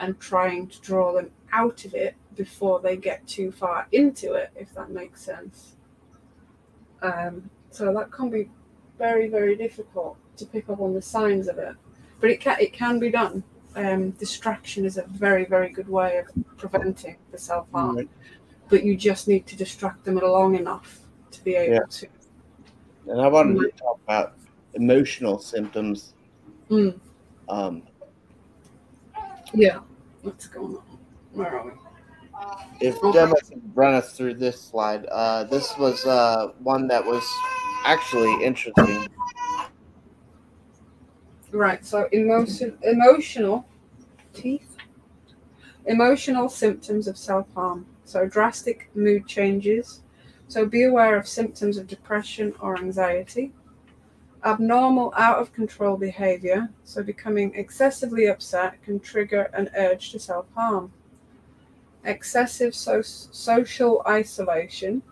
and 0.00 0.18
trying 0.20 0.66
to 0.68 0.80
draw 0.80 1.12
them 1.12 1.30
out 1.52 1.84
of 1.84 1.94
it 1.94 2.14
before 2.36 2.80
they 2.80 2.96
get 2.96 3.26
too 3.26 3.50
far 3.50 3.86
into 3.92 4.34
it, 4.34 4.50
if 4.56 4.72
that 4.74 4.90
makes 4.90 5.22
sense. 5.22 5.76
Um, 7.02 7.50
so 7.70 7.92
that 7.92 8.10
can 8.10 8.30
be 8.30 8.50
very, 8.98 9.28
very 9.28 9.56
difficult 9.56 10.16
to 10.36 10.46
pick 10.46 10.68
up 10.68 10.80
on 10.80 10.94
the 10.94 11.02
signs 11.02 11.48
of 11.48 11.58
it, 11.58 11.74
but 12.20 12.30
it 12.30 12.40
can 12.40 12.56
it 12.60 12.72
can 12.72 12.98
be 12.98 13.10
done. 13.10 13.42
Um, 13.76 14.10
distraction 14.12 14.84
is 14.84 14.98
a 14.98 15.04
very, 15.04 15.44
very 15.44 15.70
good 15.70 15.88
way 15.88 16.18
of 16.18 16.26
preventing 16.56 17.16
the 17.30 17.38
self 17.38 17.70
harm, 17.70 17.96
mm-hmm. 17.96 18.12
but 18.68 18.82
you 18.84 18.96
just 18.96 19.28
need 19.28 19.46
to 19.46 19.56
distract 19.56 20.04
them 20.04 20.16
long 20.16 20.56
enough 20.56 21.00
to 21.30 21.44
be 21.44 21.54
able 21.54 21.74
yeah. 21.74 21.80
to. 21.90 22.06
And 23.06 23.20
I 23.20 23.28
wanted 23.28 23.60
to 23.60 23.70
talk 23.78 24.00
about 24.04 24.34
emotional 24.74 25.38
symptoms. 25.38 26.14
Mm. 26.70 26.98
Um, 27.48 27.82
yeah, 29.54 29.78
what's 30.22 30.46
going 30.46 30.76
on? 30.76 30.87
Where 31.38 31.56
are 31.56 31.66
we? 31.66 31.70
If 32.80 33.00
Gemma 33.12 33.36
can 33.48 33.62
run 33.72 33.94
us 33.94 34.12
through 34.16 34.34
this 34.34 34.60
slide, 34.60 35.06
uh, 35.06 35.44
this 35.44 35.78
was 35.78 36.04
uh, 36.04 36.48
one 36.58 36.88
that 36.88 37.04
was 37.04 37.24
actually 37.84 38.44
interesting. 38.44 39.06
Right. 41.52 41.86
So 41.86 42.08
emotion, 42.10 42.76
emotional 42.82 43.68
teeth, 44.34 44.76
emotional 45.86 46.48
symptoms 46.48 47.06
of 47.06 47.16
self 47.16 47.46
harm. 47.54 47.86
So 48.04 48.26
drastic 48.26 48.90
mood 48.96 49.28
changes. 49.28 50.00
So 50.48 50.66
be 50.66 50.84
aware 50.84 51.16
of 51.16 51.28
symptoms 51.28 51.76
of 51.76 51.86
depression 51.86 52.52
or 52.60 52.76
anxiety. 52.76 53.52
Abnormal, 54.44 55.14
out 55.16 55.38
of 55.38 55.52
control 55.52 55.96
behavior. 55.96 56.68
So 56.82 57.04
becoming 57.04 57.54
excessively 57.54 58.26
upset 58.26 58.82
can 58.82 58.98
trigger 58.98 59.50
an 59.52 59.70
urge 59.76 60.10
to 60.10 60.18
self 60.18 60.46
harm 60.56 60.90
excessive 62.08 62.74
so- 62.74 63.02
social 63.02 64.02
isolation, 64.08 65.02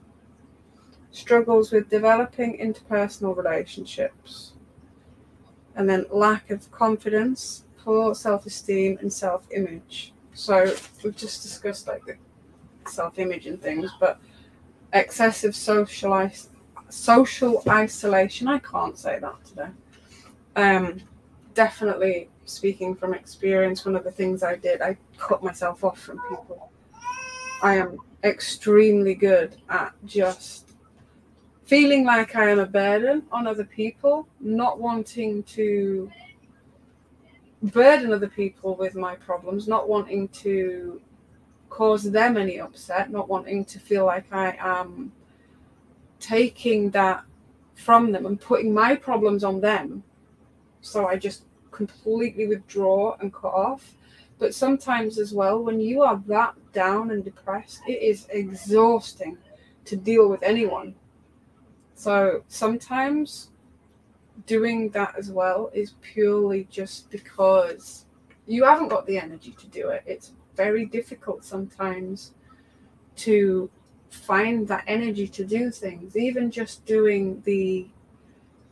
struggles 1.10 1.70
with 1.70 1.88
developing 1.88 2.58
interpersonal 2.58 3.36
relationships, 3.36 4.54
and 5.76 5.88
then 5.88 6.06
lack 6.10 6.50
of 6.50 6.70
confidence, 6.72 7.64
poor 7.78 8.14
self 8.14 8.46
esteem, 8.46 8.98
and 9.00 9.12
self 9.12 9.46
image. 9.54 10.12
So 10.32 10.74
we've 11.04 11.16
just 11.16 11.42
discussed 11.42 11.86
like 11.86 12.04
the 12.06 12.16
self 12.90 13.18
image 13.18 13.46
and 13.46 13.60
things, 13.60 13.90
but 14.00 14.18
excessive 14.92 15.54
social 15.54 16.14
is- 16.18 16.48
social 16.88 17.62
isolation. 17.68 18.48
I 18.48 18.58
can't 18.58 18.98
say 18.98 19.18
that 19.18 19.44
today. 19.44 19.70
Um, 20.56 21.02
definitely 21.54 22.30
speaking 22.46 22.94
from 22.94 23.12
experience, 23.12 23.84
one 23.84 23.96
of 23.96 24.04
the 24.04 24.10
things 24.10 24.42
I 24.42 24.56
did, 24.56 24.80
I 24.80 24.96
cut 25.18 25.42
myself 25.42 25.84
off 25.84 25.98
from 25.98 26.20
people. 26.28 26.70
I 27.62 27.76
am 27.76 27.98
extremely 28.22 29.14
good 29.14 29.56
at 29.68 29.94
just 30.04 30.70
feeling 31.64 32.04
like 32.04 32.36
I 32.36 32.50
am 32.50 32.58
a 32.58 32.66
burden 32.66 33.22
on 33.32 33.46
other 33.46 33.64
people, 33.64 34.28
not 34.40 34.78
wanting 34.78 35.42
to 35.44 36.10
burden 37.62 38.12
other 38.12 38.28
people 38.28 38.76
with 38.76 38.94
my 38.94 39.16
problems, 39.16 39.66
not 39.66 39.88
wanting 39.88 40.28
to 40.28 41.00
cause 41.70 42.10
them 42.10 42.36
any 42.36 42.60
upset, 42.60 43.10
not 43.10 43.28
wanting 43.28 43.64
to 43.64 43.78
feel 43.78 44.04
like 44.04 44.32
I 44.32 44.56
am 44.60 45.12
taking 46.20 46.90
that 46.90 47.24
from 47.74 48.12
them 48.12 48.26
and 48.26 48.40
putting 48.40 48.72
my 48.72 48.94
problems 48.94 49.44
on 49.44 49.60
them. 49.60 50.02
So 50.80 51.06
I 51.06 51.16
just 51.16 51.44
completely 51.70 52.46
withdraw 52.46 53.16
and 53.20 53.32
cut 53.32 53.52
off. 53.52 53.94
But 54.38 54.54
sometimes, 54.54 55.18
as 55.18 55.32
well, 55.32 55.62
when 55.62 55.80
you 55.80 56.02
are 56.02 56.22
that 56.26 56.54
down 56.72 57.10
and 57.10 57.24
depressed, 57.24 57.80
it 57.86 58.02
is 58.02 58.26
exhausting 58.30 59.38
to 59.86 59.96
deal 59.96 60.28
with 60.28 60.42
anyone. 60.42 60.94
So 61.94 62.44
sometimes 62.48 63.50
doing 64.44 64.90
that 64.90 65.14
as 65.16 65.30
well 65.30 65.70
is 65.72 65.94
purely 66.02 66.66
just 66.70 67.10
because 67.10 68.04
you 68.46 68.64
haven't 68.64 68.88
got 68.88 69.06
the 69.06 69.18
energy 69.18 69.52
to 69.58 69.66
do 69.68 69.88
it. 69.88 70.02
It's 70.06 70.32
very 70.54 70.84
difficult 70.84 71.44
sometimes 71.44 72.32
to 73.16 73.70
find 74.10 74.68
that 74.68 74.84
energy 74.86 75.26
to 75.28 75.44
do 75.44 75.70
things. 75.70 76.16
Even 76.16 76.50
just 76.50 76.84
doing 76.84 77.42
the 77.44 77.88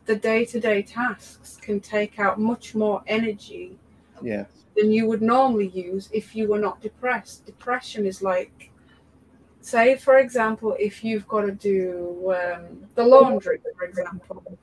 the 0.05 0.15
day-to-day 0.15 0.83
tasks 0.83 1.57
can 1.59 1.79
take 1.79 2.19
out 2.19 2.39
much 2.39 2.75
more 2.75 3.01
energy 3.07 3.79
yeah 4.21 4.45
than 4.75 4.91
you 4.91 5.07
would 5.07 5.21
normally 5.21 5.67
use 5.69 6.09
if 6.11 6.35
you 6.35 6.47
were 6.47 6.59
not 6.59 6.81
depressed. 6.81 7.45
Depression 7.45 8.05
is 8.05 8.21
like, 8.21 8.71
say, 9.61 9.95
for 9.95 10.17
example, 10.17 10.75
if 10.79 11.03
you've 11.03 11.27
got 11.27 11.41
to 11.41 11.51
do 11.51 12.35
um, 12.35 12.87
the 12.95 13.03
laundry, 13.03 13.59
for 13.77 13.85
example, 13.85 14.57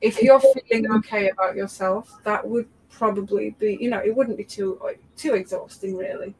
if 0.00 0.22
you're 0.22 0.40
feeling 0.40 0.90
okay 0.92 1.30
about 1.30 1.56
yourself, 1.56 2.20
that 2.24 2.46
would 2.46 2.68
probably 2.90 3.50
be, 3.58 3.76
you 3.80 3.90
know, 3.90 3.98
it 3.98 4.14
wouldn't 4.14 4.36
be 4.36 4.44
too 4.44 4.80
too 5.16 5.34
exhausting, 5.34 5.96
really. 5.96 6.34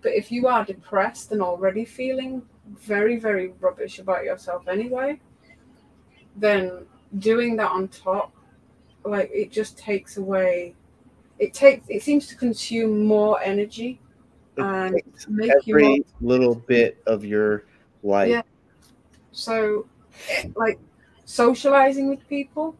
But 0.00 0.12
if 0.12 0.32
you 0.32 0.48
are 0.48 0.64
depressed 0.64 1.30
and 1.32 1.42
already 1.42 1.84
feeling 1.84 2.42
very, 2.66 3.16
very 3.16 3.52
rubbish 3.60 3.98
about 3.98 4.24
yourself 4.24 4.66
anyway, 4.66 5.20
then 6.36 6.86
doing 7.18 7.56
that 7.56 7.70
on 7.70 7.88
top, 7.88 8.32
like 9.04 9.30
it 9.32 9.52
just 9.52 9.76
takes 9.76 10.16
away 10.16 10.74
it 11.42 11.52
takes 11.52 11.84
it 11.88 12.02
seems 12.02 12.28
to 12.28 12.36
consume 12.36 13.04
more 13.04 13.42
energy 13.42 13.98
it 14.56 14.62
and 14.62 15.02
make 15.28 15.50
every 15.50 15.94
you 15.94 16.04
little 16.20 16.54
bit 16.54 17.02
of 17.06 17.24
your 17.24 17.64
life. 18.04 18.30
Yeah. 18.30 18.42
So, 19.32 19.86
like 20.54 20.78
socializing 21.24 22.08
with 22.08 22.28
people, 22.28 22.76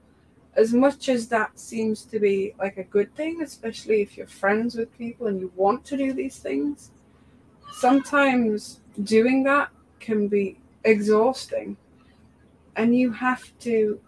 as 0.54 0.72
much 0.72 1.08
as 1.08 1.26
that 1.28 1.58
seems 1.58 2.04
to 2.04 2.20
be 2.20 2.54
like 2.60 2.76
a 2.76 2.84
good 2.84 3.12
thing, 3.16 3.42
especially 3.42 4.00
if 4.00 4.16
you're 4.16 4.28
friends 4.28 4.76
with 4.76 4.96
people 4.96 5.26
and 5.26 5.40
you 5.40 5.50
want 5.56 5.84
to 5.86 5.96
do 5.96 6.12
these 6.12 6.38
things, 6.38 6.92
sometimes 7.72 8.80
doing 9.02 9.42
that 9.42 9.70
can 9.98 10.28
be 10.28 10.60
exhausting. 10.84 11.76
And 12.76 12.94
you 12.94 13.10
have 13.12 13.42
to 13.60 14.00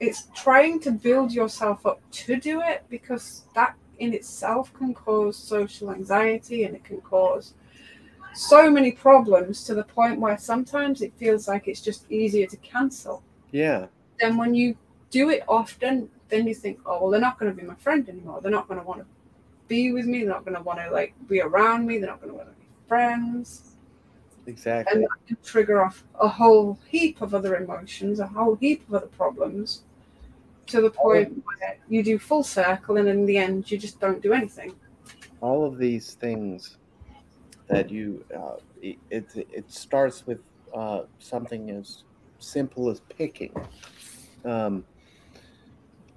it's 0.00 0.28
trying 0.34 0.80
to 0.80 0.90
build 0.90 1.32
yourself 1.32 1.84
up 1.86 2.00
to 2.10 2.36
do 2.36 2.60
it 2.60 2.84
because 2.88 3.44
that 3.54 3.74
in 3.98 4.14
itself 4.14 4.72
can 4.74 4.94
cause 4.94 5.36
social 5.36 5.90
anxiety 5.90 6.64
and 6.64 6.76
it 6.76 6.84
can 6.84 7.00
cause 7.00 7.54
so 8.34 8.70
many 8.70 8.92
problems 8.92 9.64
to 9.64 9.74
the 9.74 9.82
point 9.82 10.20
where 10.20 10.38
sometimes 10.38 11.02
it 11.02 11.12
feels 11.16 11.48
like 11.48 11.66
it's 11.66 11.80
just 11.80 12.10
easier 12.10 12.46
to 12.46 12.56
cancel. 12.58 13.22
Yeah. 13.50 13.86
Then 14.20 14.36
when 14.36 14.54
you 14.54 14.76
do 15.10 15.30
it 15.30 15.42
often, 15.48 16.08
then 16.28 16.46
you 16.46 16.54
think, 16.54 16.78
oh 16.86 17.02
well, 17.02 17.10
they're 17.10 17.20
not 17.20 17.38
going 17.38 17.50
to 17.50 17.60
be 17.60 17.66
my 17.66 17.74
friend 17.74 18.08
anymore. 18.08 18.40
They're 18.40 18.52
not 18.52 18.68
going 18.68 18.80
to 18.80 18.86
want 18.86 19.00
to 19.00 19.06
be 19.66 19.92
with 19.92 20.06
me. 20.06 20.20
They're 20.20 20.28
not 20.28 20.44
going 20.44 20.56
to 20.56 20.62
want 20.62 20.78
to 20.78 20.90
like 20.90 21.14
be 21.28 21.40
around 21.40 21.86
me. 21.86 21.98
They're 21.98 22.10
not 22.10 22.20
going 22.20 22.32
to 22.32 22.36
want 22.36 22.48
to 22.48 22.54
be 22.54 22.66
friends. 22.86 23.72
Exactly. 24.46 24.94
And 24.94 25.02
that 25.02 25.26
can 25.26 25.36
trigger 25.44 25.82
off 25.84 26.04
a 26.20 26.28
whole 26.28 26.78
heap 26.88 27.20
of 27.20 27.34
other 27.34 27.56
emotions, 27.56 28.18
a 28.20 28.26
whole 28.26 28.54
heap 28.56 28.86
of 28.88 28.94
other 28.94 29.06
problems, 29.06 29.82
to 30.68 30.80
the 30.80 30.90
point 30.90 31.32
where 31.44 31.78
you 31.88 32.02
do 32.02 32.18
full 32.18 32.42
circle, 32.44 32.96
and 32.98 33.08
in 33.08 33.26
the 33.26 33.38
end, 33.38 33.70
you 33.70 33.78
just 33.78 34.00
don't 34.00 34.22
do 34.22 34.32
anything. 34.32 34.74
all 35.40 35.64
of 35.66 35.78
these 35.78 36.14
things 36.14 36.78
that 37.68 37.90
you 37.90 38.24
uh, 38.36 38.56
it, 38.76 38.98
it 39.10 39.32
it 39.36 39.70
starts 39.72 40.26
with 40.26 40.40
uh, 40.74 41.02
something 41.18 41.70
as 41.70 42.04
simple 42.38 42.90
as 42.90 43.00
picking 43.10 43.54
um, 44.44 44.86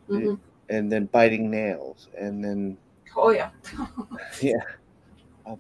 Mhm. 0.08 0.36
and 0.70 0.92
then 0.92 1.06
biting 1.08 1.50
nails 1.50 2.10
and 2.18 2.44
then 2.44 2.78
Oh 3.16 3.30
yeah. 3.32 3.52
yeah 4.42 4.64
uh, 5.46 5.56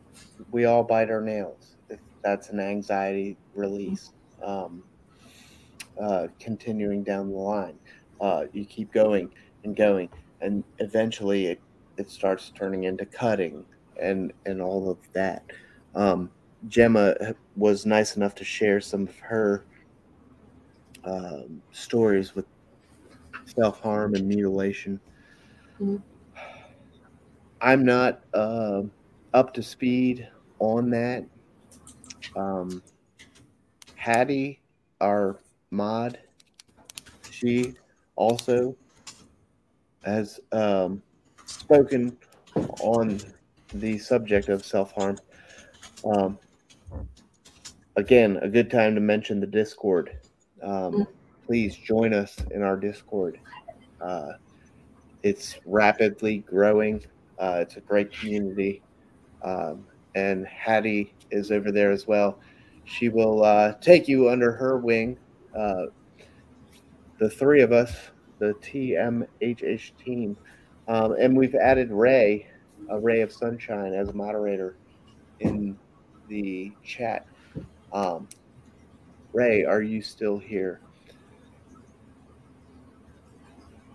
we 0.52 0.66
all 0.66 0.84
bite 0.84 1.12
our 1.12 1.22
nails 1.22 1.78
that's 2.24 2.50
an 2.50 2.60
anxiety 2.60 3.40
release 3.54 4.14
um, 4.44 4.86
uh, 6.02 6.28
continuing 6.40 7.04
down 7.04 7.30
the 7.30 7.36
line 7.38 7.80
uh, 8.22 8.46
you 8.54 8.66
keep 8.66 8.92
going 8.94 9.30
and 9.64 9.76
going 9.76 10.10
and 10.42 10.64
eventually 10.80 11.48
it, 11.48 11.62
it 11.98 12.10
starts 12.10 12.52
turning 12.56 12.86
into 12.86 13.06
cutting 13.06 13.66
and 14.02 14.32
and 14.46 14.62
all 14.62 14.90
of 14.90 14.98
that. 15.14 15.44
Um, 15.96 16.30
gemma 16.68 17.16
was 17.56 17.86
nice 17.86 18.16
enough 18.16 18.36
to 18.36 18.44
share 18.44 18.80
some 18.80 19.04
of 19.08 19.20
her 19.20 19.66
um, 21.04 21.62
stories 21.72 22.36
with 22.36 22.46
self-harm 23.46 24.14
and 24.16 24.28
mutilation. 24.28 25.00
Mhm. 25.82 26.02
i'm 27.62 27.84
not 27.84 28.22
uh, 28.34 28.84
up 29.34 29.54
to 29.54 29.64
speed 29.64 30.28
on 30.60 30.90
that. 30.92 31.26
Um, 32.36 32.82
hattie 33.96 34.62
our 35.00 35.40
mod 35.72 36.18
she 37.30 37.74
also 38.16 38.76
has 40.04 40.40
um, 40.52 41.02
spoken 41.46 42.18
on 42.82 43.20
the 43.74 43.98
subject 43.98 44.50
of 44.50 44.66
self 44.66 44.92
harm. 44.94 45.18
Um, 46.04 46.38
again, 47.96 48.38
a 48.42 48.50
good 48.50 48.70
time 48.70 48.96
to 48.96 49.02
mention 49.02 49.40
the 49.40 49.48
Discord. 49.48 50.18
Um, 50.62 51.08
please 51.46 51.76
join 51.76 52.14
us 52.14 52.36
in 52.52 52.62
our 52.64 52.78
Discord. 52.78 53.40
Uh, 54.00 54.34
it's 55.24 55.58
rapidly 55.66 56.40
growing. 56.40 57.04
Uh, 57.40 57.60
it's 57.62 57.78
a 57.78 57.82
great 57.82 58.12
community. 58.12 58.82
Um, 59.44 59.86
and 60.16 60.46
Hattie 60.46 61.14
is 61.32 61.52
over 61.52 61.72
there 61.72 61.92
as 61.92 62.08
well. 62.08 62.40
She 62.86 63.10
will 63.10 63.44
uh, 63.44 63.74
take 63.74 64.08
you 64.08 64.30
under 64.30 64.52
her 64.52 64.78
wing. 64.78 65.18
The 67.22 67.30
three 67.30 67.62
of 67.62 67.72
us, 67.72 67.96
the 68.40 68.56
TMHH 68.64 69.92
team, 70.04 70.36
um, 70.88 71.12
and 71.20 71.38
we've 71.38 71.54
added 71.54 71.92
Ray, 71.92 72.48
a 72.90 73.00
ray 73.00 73.22
of 73.22 73.32
sunshine, 73.32 73.94
as 73.94 74.10
a 74.10 74.14
moderator 74.14 74.76
in 75.40 75.78
the 76.30 76.72
chat. 76.84 77.28
Um, 77.94 78.28
Ray, 79.34 79.64
are 79.66 79.84
you 79.84 80.02
still 80.02 80.40
here? 80.40 80.82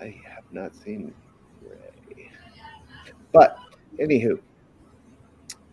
I 0.00 0.22
have 0.32 0.44
not 0.52 0.76
seen 0.76 1.12
Ray. 1.68 2.30
But, 3.32 3.58
anywho, 3.98 4.38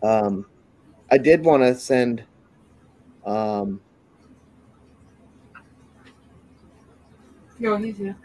um, 0.02 0.44
I 1.12 1.18
did 1.18 1.44
want 1.44 1.62
to 1.62 1.76
send. 1.76 2.24
Um, 3.24 3.80
Yo, 7.58 7.76
he's 7.76 7.96
here. 7.98 8.16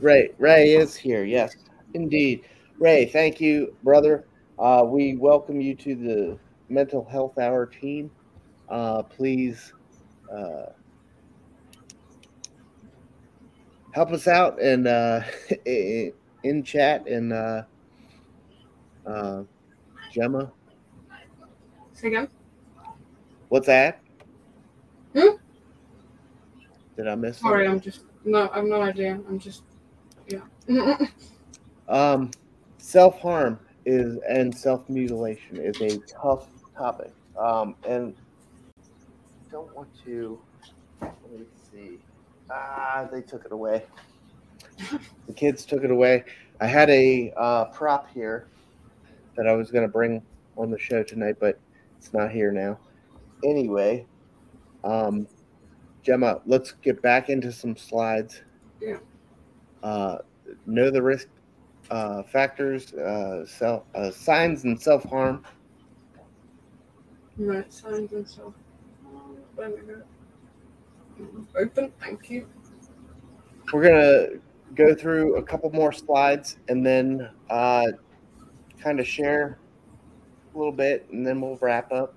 Ray, 0.00 0.30
Ray 0.38 0.74
is 0.74 0.94
here. 0.94 1.24
Yes, 1.24 1.56
indeed. 1.94 2.44
Ray, 2.78 3.06
thank 3.06 3.40
you, 3.40 3.74
brother. 3.82 4.24
Uh, 4.58 4.84
we 4.86 5.16
welcome 5.16 5.60
you 5.60 5.74
to 5.74 5.96
the 5.96 6.38
Mental 6.68 7.04
Health 7.04 7.38
Hour 7.38 7.66
team. 7.66 8.10
Uh, 8.68 9.02
please 9.02 9.72
uh, 10.32 10.66
help 13.90 14.12
us 14.12 14.28
out 14.28 14.60
and 14.62 14.86
uh, 14.86 15.20
in 15.66 16.62
chat 16.64 17.06
and 17.08 17.32
uh, 17.32 17.62
uh, 19.06 19.42
Gemma. 20.12 20.52
Say 21.94 22.08
again. 22.08 22.28
What's 23.48 23.66
that? 23.66 24.00
Hmm? 25.14 25.36
Did 26.96 27.08
I 27.08 27.14
miss? 27.14 27.38
Sorry, 27.38 27.66
something? 27.66 27.72
I'm 27.72 27.80
just 27.80 28.04
no. 28.24 28.50
I 28.50 28.56
have 28.56 28.64
no 28.66 28.82
idea. 28.82 29.20
I'm 29.28 29.38
just 29.38 29.62
yeah. 30.28 30.40
Um, 31.88 32.30
self 32.78 33.20
harm 33.20 33.58
is 33.84 34.18
and 34.28 34.56
self 34.56 34.88
mutilation 34.88 35.58
is 35.58 35.80
a 35.80 35.98
tough 36.06 36.46
topic. 36.76 37.12
Um, 37.38 37.74
and 37.86 38.14
don't 39.50 39.74
want 39.76 39.88
to. 40.04 40.40
Let 41.00 41.30
me 41.30 41.44
see. 41.70 41.98
Ah, 42.50 43.06
they 43.12 43.20
took 43.20 43.44
it 43.44 43.52
away. 43.52 43.84
the 45.26 45.32
kids 45.34 45.64
took 45.64 45.84
it 45.84 45.90
away. 45.90 46.24
I 46.60 46.66
had 46.66 46.88
a 46.90 47.32
uh, 47.36 47.64
prop 47.66 48.08
here 48.10 48.46
that 49.36 49.46
I 49.46 49.52
was 49.52 49.70
going 49.70 49.84
to 49.86 49.92
bring 49.92 50.22
on 50.56 50.70
the 50.70 50.78
show 50.78 51.02
tonight, 51.02 51.36
but 51.40 51.58
it's 51.98 52.12
not 52.12 52.30
here 52.30 52.52
now. 52.52 52.78
Anyway, 53.44 54.06
um, 54.84 55.26
Gemma, 56.02 56.40
let's 56.46 56.72
get 56.72 57.00
back 57.00 57.28
into 57.28 57.52
some 57.52 57.76
slides. 57.76 58.42
Yeah. 58.80 58.98
Uh, 59.82 60.18
know 60.66 60.90
the 60.90 61.02
risk 61.02 61.28
uh, 61.90 62.22
factors, 62.24 62.92
uh, 62.94 63.46
self 63.46 63.84
uh, 63.94 64.10
signs 64.10 64.64
and 64.64 64.80
self 64.80 65.04
harm. 65.04 65.44
right, 67.38 67.72
signs 67.72 68.12
and 68.12 68.26
we 69.56 69.80
go. 69.80 70.02
Open. 71.56 71.92
Thank 72.00 72.30
you. 72.30 72.48
We're 73.72 73.82
gonna 73.82 74.40
go 74.74 74.94
through 74.94 75.36
a 75.36 75.42
couple 75.42 75.70
more 75.70 75.92
slides 75.92 76.58
and 76.68 76.84
then 76.84 77.28
uh, 77.50 77.86
kind 78.80 78.98
of 78.98 79.06
share 79.06 79.58
a 80.54 80.58
little 80.58 80.72
bit, 80.72 81.06
and 81.12 81.26
then 81.26 81.40
we'll 81.40 81.56
wrap 81.60 81.92
up. 81.92 82.14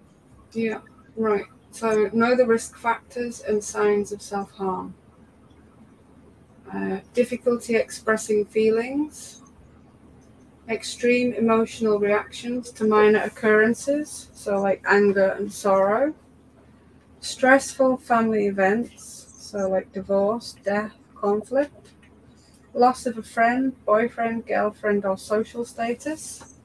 Yeah. 0.54 0.80
Right. 1.16 1.46
So 1.76 2.10
know 2.14 2.38
the 2.38 2.46
risk 2.46 2.78
factors 2.78 3.42
and 3.42 3.62
signs 3.62 4.14
of 4.14 4.22
self 4.22 4.50
harm. 4.52 4.94
Uh, 6.74 7.00
difficulty 7.14 7.76
expressing 7.76 8.46
feelings. 8.46 9.42
Extreme 10.70 11.34
emotional 11.34 12.00
reactions 12.00 12.72
to 12.72 12.86
minor 12.86 13.20
occurrences, 13.24 14.30
so 14.34 14.62
like 14.62 14.82
anger 14.88 15.36
and 15.38 15.52
sorrow. 15.52 16.14
Stressful 17.20 17.98
family 17.98 18.48
events, 18.48 19.34
so 19.38 19.68
like 19.68 19.92
divorce, 19.92 20.56
death, 20.64 20.94
conflict. 21.14 21.90
Loss 22.74 23.06
of 23.06 23.18
a 23.18 23.24
friend, 23.24 23.74
boyfriend, 23.86 24.48
girlfriend, 24.48 25.04
or 25.04 25.18
social 25.18 25.66
status. 25.66 26.56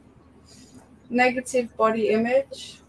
Negative 1.11 1.77
body 1.77 2.11
image, 2.11 2.80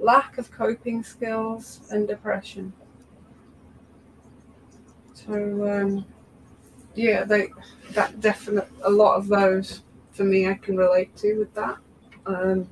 lack 0.00 0.38
of 0.38 0.50
coping 0.50 1.02
skills, 1.02 1.80
and 1.90 2.08
depression. 2.08 2.72
So, 5.12 5.34
um, 5.34 6.06
yeah, 6.94 7.24
they 7.24 7.50
that 7.92 8.20
definite 8.20 8.68
a 8.82 8.90
lot 8.90 9.16
of 9.16 9.28
those 9.28 9.82
for 10.10 10.24
me 10.24 10.48
I 10.48 10.54
can 10.54 10.76
relate 10.76 11.14
to 11.16 11.38
with 11.38 11.54
that. 11.54 11.76
Um, 12.26 12.68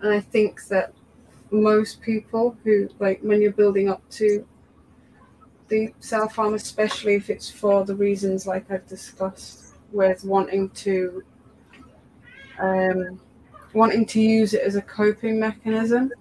and 0.00 0.12
I 0.12 0.20
think 0.20 0.66
that 0.68 0.92
most 1.50 2.00
people 2.00 2.56
who 2.62 2.88
like 2.98 3.20
when 3.20 3.42
you're 3.42 3.52
building 3.52 3.88
up 3.88 4.02
to 4.10 4.46
the 5.68 5.92
self 6.00 6.36
harm, 6.36 6.54
especially 6.54 7.14
if 7.14 7.30
it's 7.30 7.50
for 7.50 7.84
the 7.84 7.94
reasons 7.94 8.46
like 8.46 8.70
I've 8.70 8.86
discussed, 8.86 9.74
with 9.92 10.24
wanting 10.24 10.70
to 10.70 11.22
um, 12.58 13.20
wanting 13.72 14.06
to 14.06 14.20
use 14.20 14.54
it 14.54 14.62
as 14.62 14.76
a 14.76 14.82
coping 14.82 15.38
mechanism. 15.38 16.12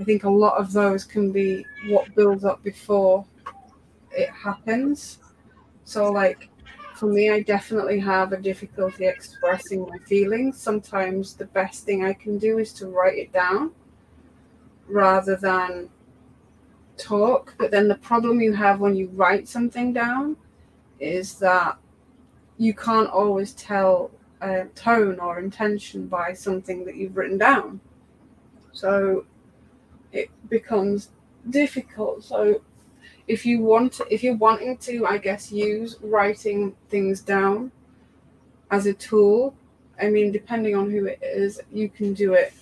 I 0.00 0.04
think 0.04 0.24
a 0.24 0.30
lot 0.30 0.56
of 0.56 0.72
those 0.72 1.04
can 1.04 1.32
be 1.32 1.66
what 1.88 2.14
builds 2.14 2.44
up 2.44 2.62
before 2.62 3.24
it 4.10 4.30
happens. 4.30 5.18
So, 5.84 6.10
like, 6.10 6.48
for 6.94 7.06
me, 7.06 7.30
I 7.30 7.40
definitely 7.40 7.98
have 8.00 8.32
a 8.32 8.36
difficulty 8.36 9.06
expressing 9.06 9.82
my 9.88 9.98
feelings. 9.98 10.58
Sometimes 10.60 11.34
the 11.34 11.46
best 11.46 11.84
thing 11.84 12.04
I 12.04 12.12
can 12.12 12.38
do 12.38 12.58
is 12.58 12.72
to 12.74 12.86
write 12.86 13.18
it 13.18 13.32
down 13.32 13.72
rather 14.86 15.36
than 15.36 15.88
talk. 16.96 17.54
But 17.58 17.70
then 17.70 17.88
the 17.88 17.96
problem 17.96 18.40
you 18.40 18.52
have 18.52 18.80
when 18.80 18.94
you 18.94 19.08
write 19.08 19.48
something 19.48 19.92
down 19.92 20.36
is 21.00 21.38
that 21.40 21.76
you 22.58 22.74
can't 22.74 23.10
always 23.10 23.52
tell 23.54 24.10
a 24.42 24.66
tone 24.74 25.20
or 25.20 25.38
intention 25.38 26.08
by 26.08 26.32
something 26.32 26.84
that 26.84 26.96
you've 26.96 27.16
written 27.16 27.38
down. 27.38 27.80
So 28.72 29.24
it 30.10 30.30
becomes 30.50 31.10
difficult. 31.48 32.24
So 32.24 32.60
if 33.28 33.46
you 33.46 33.60
want 33.60 34.00
if 34.10 34.22
you're 34.22 34.36
wanting 34.36 34.76
to, 34.78 35.06
I 35.06 35.18
guess, 35.18 35.52
use 35.52 35.96
writing 36.02 36.74
things 36.88 37.20
down 37.20 37.70
as 38.70 38.86
a 38.86 38.94
tool, 38.94 39.54
I 40.00 40.10
mean, 40.10 40.32
depending 40.32 40.74
on 40.74 40.90
who 40.90 41.06
it 41.06 41.20
is, 41.22 41.60
you 41.70 41.88
can 41.88 42.12
do 42.12 42.34
it 42.34 42.52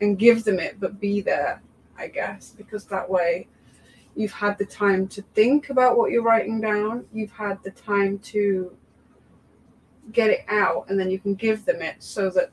and 0.00 0.18
give 0.18 0.44
them 0.44 0.58
it, 0.58 0.80
but 0.80 0.98
be 0.98 1.20
there, 1.20 1.62
I 1.96 2.08
guess, 2.08 2.52
because 2.56 2.84
that 2.86 3.08
way 3.08 3.46
you've 4.16 4.32
had 4.32 4.58
the 4.58 4.64
time 4.64 5.06
to 5.08 5.22
think 5.34 5.70
about 5.70 5.96
what 5.96 6.10
you're 6.10 6.22
writing 6.22 6.60
down, 6.60 7.04
you've 7.12 7.32
had 7.32 7.62
the 7.62 7.70
time 7.70 8.18
to 8.18 8.76
get 10.12 10.30
it 10.30 10.44
out, 10.48 10.86
and 10.88 10.98
then 10.98 11.10
you 11.10 11.18
can 11.18 11.34
give 11.34 11.64
them 11.64 11.82
it 11.82 11.96
so 11.98 12.30
that 12.30 12.50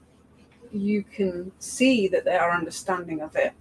you 0.71 1.03
can 1.03 1.51
see 1.59 2.07
that 2.07 2.25
they 2.25 2.35
are 2.35 2.51
understanding 2.51 3.21
of 3.21 3.35
it. 3.35 3.53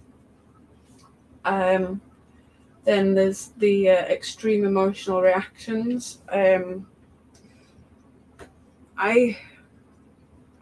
Um, 1.45 2.01
then 2.83 3.13
there's 3.13 3.47
the 3.57 3.89
uh, 3.89 4.05
extreme 4.05 4.65
emotional 4.65 5.21
reactions. 5.21 6.19
Um, 6.29 6.87
I, 8.97 9.37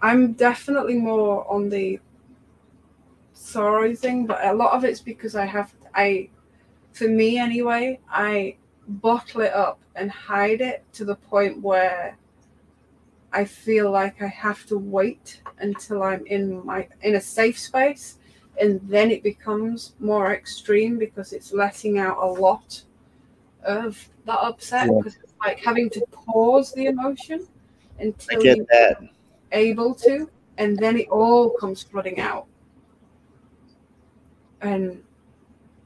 I'm 0.02 0.34
definitely 0.34 0.96
more 0.96 1.50
on 1.52 1.70
the 1.70 2.00
sorry 3.34 3.96
thing, 3.96 4.26
but 4.26 4.44
a 4.46 4.54
lot 4.54 4.74
of 4.74 4.84
it's 4.84 5.02
because 5.02 5.36
I 5.36 5.46
have 5.46 5.74
I, 5.94 6.30
for 6.94 7.08
me 7.08 7.38
anyway, 7.38 8.00
I 8.10 8.58
bottle 8.88 9.42
it 9.42 9.54
up 9.54 9.80
and 9.96 10.12
hide 10.12 10.62
it 10.62 10.84
to 10.94 11.06
the 11.06 11.16
point 11.16 11.62
where 11.62 12.18
I 13.36 13.44
feel 13.44 13.92
like 13.92 14.22
I 14.22 14.28
have 14.28 14.66
to 14.68 14.78
wait 14.78 15.42
until 15.60 16.04
I'm 16.04 16.26
in 16.26 16.66
my 16.66 16.88
in 17.02 17.16
a 17.16 17.22
safe 17.22 17.60
space 17.60 18.18
and 18.62 18.80
then 18.88 19.12
it 19.12 19.22
becomes 19.24 19.94
more 20.00 20.34
extreme 20.34 20.98
because 20.98 21.34
it's 21.34 21.52
letting 21.52 22.00
out 22.00 22.18
a 22.18 22.26
lot 22.26 22.82
of 23.64 23.92
that 24.26 24.40
upset 24.40 24.88
Yeah. 24.88 24.98
because 24.98 25.18
it's 25.22 25.34
like 25.46 25.60
having 25.60 25.90
to 25.92 26.02
pause 26.14 26.72
the 26.74 26.86
emotion 26.86 27.46
until 28.00 28.42
get 28.42 28.56
you're 28.58 28.66
that. 28.72 29.02
able 29.52 29.94
to 29.96 30.30
and 30.58 30.78
then 30.78 30.96
it 30.98 31.10
all 31.10 31.50
comes 31.60 31.84
flooding 31.84 32.20
out 32.22 32.46
and 34.62 35.04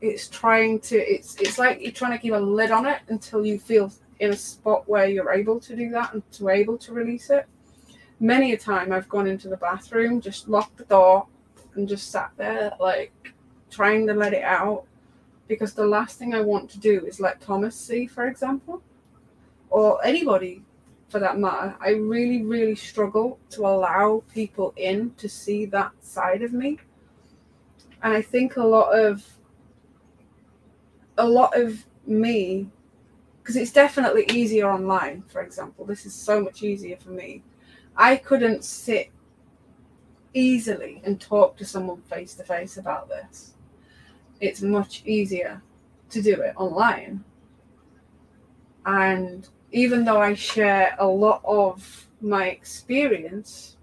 it's 0.02 0.28
trying 0.28 0.80
to 0.80 0.95
it's 0.97 1.36
it's 1.38 1.58
like 1.58 1.82
you're 1.82 1.91
trying 1.91 2.12
to 2.12 2.20
keep 2.20 2.34
a 2.34 2.38
lid 2.38 2.72
on 2.72 2.86
it 2.86 3.00
until 3.10 3.43
you 3.43 3.58
feel 3.60 3.91
in 4.20 4.32
a 4.32 4.36
spot 4.36 4.88
where 4.88 5.07
you're 5.07 5.32
able 5.32 5.59
to 5.59 5.76
do 5.76 5.89
that 5.91 6.13
and 6.13 6.24
to 6.32 6.49
able 6.49 6.78
to 6.78 6.93
release 6.93 7.30
it. 7.30 7.47
Many 8.20 8.51
a 8.51 8.57
time 8.57 8.91
i've 8.91 9.07
gone 9.07 9.28
into 9.28 9.47
the 9.47 9.57
bathroom 9.57 10.20
just 10.20 10.49
locked 10.49 10.78
the 10.78 10.84
door 10.86 11.28
and 11.76 11.88
just 11.88 12.11
sat 12.11 12.32
there 12.36 12.74
like 12.80 13.13
trying 13.72 14.05
to 14.07 14.13
let 14.13 14.34
it 14.34 14.43
out 14.43 14.84
because 15.47 15.74
the 15.74 15.86
last 15.86 16.20
thing 16.20 16.34
i 16.34 16.41
want 16.41 16.70
to 16.70 16.80
do 16.80 17.05
is 17.05 17.22
let 17.22 17.39
thomas 17.39 17.76
see 17.76 18.07
for 18.07 18.28
example 18.28 18.82
or 19.70 20.03
anybody 20.03 20.63
for 21.09 21.20
that 21.20 21.39
matter. 21.39 21.76
I 21.82 21.89
really 21.91 22.43
really 22.43 22.76
struggle 22.76 23.39
to 23.51 23.65
allow 23.65 24.24
people 24.34 24.74
in 24.78 25.11
to 25.17 25.28
see 25.28 25.65
that 25.65 25.91
side 26.01 26.43
of 26.43 26.53
me. 26.53 26.80
And 28.03 28.13
i 28.13 28.22
think 28.22 28.55
a 28.55 28.63
lot 28.63 28.91
of 28.91 29.26
a 31.17 31.28
lot 31.28 31.59
of 31.59 31.86
me 32.05 32.70
because 33.40 33.56
it's 33.56 33.72
definitely 33.72 34.26
easier 34.32 34.70
online 34.70 35.24
for 35.28 35.42
example. 35.42 35.86
This 35.86 36.06
is 36.06 36.14
so 36.14 36.42
much 36.42 36.64
easier 36.64 36.98
for 36.98 37.12
me. 37.12 37.44
I 37.96 38.16
couldn't 38.16 38.64
sit 38.64 39.12
easily 40.34 41.02
and 41.04 41.20
talk 41.20 41.58
to 41.58 41.66
someone 41.66 42.02
face 42.04 42.36
to 42.36 42.44
face 42.44 42.78
about 42.78 43.10
this. 43.10 43.54
It's 44.40 44.62
much 44.62 45.04
easier 45.06 45.62
to 46.12 46.22
do 46.22 46.42
it 46.42 46.54
online. 46.56 47.24
And 48.86 49.48
even 49.72 50.04
though 50.04 50.22
i 50.22 50.34
share 50.34 50.96
a 51.00 51.08
lot 51.08 51.42
of 51.46 52.08
my 52.22 52.48
experience 52.48 53.78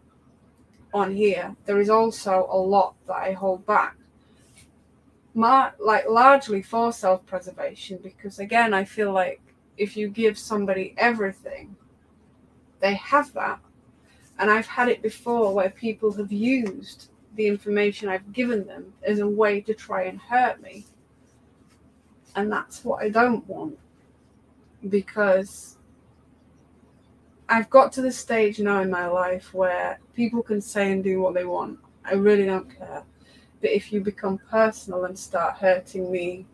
on 0.92 1.14
here 1.14 1.54
there 1.64 1.80
is 1.80 1.90
also 1.90 2.48
a 2.50 2.56
lot 2.56 2.94
that 3.06 3.16
i 3.16 3.32
hold 3.32 3.64
back. 3.66 3.96
My, 5.34 5.70
like 5.78 6.08
largely 6.08 6.62
for 6.62 6.92
self-preservation 6.92 8.00
because 8.02 8.38
again 8.38 8.72
i 8.72 8.84
feel 8.84 9.12
like 9.12 9.40
if 9.76 9.96
you 9.96 10.08
give 10.08 10.38
somebody 10.38 10.94
everything 10.96 11.76
they 12.80 12.94
have 12.94 13.32
that. 13.32 13.58
And 14.38 14.50
i've 14.50 14.66
had 14.66 14.88
it 14.88 15.02
before 15.02 15.54
where 15.54 15.70
people 15.70 16.12
have 16.12 16.32
used 16.32 17.08
the 17.34 17.46
information 17.46 18.08
i've 18.08 18.32
given 18.32 18.66
them 18.66 18.92
as 19.02 19.18
a 19.18 19.28
way 19.28 19.60
to 19.62 19.74
try 19.74 20.04
and 20.04 20.20
hurt 20.20 20.60
me. 20.62 20.84
And 22.34 22.52
that's 22.52 22.84
what 22.84 23.02
i 23.02 23.08
don't 23.08 23.46
want 23.48 23.78
because 24.90 25.78
i've 27.48 27.70
got 27.70 27.92
to 27.92 28.02
the 28.02 28.12
stage 28.12 28.60
now 28.60 28.82
in 28.82 28.90
my 28.90 29.06
life 29.06 29.54
where 29.54 29.98
people 30.14 30.42
can 30.42 30.60
say 30.60 30.92
and 30.92 31.02
do 31.02 31.20
what 31.20 31.34
they 31.34 31.44
want. 31.44 31.78
I 32.04 32.14
really 32.14 32.46
don't 32.46 32.70
care. 32.78 33.02
But 33.60 33.70
if 33.70 33.92
you 33.92 34.00
become 34.00 34.38
personal 34.38 35.06
and 35.06 35.18
start 35.18 35.56
hurting 35.56 36.12
me 36.12 36.46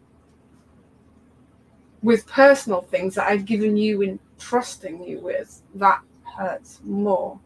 with 2.03 2.27
personal 2.27 2.83
things 2.83 3.15
that 3.15 3.29
I've 3.29 3.45
given 3.45 3.77
you 3.77 4.03
in 4.03 4.19
trusting 4.39 5.03
you 5.05 5.21
with, 5.21 5.63
that 5.77 6.01
hurts 6.25 6.81
more 6.85 7.39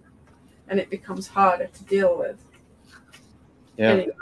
and 0.68 0.80
it 0.80 0.90
becomes 0.90 1.26
harder 1.28 1.66
to 1.66 1.84
deal 1.84 2.18
with. 2.18 2.42
Yeah. 3.76 3.90
Anyway, 3.90 4.12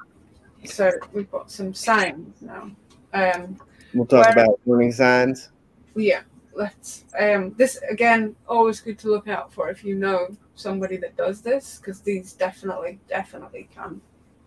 so 0.65 0.91
we've 1.13 1.31
got 1.31 1.51
some 1.51 1.73
signs 1.75 2.43
now. 2.43 2.71
Um, 3.13 3.59
We'll 3.95 4.07
talk 4.07 4.25
Where- 4.35 4.45
about 4.45 4.61
warning 4.65 4.91
signs. 4.91 5.51
yeah, 5.95 6.23
let's. 6.53 7.05
Um, 7.17 7.55
this 7.57 7.79
again, 7.89 8.35
always 8.49 8.81
good 8.81 8.99
to 9.01 9.09
look 9.09 9.29
out 9.29 9.53
for 9.53 9.71
if 9.71 9.85
you 9.85 9.95
know 9.95 10.37
somebody 10.57 10.97
that 10.97 11.17
does 11.17 11.41
this, 11.41 11.79
because 11.79 12.01
these 12.01 12.33
definitely, 12.33 12.99
definitely 13.09 13.69
can 13.73 14.01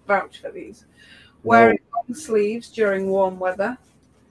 vouch 0.05 0.41
for 0.41 0.51
these. 0.51 0.85
Wearing 1.43 1.79
long 1.95 2.13
sleeves 2.13 2.69
during 2.69 3.09
warm 3.09 3.39
weather. 3.39 3.77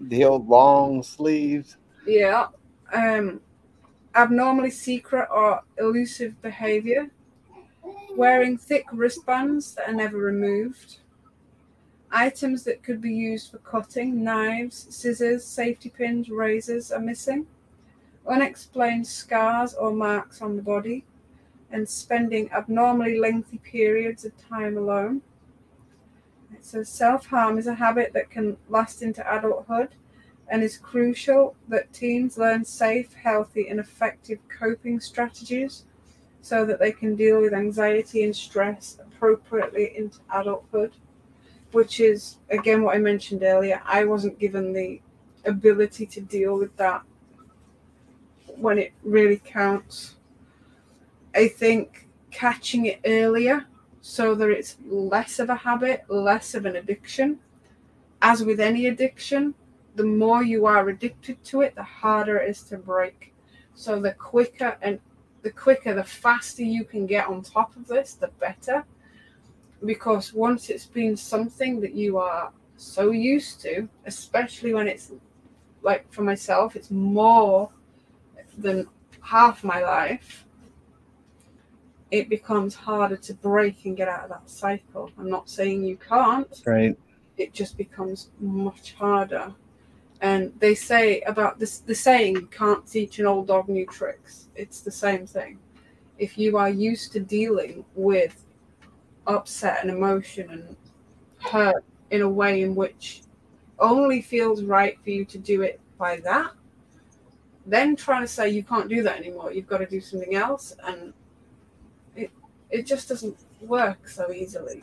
The 0.01 0.25
old 0.25 0.49
long 0.49 1.03
sleeves. 1.03 1.77
Yeah. 2.07 2.49
Um, 2.93 3.41
abnormally 4.15 4.71
secret 4.71 5.29
or 5.31 5.63
elusive 5.79 6.41
behavior. 6.43 7.11
Wearing 8.15 8.57
thick 8.57 8.85
wristbands 8.93 9.75
that 9.75 9.89
are 9.89 9.95
never 9.95 10.19
removed. 10.19 10.99
Items 12.11 12.63
that 12.65 12.83
could 12.83 13.01
be 13.01 13.13
used 13.13 13.51
for 13.51 13.59
cutting, 13.59 14.23
knives, 14.23 14.87
scissors, 14.91 15.45
safety 15.45 15.91
pins, 15.91 16.31
razors 16.31 16.93
are 16.93 17.01
missing. 17.01 17.47
Unexplained 18.27 19.07
scars 19.07 19.75
or 19.75 19.93
marks 19.93 20.41
on 20.41 20.57
the 20.57 20.63
body. 20.63 21.05
And 21.71 21.89
spending 21.89 22.51
abnormally 22.53 23.19
lengthy 23.19 23.59
periods 23.59 24.25
of 24.25 24.33
time 24.49 24.77
alone. 24.79 25.23
Says 26.67 26.89
self 26.89 27.27
harm 27.27 27.59
is 27.59 27.69
a 27.69 27.75
habit 27.75 28.13
that 28.15 28.29
can 28.29 28.57
last 28.69 29.01
into 29.01 29.23
adulthood 29.33 29.91
and 30.49 30.65
is 30.65 30.77
crucial 30.77 31.55
that 31.69 31.93
teens 31.93 32.39
learn 32.39 32.65
safe, 32.65 33.15
healthy, 33.15 33.69
and 33.69 33.79
effective 33.79 34.41
coping 34.49 34.99
strategies 34.99 35.85
so 36.41 36.67
that 36.67 36.81
they 36.81 36.91
can 36.91 37.15
deal 37.15 37.41
with 37.41 37.55
anxiety 37.55 38.25
and 38.25 38.35
stress 38.35 38.99
appropriately 38.99 39.97
into 39.97 40.19
adulthood. 40.35 40.93
Which 41.71 42.01
is, 42.01 42.39
again, 42.51 42.83
what 42.83 42.97
I 42.97 42.99
mentioned 42.99 43.45
earlier. 43.45 43.81
I 43.85 44.03
wasn't 44.05 44.41
given 44.41 44.73
the 44.73 45.01
ability 45.45 46.05
to 46.07 46.21
deal 46.21 46.59
with 46.59 46.77
that 46.79 47.03
when 48.57 48.79
it 48.79 48.93
really 49.05 49.41
counts. 49.45 50.17
I 51.33 51.47
think 51.47 52.09
catching 52.33 52.87
it 52.87 53.01
earlier 53.05 53.67
so 54.09 54.37
that 54.37 54.49
it's 54.51 54.77
less 54.87 55.41
of 55.41 55.51
a 55.51 55.57
habit, 55.57 56.05
less 56.07 56.55
of 56.55 56.65
an 56.65 56.77
addiction. 56.77 57.41
As 58.23 58.45
with 58.45 58.61
any 58.61 58.87
addiction, 58.87 59.53
the 59.97 60.05
more 60.05 60.45
you 60.45 60.65
are 60.65 60.89
addicted 60.89 61.43
to 61.47 61.63
it, 61.63 61.75
the 61.75 61.83
harder 61.83 62.37
it 62.37 62.51
is 62.51 62.63
to 62.69 62.79
break. 62.79 63.35
So 63.75 64.01
the 64.01 64.13
quicker 64.13 64.79
and 64.81 65.01
the 65.43 65.51
quicker, 65.51 65.93
the 65.93 66.05
faster 66.05 66.63
you 66.63 66.85
can 66.85 67.05
get 67.07 67.27
on 67.27 67.43
top 67.43 67.75
of 67.75 67.89
this, 67.89 68.15
the 68.15 68.29
better. 68.39 68.85
Because 69.85 70.33
once 70.33 70.71
it's 70.71 70.87
been 70.87 71.17
something 71.17 71.81
that 71.81 71.95
you 71.95 72.17
are 72.17 72.53
so 72.77 73.11
used 73.11 73.61
to, 73.63 73.89
especially 74.05 74.73
when 74.73 74.87
it's 74.87 75.11
like 75.83 76.11
for 76.13 76.23
myself, 76.23 76.77
it's 76.77 76.93
more 76.93 77.71
than 78.57 78.87
half 79.21 79.65
my 79.65 79.83
life, 79.83 80.46
it 82.11 82.29
becomes 82.29 82.75
harder 82.75 83.17
to 83.17 83.35
break 83.35 83.85
and 83.85 83.97
get 83.97 84.09
out 84.09 84.25
of 84.25 84.31
that 84.31 84.49
cycle. 84.49 85.11
I'm 85.19 85.29
not 85.29 85.49
saying 85.49 85.85
you 85.85 85.97
can't. 85.97 86.63
Right. 86.65 86.97
It 87.37 87.53
just 87.53 87.77
becomes 87.77 88.31
much 88.41 88.95
harder. 88.95 89.53
And 90.21 90.53
they 90.61 90.75
say 90.75 91.21
about 91.23 91.59
this 91.59 91.81
the 91.81 91.95
saying, 91.95 92.37
you 92.37 92.47
can't 92.47 92.87
teach 92.87 93.19
an 93.19 93.27
old 93.27 93.49
dog 93.49 93.69
new 93.69 93.87
tricks. 93.87 94.49
It's 94.55 94.81
the 94.81 94.91
same 94.91 95.27
thing. 95.27 95.59
If 96.19 96.39
you 96.39 96.57
are 96.57 96.71
used 96.71 97.13
to 97.13 97.21
dealing 97.21 97.85
with 97.95 98.45
upset 99.27 99.79
and 99.83 99.91
emotion 99.91 100.51
and 100.51 100.77
hurt 101.39 101.85
in 102.11 102.23
a 102.23 102.29
way 102.29 102.63
in 102.63 102.75
which 102.75 103.23
only 103.79 104.23
feels 104.23 104.63
right 104.63 104.97
for 105.03 105.11
you 105.11 105.25
to 105.27 105.39
do 105.39 105.63
it 105.63 105.81
by 105.99 106.21
that, 106.21 106.53
then 107.67 107.97
trying 107.97 108.23
to 108.23 108.29
say 108.29 108.49
you 108.49 108.63
can't 108.63 108.89
do 108.89 109.03
that 109.03 109.19
anymore, 109.19 109.53
you've 109.53 109.67
got 109.67 109.79
to 109.79 109.87
do 109.87 110.01
something 110.01 110.37
else, 110.37 110.75
and 110.85 111.13
it 112.71 112.87
just 112.87 113.09
doesn't 113.09 113.37
work 113.61 114.09
so 114.09 114.31
easily. 114.33 114.83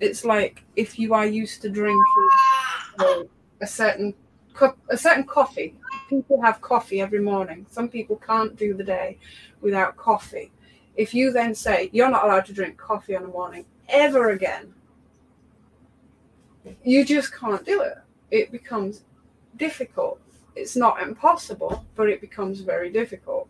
It's 0.00 0.24
like 0.24 0.64
if 0.76 0.98
you 0.98 1.14
are 1.14 1.26
used 1.26 1.62
to 1.62 1.68
drinking 1.68 2.28
a 3.60 3.66
certain 3.66 4.14
a 4.88 4.96
certain 4.96 5.24
coffee. 5.24 5.74
People 6.08 6.40
have 6.40 6.60
coffee 6.60 7.00
every 7.00 7.20
morning. 7.20 7.66
Some 7.70 7.88
people 7.88 8.16
can't 8.16 8.56
do 8.56 8.74
the 8.74 8.84
day 8.84 9.18
without 9.60 9.96
coffee. 9.96 10.52
If 10.96 11.12
you 11.12 11.32
then 11.32 11.54
say 11.54 11.90
you're 11.92 12.10
not 12.10 12.24
allowed 12.24 12.46
to 12.46 12.52
drink 12.52 12.76
coffee 12.76 13.14
in 13.14 13.22
the 13.22 13.28
morning 13.28 13.64
ever 13.88 14.30
again, 14.30 14.72
you 16.84 17.04
just 17.04 17.34
can't 17.34 17.64
do 17.64 17.80
it. 17.82 17.98
It 18.30 18.52
becomes 18.52 19.04
difficult. 19.56 20.20
It's 20.56 20.76
not 20.76 21.02
impossible, 21.02 21.84
but 21.96 22.08
it 22.08 22.20
becomes 22.20 22.60
very 22.60 22.90
difficult. 22.90 23.48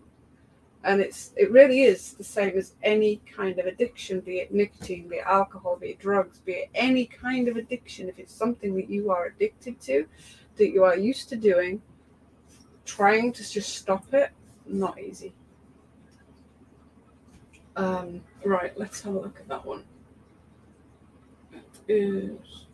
And 0.84 1.00
it's 1.00 1.32
it 1.36 1.50
really 1.50 1.82
is 1.82 2.12
the 2.12 2.24
same 2.24 2.58
as 2.58 2.74
any 2.82 3.22
kind 3.34 3.58
of 3.58 3.64
addiction, 3.64 4.20
be 4.20 4.40
it 4.40 4.52
nicotine, 4.52 5.08
be 5.08 5.16
it 5.16 5.24
alcohol, 5.26 5.76
be 5.76 5.88
it 5.88 5.98
drugs, 5.98 6.38
be 6.40 6.52
it 6.52 6.70
any 6.74 7.06
kind 7.06 7.48
of 7.48 7.56
addiction. 7.56 8.08
If 8.08 8.18
it's 8.18 8.34
something 8.34 8.74
that 8.76 8.90
you 8.90 9.10
are 9.10 9.26
addicted 9.26 9.80
to, 9.82 10.06
that 10.56 10.70
you 10.70 10.84
are 10.84 10.96
used 10.96 11.30
to 11.30 11.36
doing, 11.36 11.80
trying 12.84 13.32
to 13.32 13.50
just 13.50 13.76
stop 13.76 14.12
it, 14.12 14.30
not 14.66 15.00
easy. 15.00 15.32
Um, 17.76 18.20
right, 18.44 18.78
let's 18.78 19.00
have 19.02 19.14
a 19.14 19.18
look 19.18 19.40
at 19.40 19.48
that 19.48 19.64
one. 19.64 19.84
It 21.88 21.94
is. 21.94 22.66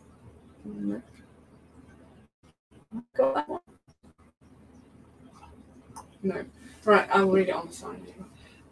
No. 6.23 6.45
Right, 6.85 7.07
I'll 7.11 7.29
read 7.29 7.49
it 7.49 7.55
on 7.55 7.67
the 7.67 7.73
side. 7.73 8.13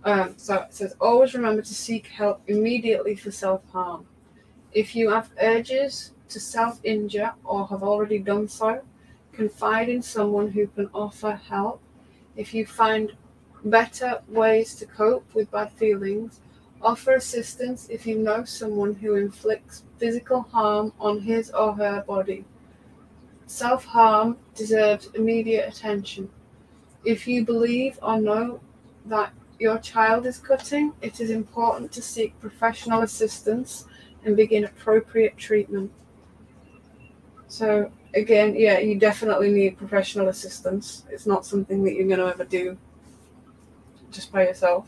Um, 0.03 0.33
so 0.37 0.55
it 0.55 0.73
says, 0.73 0.95
always 1.01 1.33
remember 1.33 1.61
to 1.61 1.73
seek 1.73 2.07
help 2.07 2.41
immediately 2.47 3.15
for 3.15 3.31
self 3.31 3.63
harm. 3.71 4.07
If 4.73 4.95
you 4.95 5.11
have 5.11 5.31
urges 5.41 6.13
to 6.29 6.39
self 6.39 6.79
injure 6.83 7.33
or 7.43 7.67
have 7.67 7.83
already 7.83 8.19
done 8.19 8.47
so, 8.47 8.81
confide 9.33 9.89
in 9.89 10.01
someone 10.01 10.51
who 10.51 10.67
can 10.67 10.89
offer 10.93 11.33
help. 11.33 11.81
If 12.35 12.53
you 12.53 12.65
find 12.65 13.13
better 13.65 14.21
ways 14.27 14.75
to 14.75 14.85
cope 14.85 15.33
with 15.35 15.51
bad 15.51 15.71
feelings, 15.73 16.39
offer 16.81 17.13
assistance 17.13 17.89
if 17.89 18.07
you 18.07 18.17
know 18.19 18.43
someone 18.45 18.95
who 18.95 19.15
inflicts 19.15 19.83
physical 19.97 20.41
harm 20.43 20.93
on 20.99 21.21
his 21.21 21.51
or 21.51 21.73
her 21.75 22.03
body. 22.07 22.45
Self 23.47 23.85
harm 23.85 24.37
deserves 24.55 25.09
immediate 25.13 25.67
attention. 25.67 26.29
If 27.05 27.27
you 27.27 27.45
believe 27.45 27.97
or 28.01 28.19
know 28.19 28.59
that 29.05 29.33
your 29.59 29.77
child 29.79 30.25
is 30.25 30.37
cutting, 30.37 30.93
it 31.01 31.19
is 31.19 31.29
important 31.29 31.91
to 31.93 32.01
seek 32.01 32.39
professional 32.39 33.01
assistance 33.01 33.85
and 34.25 34.35
begin 34.35 34.65
appropriate 34.65 35.37
treatment. 35.37 35.91
So, 37.47 37.91
again, 38.13 38.55
yeah, 38.55 38.79
you 38.79 38.99
definitely 38.99 39.51
need 39.51 39.77
professional 39.77 40.27
assistance. 40.27 41.03
It's 41.09 41.25
not 41.25 41.45
something 41.45 41.83
that 41.83 41.93
you're 41.93 42.07
going 42.07 42.19
to 42.19 42.27
ever 42.27 42.45
do 42.45 42.77
just 44.11 44.31
by 44.31 44.43
yourself. 44.43 44.87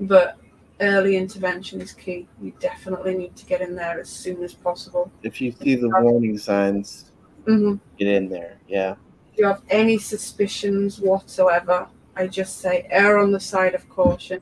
But 0.00 0.38
early 0.80 1.16
intervention 1.16 1.80
is 1.80 1.92
key. 1.92 2.26
You 2.40 2.52
definitely 2.60 3.16
need 3.16 3.36
to 3.36 3.46
get 3.46 3.60
in 3.60 3.74
there 3.74 4.00
as 4.00 4.08
soon 4.08 4.42
as 4.42 4.52
possible. 4.52 5.10
If 5.22 5.40
you 5.40 5.52
see 5.52 5.76
the 5.76 5.88
warning 5.88 6.38
signs, 6.38 7.12
hmm 7.46 7.76
get 7.98 8.08
in 8.08 8.28
there. 8.28 8.58
Yeah. 8.68 8.96
You 9.36 9.44
have 9.44 9.62
any 9.68 9.98
suspicions 9.98 11.00
whatsoever, 11.00 11.88
I 12.16 12.26
just 12.26 12.58
say 12.60 12.86
err 12.90 13.18
on 13.18 13.32
the 13.32 13.40
side 13.40 13.74
of 13.74 13.88
caution. 13.90 14.40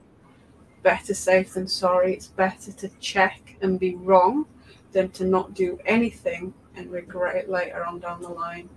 Better 0.82 1.14
safe 1.14 1.55
than 1.55 1.66
sorry. 1.66 2.14
It's 2.14 2.28
better 2.28 2.70
to 2.70 2.88
check 3.01 3.57
and 3.61 3.80
be 3.80 3.97
wrong 3.97 4.47
than 4.92 5.11
to 5.11 5.24
not 5.24 5.55
do 5.55 5.78
anything 5.84 6.55
and 6.76 6.90
regret 6.92 7.34
it 7.34 7.51
later 7.51 7.84
on 7.84 7.99
down 7.99 8.22
the 8.22 8.28
line. 8.28 8.68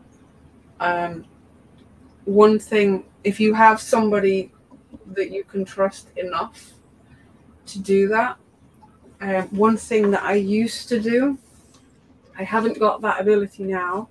Um, 0.79 1.25
one 2.25 2.57
thing, 2.57 3.05
if 3.23 3.39
you 3.39 3.53
have 3.53 3.79
somebody 3.79 4.51
that 5.07 5.31
you 5.31 5.43
can 5.43 5.63
trust 5.65 6.09
enough 6.17 6.73
to 7.67 7.79
do 7.79 8.07
that, 8.07 8.37
um, 9.21 9.43
one 9.49 9.77
thing 9.77 10.09
that 10.11 10.23
I 10.23 10.33
used 10.33 10.89
to 10.89 10.99
do, 10.99 11.37
I 12.37 12.43
haven't 12.43 12.79
got 12.79 13.01
that 13.01 13.21
ability 13.21 13.63
now, 13.63 14.09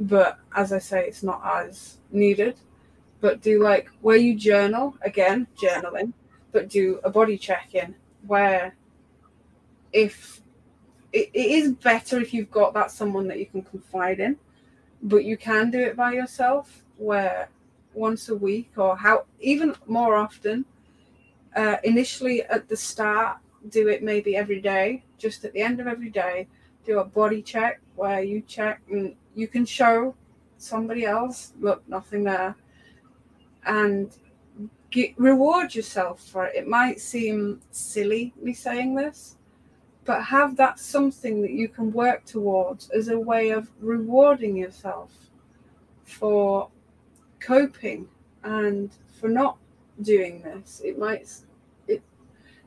but 0.00 0.38
as 0.54 0.72
I 0.72 0.78
say, 0.78 1.06
it's 1.06 1.22
not 1.22 1.42
as 1.44 1.98
needed. 2.10 2.56
But 3.20 3.40
do 3.40 3.62
like 3.62 3.88
where 4.02 4.16
you 4.16 4.34
journal, 4.36 4.96
again, 5.02 5.46
journaling, 5.56 6.12
but 6.52 6.68
do 6.68 7.00
a 7.04 7.10
body 7.10 7.38
check 7.38 7.74
in 7.74 7.94
where 8.26 8.76
if 9.92 10.42
it, 11.12 11.30
it 11.32 11.46
is 11.46 11.72
better 11.72 12.20
if 12.20 12.34
you've 12.34 12.50
got 12.50 12.74
that 12.74 12.90
someone 12.90 13.28
that 13.28 13.38
you 13.38 13.46
can 13.46 13.62
confide 13.62 14.20
in, 14.20 14.36
but 15.02 15.24
you 15.24 15.36
can 15.36 15.70
do 15.70 15.78
it 15.78 15.96
by 15.96 16.12
yourself 16.12 16.82
where 16.96 17.48
once 17.94 18.28
a 18.28 18.34
week 18.34 18.72
or 18.76 18.96
how 18.96 19.24
even 19.40 19.74
more 19.86 20.16
often 20.16 20.64
uh, 21.56 21.76
initially 21.84 22.42
at 22.44 22.68
the 22.68 22.76
start 22.76 23.38
do 23.68 23.88
it 23.88 24.02
maybe 24.02 24.36
every 24.36 24.60
day 24.60 25.02
just 25.16 25.44
at 25.44 25.52
the 25.52 25.60
end 25.60 25.80
of 25.80 25.86
every 25.86 26.10
day 26.10 26.46
do 26.84 27.00
a 27.00 27.04
body 27.04 27.42
check 27.42 27.80
where 27.96 28.22
you 28.22 28.40
check 28.42 28.80
and 28.90 29.14
you 29.34 29.48
can 29.48 29.64
show 29.64 30.14
somebody 30.58 31.04
else 31.04 31.52
look 31.60 31.82
nothing 31.88 32.24
there 32.24 32.54
and 33.66 34.16
get, 34.90 35.12
reward 35.18 35.74
yourself 35.74 36.20
for 36.22 36.46
it 36.46 36.54
it 36.54 36.68
might 36.68 37.00
seem 37.00 37.60
silly 37.70 38.32
me 38.40 38.52
saying 38.52 38.94
this 38.94 39.36
but 40.04 40.22
have 40.22 40.56
that 40.56 40.78
something 40.78 41.40
that 41.40 41.52
you 41.52 41.68
can 41.68 41.92
work 41.92 42.24
towards 42.24 42.90
as 42.90 43.08
a 43.08 43.18
way 43.18 43.50
of 43.50 43.70
rewarding 43.80 44.56
yourself 44.56 45.10
for 46.04 46.68
coping 47.40 48.06
and 48.42 48.90
for 49.18 49.28
not 49.28 49.56
doing 50.02 50.42
this. 50.42 50.80
It 50.84 50.98
might 50.98 51.28
it, 51.88 52.02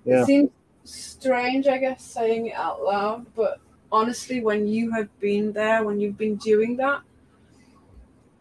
Yeah. 0.05 0.21
it 0.21 0.25
seems 0.25 0.49
strange, 0.83 1.67
I 1.67 1.77
guess, 1.77 2.03
saying 2.03 2.47
it 2.47 2.55
out 2.55 2.83
loud, 2.83 3.25
but 3.35 3.59
honestly, 3.91 4.41
when 4.41 4.67
you 4.67 4.91
have 4.91 5.07
been 5.19 5.51
there, 5.53 5.83
when 5.83 5.99
you've 5.99 6.17
been 6.17 6.35
doing 6.37 6.77
that, 6.77 7.01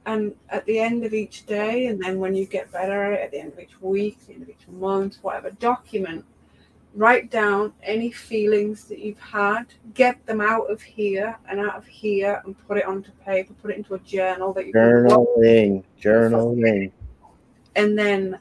and 0.06 0.34
at 0.50 0.64
the 0.66 0.78
end 0.78 1.04
of 1.04 1.12
each 1.12 1.46
day, 1.46 1.86
and 1.86 2.00
then 2.00 2.18
when 2.18 2.34
you 2.34 2.46
get 2.46 2.70
better 2.70 3.12
at 3.12 3.32
the 3.32 3.40
end 3.40 3.52
of 3.52 3.58
each 3.58 3.80
week, 3.80 4.18
the 4.26 4.34
end 4.34 4.42
of 4.42 4.48
each 4.48 4.68
month, 4.68 5.18
whatever, 5.22 5.50
document, 5.50 6.24
write 6.94 7.30
down 7.30 7.72
any 7.82 8.10
feelings 8.10 8.84
that 8.84 9.00
you've 9.00 9.18
had, 9.18 9.66
get 9.94 10.24
them 10.26 10.40
out 10.40 10.70
of 10.70 10.80
here 10.80 11.36
and 11.48 11.60
out 11.60 11.76
of 11.76 11.86
here, 11.86 12.40
and 12.44 12.56
put 12.66 12.78
it 12.78 12.86
onto 12.86 13.10
paper, 13.24 13.52
put 13.60 13.72
it 13.72 13.76
into 13.76 13.94
a 13.94 13.98
journal 14.00 14.52
that 14.52 14.66
you 14.66 14.72
Journaling. 14.72 15.82
Journaling. 16.00 16.92
and 17.74 17.98
then 17.98 18.38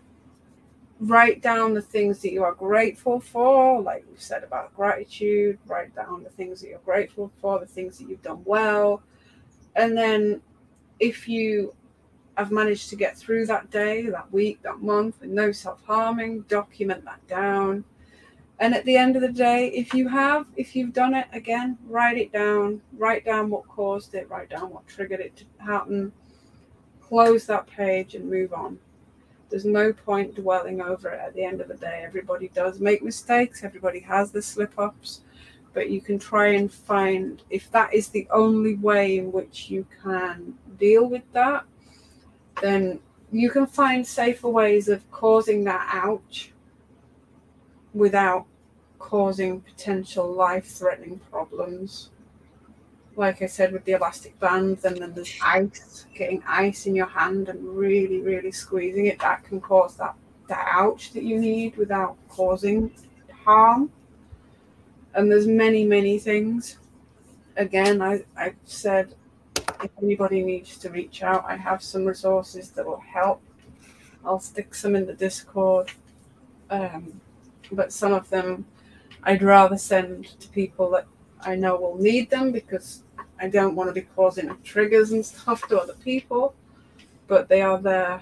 write 1.00 1.42
down 1.42 1.74
the 1.74 1.82
things 1.82 2.22
that 2.22 2.32
you 2.32 2.44
are 2.44 2.54
grateful 2.54 3.20
for, 3.20 3.82
like 3.82 4.06
we 4.10 4.18
said 4.18 4.44
about 4.44 4.76
gratitude, 4.76 5.60
write 5.66 5.94
down 5.96 6.24
the 6.24 6.30
things 6.30 6.62
that 6.62 6.70
you're 6.70 6.80
grateful 6.80 7.32
for, 7.42 7.60
the 7.60 7.66
things 7.66 7.98
that 7.98 8.08
you've 8.08 8.22
done 8.22 8.42
well. 8.46 9.02
And 9.76 9.98
then 9.98 10.42
if 11.00 11.28
you 11.28 11.74
have 12.38 12.52
managed 12.52 12.90
to 12.90 12.96
get 12.96 13.18
through 13.18 13.46
that 13.46 13.70
day, 13.72 14.10
that 14.10 14.32
week, 14.32 14.62
that 14.64 14.82
month 14.82 15.20
with 15.20 15.30
no 15.30 15.52
self 15.52 15.84
harming, 15.86 16.42
document 16.42 17.04
that 17.06 17.26
down. 17.28 17.84
And 18.60 18.74
at 18.74 18.86
the 18.86 18.96
end 18.96 19.18
of 19.18 19.22
the 19.22 19.32
day, 19.32 19.68
if 19.68 19.94
you 19.94 20.08
have, 20.08 20.48
if 20.56 20.76
you've 20.78 20.94
done 20.94 21.14
it 21.14 21.28
again, 21.34 21.78
write 21.88 22.18
it 22.18 22.32
down, 22.32 22.82
write 22.98 23.26
down 23.26 23.50
what 23.50 23.68
caused 23.68 24.14
it, 24.16 24.30
write 24.30 24.50
down 24.50 24.70
what 24.70 24.88
triggered 24.88 25.20
it 25.20 25.36
to 25.38 25.46
happen, 25.60 26.14
close 27.02 27.46
that 27.48 27.68
page 27.68 28.16
and 28.16 28.30
move 28.30 28.54
on. 28.54 28.80
There's 29.50 29.66
no 29.66 29.94
point 29.94 30.36
dwelling 30.36 30.82
over 30.82 31.10
it 31.10 31.20
at 31.20 31.34
the 31.34 31.44
end 31.44 31.62
of 31.62 31.68
the 31.68 31.76
day. 31.76 32.04
Everybody 32.06 32.50
does 32.50 32.80
make 32.80 33.04
mistakes, 33.04 33.64
everybody 33.64 34.00
has 34.00 34.32
the 34.32 34.42
slip 34.42 34.78
ups, 34.78 35.22
but 35.74 35.90
you 35.90 36.02
can 36.02 36.18
try 36.18 36.48
and 36.54 36.72
find 36.72 37.44
if 37.50 37.70
that 37.72 37.94
is 37.94 38.10
the 38.10 38.28
only 38.32 38.76
way 38.76 39.18
in 39.18 39.32
which 39.32 39.70
you 39.70 39.86
can 40.04 40.56
deal 40.80 41.08
with 41.08 41.24
that, 41.34 41.66
then 42.62 43.00
you 43.32 43.50
can 43.50 43.68
find 43.68 44.06
safer 44.06 44.50
ways 44.50 44.88
of 44.88 45.10
causing 45.12 45.64
that 45.66 45.88
ouch 45.94 46.52
without 47.94 48.46
causing 49.00 49.62
potential 49.62 50.32
life 50.32 50.66
threatening 50.66 51.20
problems. 51.32 52.10
Like 53.16 53.42
I 53.42 53.46
said, 53.46 53.72
with 53.72 53.86
the 53.86 53.94
elastic 53.94 54.38
bands, 54.40 54.84
and 54.84 54.98
then 54.98 55.14
there's 55.14 55.34
ice, 55.42 56.06
getting 56.14 56.44
ice 56.46 56.86
in 56.86 56.96
your 56.96 57.08
hand 57.08 57.48
and 57.50 57.64
really, 57.64 58.20
really 58.20 58.52
squeezing 58.52 59.06
it, 59.06 59.20
that 59.20 59.44
can 59.46 59.62
cause 59.62 59.96
that, 59.98 60.16
that 60.50 60.68
ouch 60.70 61.14
that 61.14 61.24
you 61.24 61.40
need 61.40 61.78
without 61.78 62.18
causing 62.28 62.92
harm. 63.44 63.92
And 65.14 65.32
there's 65.32 65.48
many, 65.48 65.86
many 65.86 66.20
things. 66.20 66.78
Again, 67.56 68.02
I, 68.02 68.26
I 68.36 68.54
said 68.66 69.16
if 69.82 69.92
anybody 70.02 70.44
needs 70.44 70.78
to 70.80 70.90
reach 70.90 71.24
out, 71.24 71.46
I 71.48 71.56
have 71.56 71.82
some 71.82 72.04
resources 72.06 72.72
that 72.72 72.86
will 72.86 73.00
help. 73.00 73.42
I'll 74.26 74.40
stick 74.40 74.76
some 74.76 74.96
in 74.96 75.06
the 75.06 75.14
Discord. 75.14 75.92
Um, 76.70 77.22
but 77.72 77.94
some 77.94 78.12
of 78.12 78.30
them 78.30 78.66
I'd 79.26 79.42
rather 79.42 79.78
send 79.78 80.40
to 80.40 80.48
people 80.50 80.92
that 80.92 81.08
I 81.42 81.56
know 81.56 81.78
will 81.78 81.98
need 81.98 82.30
them 82.30 82.52
because 82.52 83.04
I 83.40 83.50
don't 83.50 83.76
want 83.76 83.90
to 83.90 83.94
be 83.94 84.08
causing 84.16 84.56
triggers 84.64 85.12
and 85.12 85.26
stuff 85.26 85.68
to 85.68 85.80
other 85.80 85.96
people. 85.96 86.56
But 87.28 87.50
they 87.50 87.62
are 87.62 87.82
there, 87.82 88.22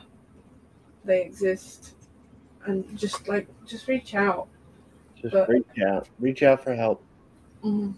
they 1.03 1.24
exist, 1.24 1.95
and 2.66 2.97
just 2.97 3.28
like 3.28 3.47
just 3.66 3.88
reach 3.88 4.16
out. 4.16 4.47
Just 5.22 5.34
but, 5.34 5.49
reach 5.49 5.66
out. 5.86 6.07
Reach 6.20 6.43
out 6.43 6.64
for 6.64 6.74
help. 6.74 7.03
Mm-hmm. 7.64 7.91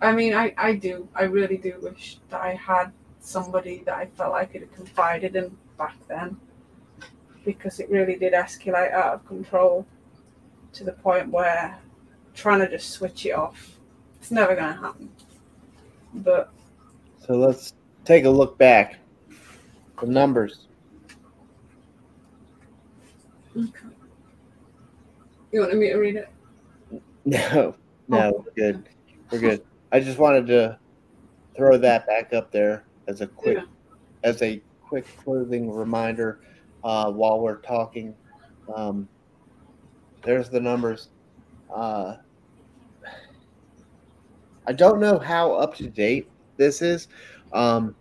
I 0.00 0.12
mean, 0.12 0.34
I, 0.34 0.52
I 0.56 0.74
do. 0.74 1.08
I 1.14 1.24
really 1.24 1.56
do 1.56 1.78
wish 1.80 2.18
that 2.30 2.40
I 2.40 2.54
had 2.54 2.92
somebody 3.20 3.82
that 3.86 3.94
I 3.94 4.06
felt 4.06 4.34
I 4.34 4.44
could 4.44 4.62
have 4.62 4.72
confided 4.72 5.36
in 5.36 5.56
back 5.78 5.96
then 6.08 6.36
because 7.44 7.78
it 7.80 7.88
really 7.90 8.16
did 8.16 8.32
escalate 8.32 8.92
out 8.92 9.14
of 9.14 9.26
control 9.26 9.86
to 10.72 10.84
the 10.84 10.92
point 10.92 11.28
where 11.28 11.78
trying 12.34 12.60
to 12.60 12.68
just 12.68 12.90
switch 12.90 13.26
it 13.26 13.32
off, 13.32 13.78
it's 14.20 14.30
never 14.30 14.54
going 14.54 14.74
to 14.74 14.80
happen. 14.80 15.10
But 16.14 16.52
so 17.26 17.34
let's 17.34 17.74
take 18.04 18.24
a 18.24 18.30
look 18.30 18.58
back. 18.58 18.96
The 20.00 20.06
numbers. 20.06 20.66
Okay. 23.56 23.70
You 25.52 25.60
want 25.60 25.76
me 25.76 25.90
to 25.90 25.96
read 25.96 26.16
it? 26.16 26.28
No, 27.24 27.76
no, 28.08 28.18
oh. 28.18 28.44
we're 28.44 28.72
good. 28.72 28.88
We're 29.30 29.38
good. 29.38 29.62
I 29.92 30.00
just 30.00 30.18
wanted 30.18 30.48
to 30.48 30.76
throw 31.56 31.78
that 31.78 32.04
back 32.04 32.32
up 32.32 32.50
there 32.50 32.82
as 33.06 33.20
a 33.20 33.28
quick, 33.28 33.58
yeah. 33.58 34.28
as 34.28 34.42
a 34.42 34.60
quick 34.80 35.06
closing 35.18 35.70
reminder 35.70 36.40
uh, 36.82 37.12
while 37.12 37.38
we're 37.38 37.60
talking. 37.60 38.12
Um, 38.74 39.08
there's 40.24 40.48
the 40.48 40.58
numbers. 40.58 41.10
Uh, 41.72 42.16
I 44.66 44.72
don't 44.72 45.00
know 45.00 45.18
how 45.18 45.52
up 45.52 45.74
to 45.76 45.88
date 45.88 46.28
this 46.56 46.82
is. 46.82 47.08
Um, 47.52 47.96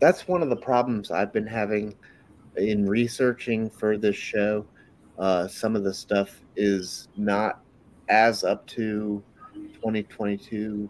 that's 0.00 0.26
one 0.26 0.42
of 0.42 0.48
the 0.48 0.56
problems 0.56 1.10
I've 1.10 1.32
been 1.32 1.46
having 1.46 1.94
in 2.56 2.86
researching 2.86 3.68
for 3.68 3.98
this 3.98 4.16
show. 4.16 4.64
Uh, 5.18 5.48
some 5.48 5.76
of 5.76 5.84
the 5.84 5.92
stuff 5.92 6.40
is 6.56 7.08
not 7.16 7.60
as 8.08 8.44
up 8.44 8.66
to 8.68 9.22
2022. 9.74 10.88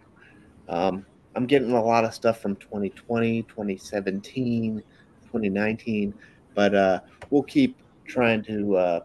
Um, 0.68 1.04
I'm 1.34 1.46
getting 1.46 1.72
a 1.72 1.82
lot 1.82 2.04
of 2.04 2.14
stuff 2.14 2.40
from 2.40 2.56
2020, 2.56 3.42
2017, 3.42 4.82
2019, 5.22 6.14
but 6.54 6.74
uh, 6.74 7.00
we'll 7.30 7.42
keep 7.42 7.76
trying 8.06 8.42
to 8.44 8.76
uh, 8.76 9.00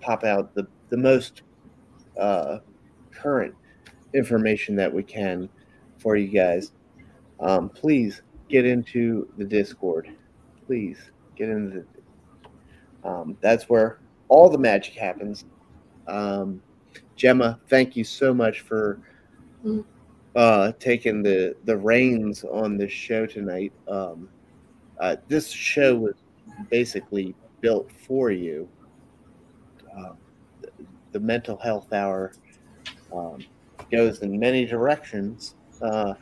pop 0.00 0.24
out 0.24 0.54
the, 0.54 0.66
the 0.88 0.96
most 0.96 1.42
uh, 2.18 2.58
current 3.10 3.54
information 4.14 4.76
that 4.76 4.92
we 4.92 5.02
can 5.02 5.48
for 5.98 6.16
you 6.16 6.28
guys. 6.28 6.72
Um, 7.40 7.68
please 7.68 8.22
get 8.48 8.64
into 8.64 9.28
the 9.36 9.44
Discord. 9.44 10.08
Please 10.66 10.98
get 11.36 11.48
into 11.48 11.80
the. 11.80 13.08
Um, 13.08 13.36
that's 13.40 13.68
where 13.68 13.98
all 14.28 14.48
the 14.48 14.58
magic 14.58 14.94
happens. 14.94 15.44
Um, 16.06 16.62
Gemma, 17.16 17.60
thank 17.68 17.96
you 17.96 18.04
so 18.04 18.32
much 18.32 18.60
for 18.60 19.00
mm. 19.64 19.84
uh, 20.34 20.72
taking 20.78 21.22
the 21.22 21.54
the 21.64 21.76
reins 21.76 22.44
on 22.44 22.76
this 22.76 22.92
show 22.92 23.26
tonight. 23.26 23.72
Um, 23.88 24.28
uh, 25.00 25.16
this 25.28 25.50
show 25.50 25.96
was 25.96 26.14
basically 26.70 27.34
built 27.60 27.90
for 27.90 28.30
you. 28.30 28.68
Uh, 29.96 30.12
the, 30.60 30.70
the, 31.12 31.20
mental 31.20 31.56
health 31.56 31.92
hour 31.92 32.32
um, 33.12 33.38
goes 33.94 34.20
in 34.20 34.38
many 34.38 34.64
directions. 34.64 35.54
Uh, 35.80 36.14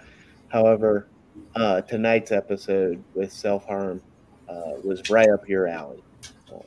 however, 0.49 1.09
uh, 1.57 1.81
tonight's 1.83 2.33
episode 2.33 3.03
with 3.15 3.33
self 3.33 3.67
harm 3.67 4.03
uh, 4.49 4.73
was 4.85 5.09
right 5.11 5.29
up 5.31 5.49
your 5.49 5.67
alley, 5.67 6.03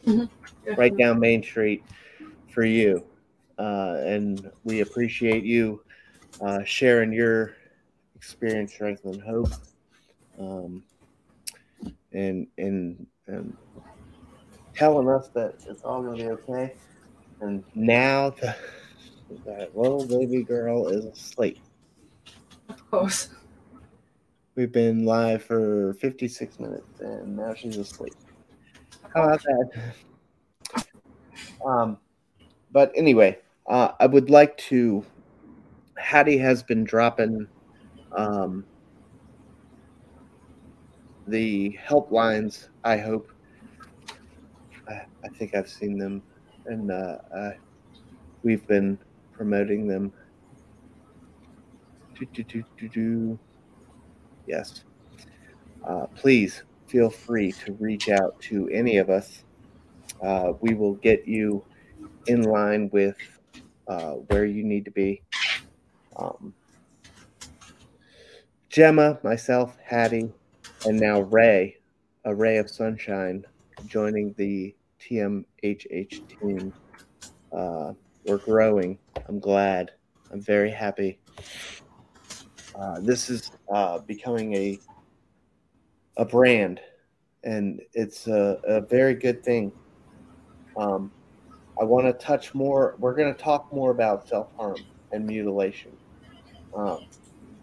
mm-hmm. 0.05 0.73
right 0.75 0.95
down 0.97 1.19
Main 1.19 1.43
Street 1.43 1.83
for 2.49 2.65
you. 2.65 3.03
Uh, 3.57 3.97
and 4.03 4.51
we 4.63 4.81
appreciate 4.81 5.43
you 5.43 5.81
uh, 6.41 6.63
sharing 6.63 7.13
your 7.13 7.55
experience, 8.15 8.73
strength, 8.73 9.05
and 9.05 9.21
hope. 9.21 9.49
Um, 10.39 10.83
and, 12.11 12.47
and, 12.57 13.05
and 13.27 13.55
telling 14.73 15.07
us 15.09 15.29
that 15.29 15.55
it's 15.67 15.83
all 15.83 16.01
going 16.01 16.17
to 16.17 16.23
be 16.23 16.29
okay. 16.31 16.73
And 17.41 17.63
now 17.75 18.33
that 19.45 19.75
little 19.77 20.05
baby 20.05 20.43
girl 20.43 20.87
is 20.87 21.05
asleep. 21.05 21.59
Of 22.69 22.89
course. 22.89 23.29
We've 24.55 24.71
been 24.71 25.05
live 25.05 25.43
for 25.43 25.95
56 25.95 26.59
minutes 26.59 27.01
and 27.01 27.35
now 27.35 27.53
she's 27.53 27.77
asleep. 27.77 28.13
How 29.13 29.23
about 29.23 29.43
that? 29.43 30.85
Um, 31.65 31.97
but 32.71 32.91
anyway, 32.95 33.39
uh, 33.67 33.91
I 33.99 34.05
would 34.05 34.29
like 34.29 34.57
to. 34.69 35.03
Hattie 35.97 36.37
has 36.37 36.61
been 36.61 36.83
dropping 36.83 37.47
um, 38.11 38.65
the 41.27 41.77
helplines. 41.87 42.67
I 42.83 42.97
hope. 42.97 43.31
I, 44.87 45.05
I 45.23 45.27
think 45.37 45.55
I've 45.55 45.69
seen 45.69 45.97
them, 45.97 46.21
and 46.65 46.91
uh, 46.91 47.17
uh, 47.35 47.51
we've 48.43 48.65
been 48.67 48.99
promoting 49.35 49.87
them. 49.87 50.11
Do, 52.17 52.25
do, 52.33 52.43
do, 52.43 52.63
do, 52.77 52.89
do. 52.89 53.39
Yes. 54.47 54.83
Uh, 55.85 56.05
please 56.15 56.63
feel 56.87 57.09
free 57.09 57.51
to 57.51 57.73
reach 57.73 58.09
out 58.09 58.39
to 58.39 58.69
any 58.69 58.97
of 58.97 59.09
us. 59.09 59.43
Uh, 60.21 60.53
we 60.61 60.73
will 60.73 60.95
get 60.95 61.27
you 61.27 61.63
in 62.27 62.43
line 62.43 62.89
with 62.91 63.17
uh, 63.87 64.11
where 64.11 64.45
you 64.45 64.63
need 64.63 64.85
to 64.85 64.91
be. 64.91 65.21
Um, 66.15 66.53
Gemma, 68.69 69.19
myself, 69.23 69.77
Hattie, 69.83 70.31
and 70.85 70.99
now 70.99 71.21
Ray, 71.21 71.77
a 72.23 72.33
ray 72.33 72.57
of 72.57 72.69
sunshine, 72.69 73.45
joining 73.87 74.33
the 74.33 74.75
TMHH 75.01 76.39
team. 76.39 76.73
Uh, 77.51 77.93
we're 78.25 78.37
growing. 78.37 78.97
I'm 79.27 79.39
glad. 79.39 79.91
I'm 80.31 80.41
very 80.41 80.71
happy. 80.71 81.19
Uh, 82.73 82.99
this 82.99 83.29
is 83.29 83.51
uh, 83.71 83.99
becoming 83.99 84.53
a 84.53 84.79
a 86.17 86.25
brand, 86.25 86.79
and 87.43 87.81
it's 87.93 88.27
a, 88.27 88.59
a 88.63 88.81
very 88.81 89.13
good 89.13 89.43
thing. 89.43 89.71
Um, 90.77 91.11
I 91.79 91.83
want 91.83 92.05
to 92.05 92.13
touch 92.13 92.53
more. 92.53 92.95
We're 92.99 93.15
going 93.15 93.33
to 93.33 93.39
talk 93.39 93.71
more 93.73 93.91
about 93.91 94.27
self 94.27 94.47
harm 94.55 94.77
and 95.11 95.25
mutilation. 95.25 95.91
Um, 96.75 97.05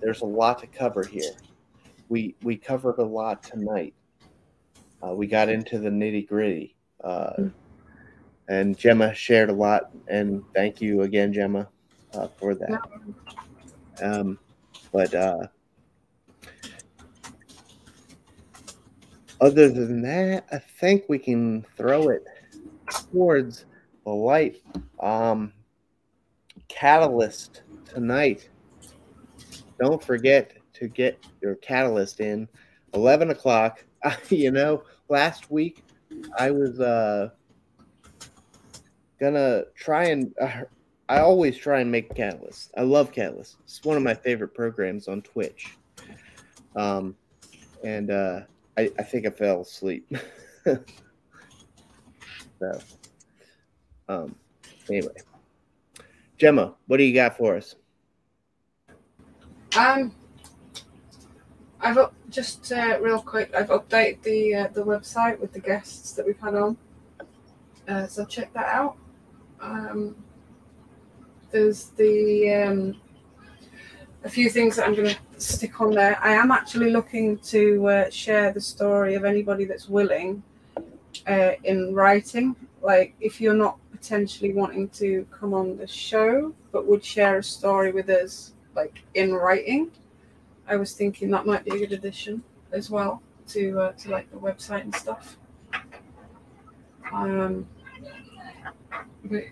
there's 0.00 0.22
a 0.22 0.26
lot 0.26 0.58
to 0.60 0.66
cover 0.66 1.02
here. 1.04 1.32
We 2.08 2.34
we 2.42 2.56
covered 2.56 2.98
a 2.98 3.04
lot 3.04 3.42
tonight. 3.42 3.94
Uh, 5.02 5.14
we 5.14 5.26
got 5.26 5.48
into 5.48 5.78
the 5.78 5.88
nitty 5.88 6.28
gritty, 6.28 6.76
uh, 7.02 7.32
and 8.48 8.76
Gemma 8.76 9.14
shared 9.14 9.50
a 9.50 9.54
lot. 9.54 9.90
And 10.08 10.42
thank 10.54 10.80
you 10.80 11.02
again, 11.02 11.32
Gemma, 11.32 11.68
uh, 12.14 12.28
for 12.38 12.54
that. 12.54 12.80
Um, 14.02 14.38
but 14.92 15.14
uh, 15.14 15.46
other 19.40 19.68
than 19.68 20.02
that, 20.02 20.46
I 20.52 20.58
think 20.58 21.04
we 21.08 21.18
can 21.18 21.64
throw 21.76 22.08
it 22.08 22.24
towards 23.10 23.64
the 24.04 24.10
light. 24.10 24.62
Um, 25.00 25.52
catalyst 26.68 27.62
tonight. 27.84 28.48
Don't 29.80 30.02
forget 30.02 30.56
to 30.74 30.88
get 30.88 31.24
your 31.40 31.56
catalyst 31.56 32.20
in. 32.20 32.48
11 32.94 33.30
o'clock. 33.30 33.84
you 34.28 34.50
know, 34.50 34.82
last 35.08 35.50
week 35.50 35.84
I 36.38 36.50
was 36.50 36.80
uh, 36.80 37.30
gonna 39.22 39.62
try 39.76 40.06
and 40.06 40.34
uh, 40.40 40.62
I 41.08 41.20
always 41.20 41.56
try 41.56 41.80
and 41.80 41.90
make 41.92 42.14
Catalyst. 42.14 42.72
I 42.76 42.82
love 42.82 43.12
Catalyst. 43.12 43.56
It's 43.64 43.82
one 43.84 43.96
of 43.96 44.02
my 44.02 44.14
favorite 44.14 44.54
programs 44.54 45.06
on 45.06 45.22
Twitch. 45.22 45.76
Um, 46.74 47.14
and 47.84 48.10
uh, 48.10 48.40
I, 48.76 48.90
I 48.98 49.02
think 49.02 49.26
I 49.26 49.30
fell 49.30 49.60
asleep. 49.60 50.10
so, 50.64 50.80
um, 54.08 54.34
anyway, 54.88 55.12
Gemma, 56.38 56.74
what 56.86 56.96
do 56.96 57.04
you 57.04 57.14
got 57.14 57.36
for 57.36 57.56
us? 57.56 57.76
Um, 59.76 60.12
I've 61.80 61.98
up, 61.98 62.14
just 62.30 62.72
uh, 62.72 62.98
real 63.00 63.20
quick. 63.20 63.54
I've 63.54 63.68
updated 63.68 64.22
the 64.22 64.54
uh, 64.54 64.68
the 64.68 64.84
website 64.84 65.38
with 65.38 65.52
the 65.52 65.60
guests 65.60 66.12
that 66.12 66.26
we've 66.26 66.40
had 66.40 66.54
on, 66.54 66.76
uh, 67.86 68.06
so 68.06 68.24
check 68.24 68.52
that 68.54 68.66
out. 68.66 68.96
Um, 69.62 70.16
there's 71.52 71.90
the 71.90 72.52
um, 72.52 73.00
a 74.24 74.28
few 74.28 74.50
things 74.50 74.76
that 74.76 74.86
I'm 74.86 74.94
going 74.94 75.14
to 75.14 75.40
stick 75.40 75.80
on 75.80 75.92
there. 75.92 76.18
I 76.20 76.32
am 76.32 76.50
actually 76.50 76.90
looking 76.90 77.38
to 77.38 77.86
uh, 77.88 78.10
share 78.10 78.52
the 78.52 78.60
story 78.60 79.14
of 79.14 79.24
anybody 79.24 79.64
that's 79.64 79.88
willing 79.88 80.42
uh, 81.26 81.52
in 81.64 81.94
writing. 81.94 82.56
Like, 82.80 83.14
if 83.20 83.40
you're 83.40 83.54
not 83.54 83.78
potentially 83.92 84.52
wanting 84.52 84.88
to 84.90 85.26
come 85.30 85.54
on 85.54 85.76
the 85.76 85.86
show, 85.86 86.52
but 86.72 86.86
would 86.86 87.04
share 87.04 87.38
a 87.38 87.44
story 87.44 87.92
with 87.92 88.08
us, 88.08 88.54
like 88.74 89.02
in 89.14 89.32
writing, 89.32 89.92
I 90.66 90.76
was 90.76 90.94
thinking 90.94 91.30
that 91.30 91.46
might 91.46 91.64
be 91.64 91.70
a 91.70 91.78
good 91.78 91.92
addition 91.92 92.42
as 92.72 92.90
well 92.90 93.22
to 93.48 93.80
uh, 93.80 93.92
to 93.92 94.10
like 94.10 94.30
the 94.30 94.38
website 94.38 94.82
and 94.82 94.94
stuff. 94.94 95.36
Um, 97.12 97.66
but 99.24 99.42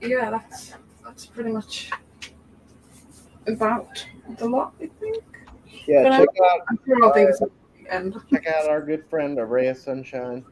yeah, 0.00 0.30
that's 0.30 0.74
that's 1.04 1.26
pretty 1.26 1.50
much 1.52 1.90
about 3.46 4.04
the 4.38 4.46
lot, 4.48 4.74
I 4.80 4.88
think. 5.00 5.22
Yeah, 5.86 6.02
But 6.04 6.18
check 6.18 6.28
out 6.44 6.60
I'm 6.68 6.78
sure 6.84 7.04
I'll 7.04 7.12
think 7.12 7.30
at 7.30 7.38
the 7.38 7.92
end. 7.94 8.16
check 8.30 8.46
out 8.46 8.68
our 8.68 8.80
good 8.82 9.04
friend 9.08 9.38
Array 9.38 9.68
of 9.68 9.76
Sunshine. 9.76 10.44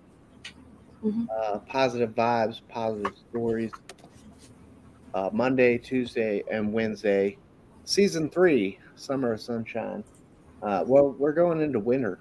Mhm. 1.05 1.27
Uh, 1.29 1.59
positive 1.61 2.11
vibes, 2.15 2.61
positive 2.69 3.13
stories. 3.31 3.73
Uh, 5.13 5.31
Monday, 5.33 5.77
Tuesday, 5.79 6.43
and 6.51 6.73
Wednesday. 6.73 7.37
Season 7.85 8.31
three, 8.31 8.79
Summer 8.97 9.33
of 9.35 9.41
Sunshine. 9.41 10.03
Uh, 10.63 10.83
well, 10.87 11.11
we're 11.19 11.33
going 11.33 11.61
into 11.61 11.79
winter, 11.79 12.21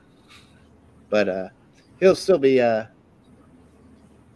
but 1.10 1.30
uh, 1.30 1.48
he'll 2.00 2.16
still 2.16 2.38
be 2.38 2.60
uh, 2.60 2.86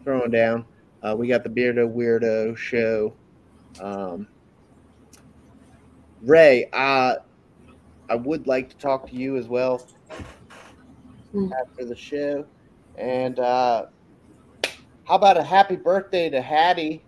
throwing 0.04 0.32
down. 0.32 0.66
Uh, 1.04 1.16
we 1.18 1.28
got 1.28 1.43
the 1.43 1.50
Beardo 1.50 1.88
Weirdo 1.93 2.58
show. 2.58 3.16
Um, 3.80 4.28
Ray, 6.24 6.70
uh, 6.74 7.16
I 8.10 8.16
would 8.16 8.48
like 8.48 8.70
to 8.70 8.78
talk 8.78 9.08
to 9.10 9.16
you 9.16 9.38
as 9.38 9.48
well 9.48 9.88
Hmm. 11.32 11.50
after 11.62 11.86
the 11.86 11.95
show. 11.95 12.45
And 12.98 13.38
uh, 13.39 13.86
how 15.04 15.16
about 15.16 15.38
a 15.38 15.43
happy 15.43 15.76
birthday 15.76 16.30
to 16.30 16.41
Hattie? 16.41 17.04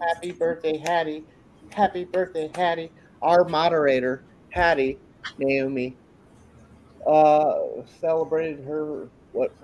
Happy 0.00 0.32
birthday, 0.32 0.78
Hattie. 0.78 1.24
Happy 1.70 2.04
birthday, 2.04 2.50
Hattie. 2.54 2.90
Our 3.22 3.44
moderator, 3.44 4.24
Hattie, 4.50 4.98
Naomi, 5.38 5.96
uh, 7.06 7.54
celebrated 8.00 8.64
her, 8.64 9.08
what, 9.32 9.54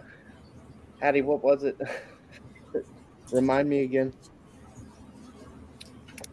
Hattie, 1.00 1.22
what 1.22 1.42
was 1.42 1.64
it? 1.64 1.80
Remind 3.32 3.68
me 3.68 3.80
again. 3.82 4.12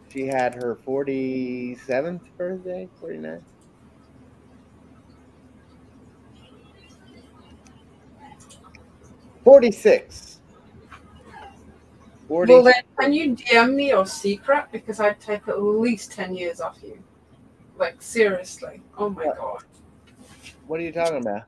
She 0.09 0.27
had 0.27 0.53
her 0.55 0.77
47th 0.85 2.21
birthday, 2.37 2.89
49th. 3.01 3.41
Forty-six. 9.43 10.39
Forty. 12.27 12.53
Well, 12.53 12.63
then, 12.63 12.73
can 12.99 13.13
you 13.13 13.35
DM 13.35 13.73
me 13.73 13.89
your 13.89 14.05
secret? 14.05 14.65
Because 14.71 14.99
I'd 14.99 15.19
take 15.19 15.47
at 15.47 15.61
least 15.61 16.11
10 16.11 16.35
years 16.35 16.61
off 16.61 16.77
you. 16.83 17.01
Like, 17.77 18.01
seriously. 18.01 18.81
Oh 18.97 19.09
my 19.09 19.23
Yeah. 19.25 19.31
god. 19.37 19.63
what 20.67 20.79
are 20.79 20.83
you 20.83 20.91
talking 20.91 21.21
about? 21.21 21.43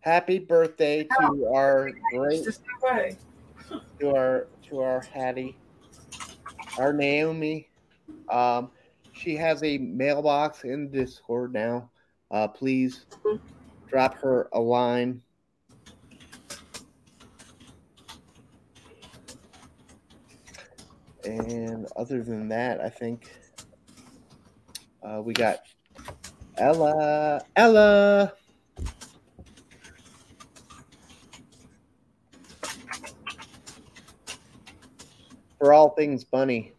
Happy 0.00 0.38
birthday 0.38 1.04
to 1.04 1.16
oh, 1.20 1.54
our 1.54 1.90
great, 2.12 2.44
Just 2.44 2.60
no 2.82 2.88
way. 2.94 3.16
To 4.00 4.14
our, 4.14 4.46
to 4.68 4.80
our 4.80 5.00
Hattie, 5.00 5.56
our 6.78 6.92
Naomi. 6.92 7.68
Um, 8.28 8.70
she 9.12 9.36
has 9.36 9.62
a 9.62 9.78
mailbox 9.78 10.64
in 10.64 10.90
Discord 10.90 11.52
now. 11.52 11.90
Uh, 12.30 12.48
please 12.48 13.06
drop 13.86 14.14
her 14.18 14.48
a 14.52 14.60
line. 14.60 15.22
And 21.24 21.86
other 21.96 22.22
than 22.22 22.48
that, 22.48 22.80
I 22.80 22.90
think 22.90 23.30
uh, 25.02 25.22
we 25.22 25.32
got 25.32 25.60
Ella. 26.58 27.42
Ella. 27.56 28.32
For 35.64 35.72
all 35.72 35.88
things 35.94 36.24
bunny, 36.24 36.74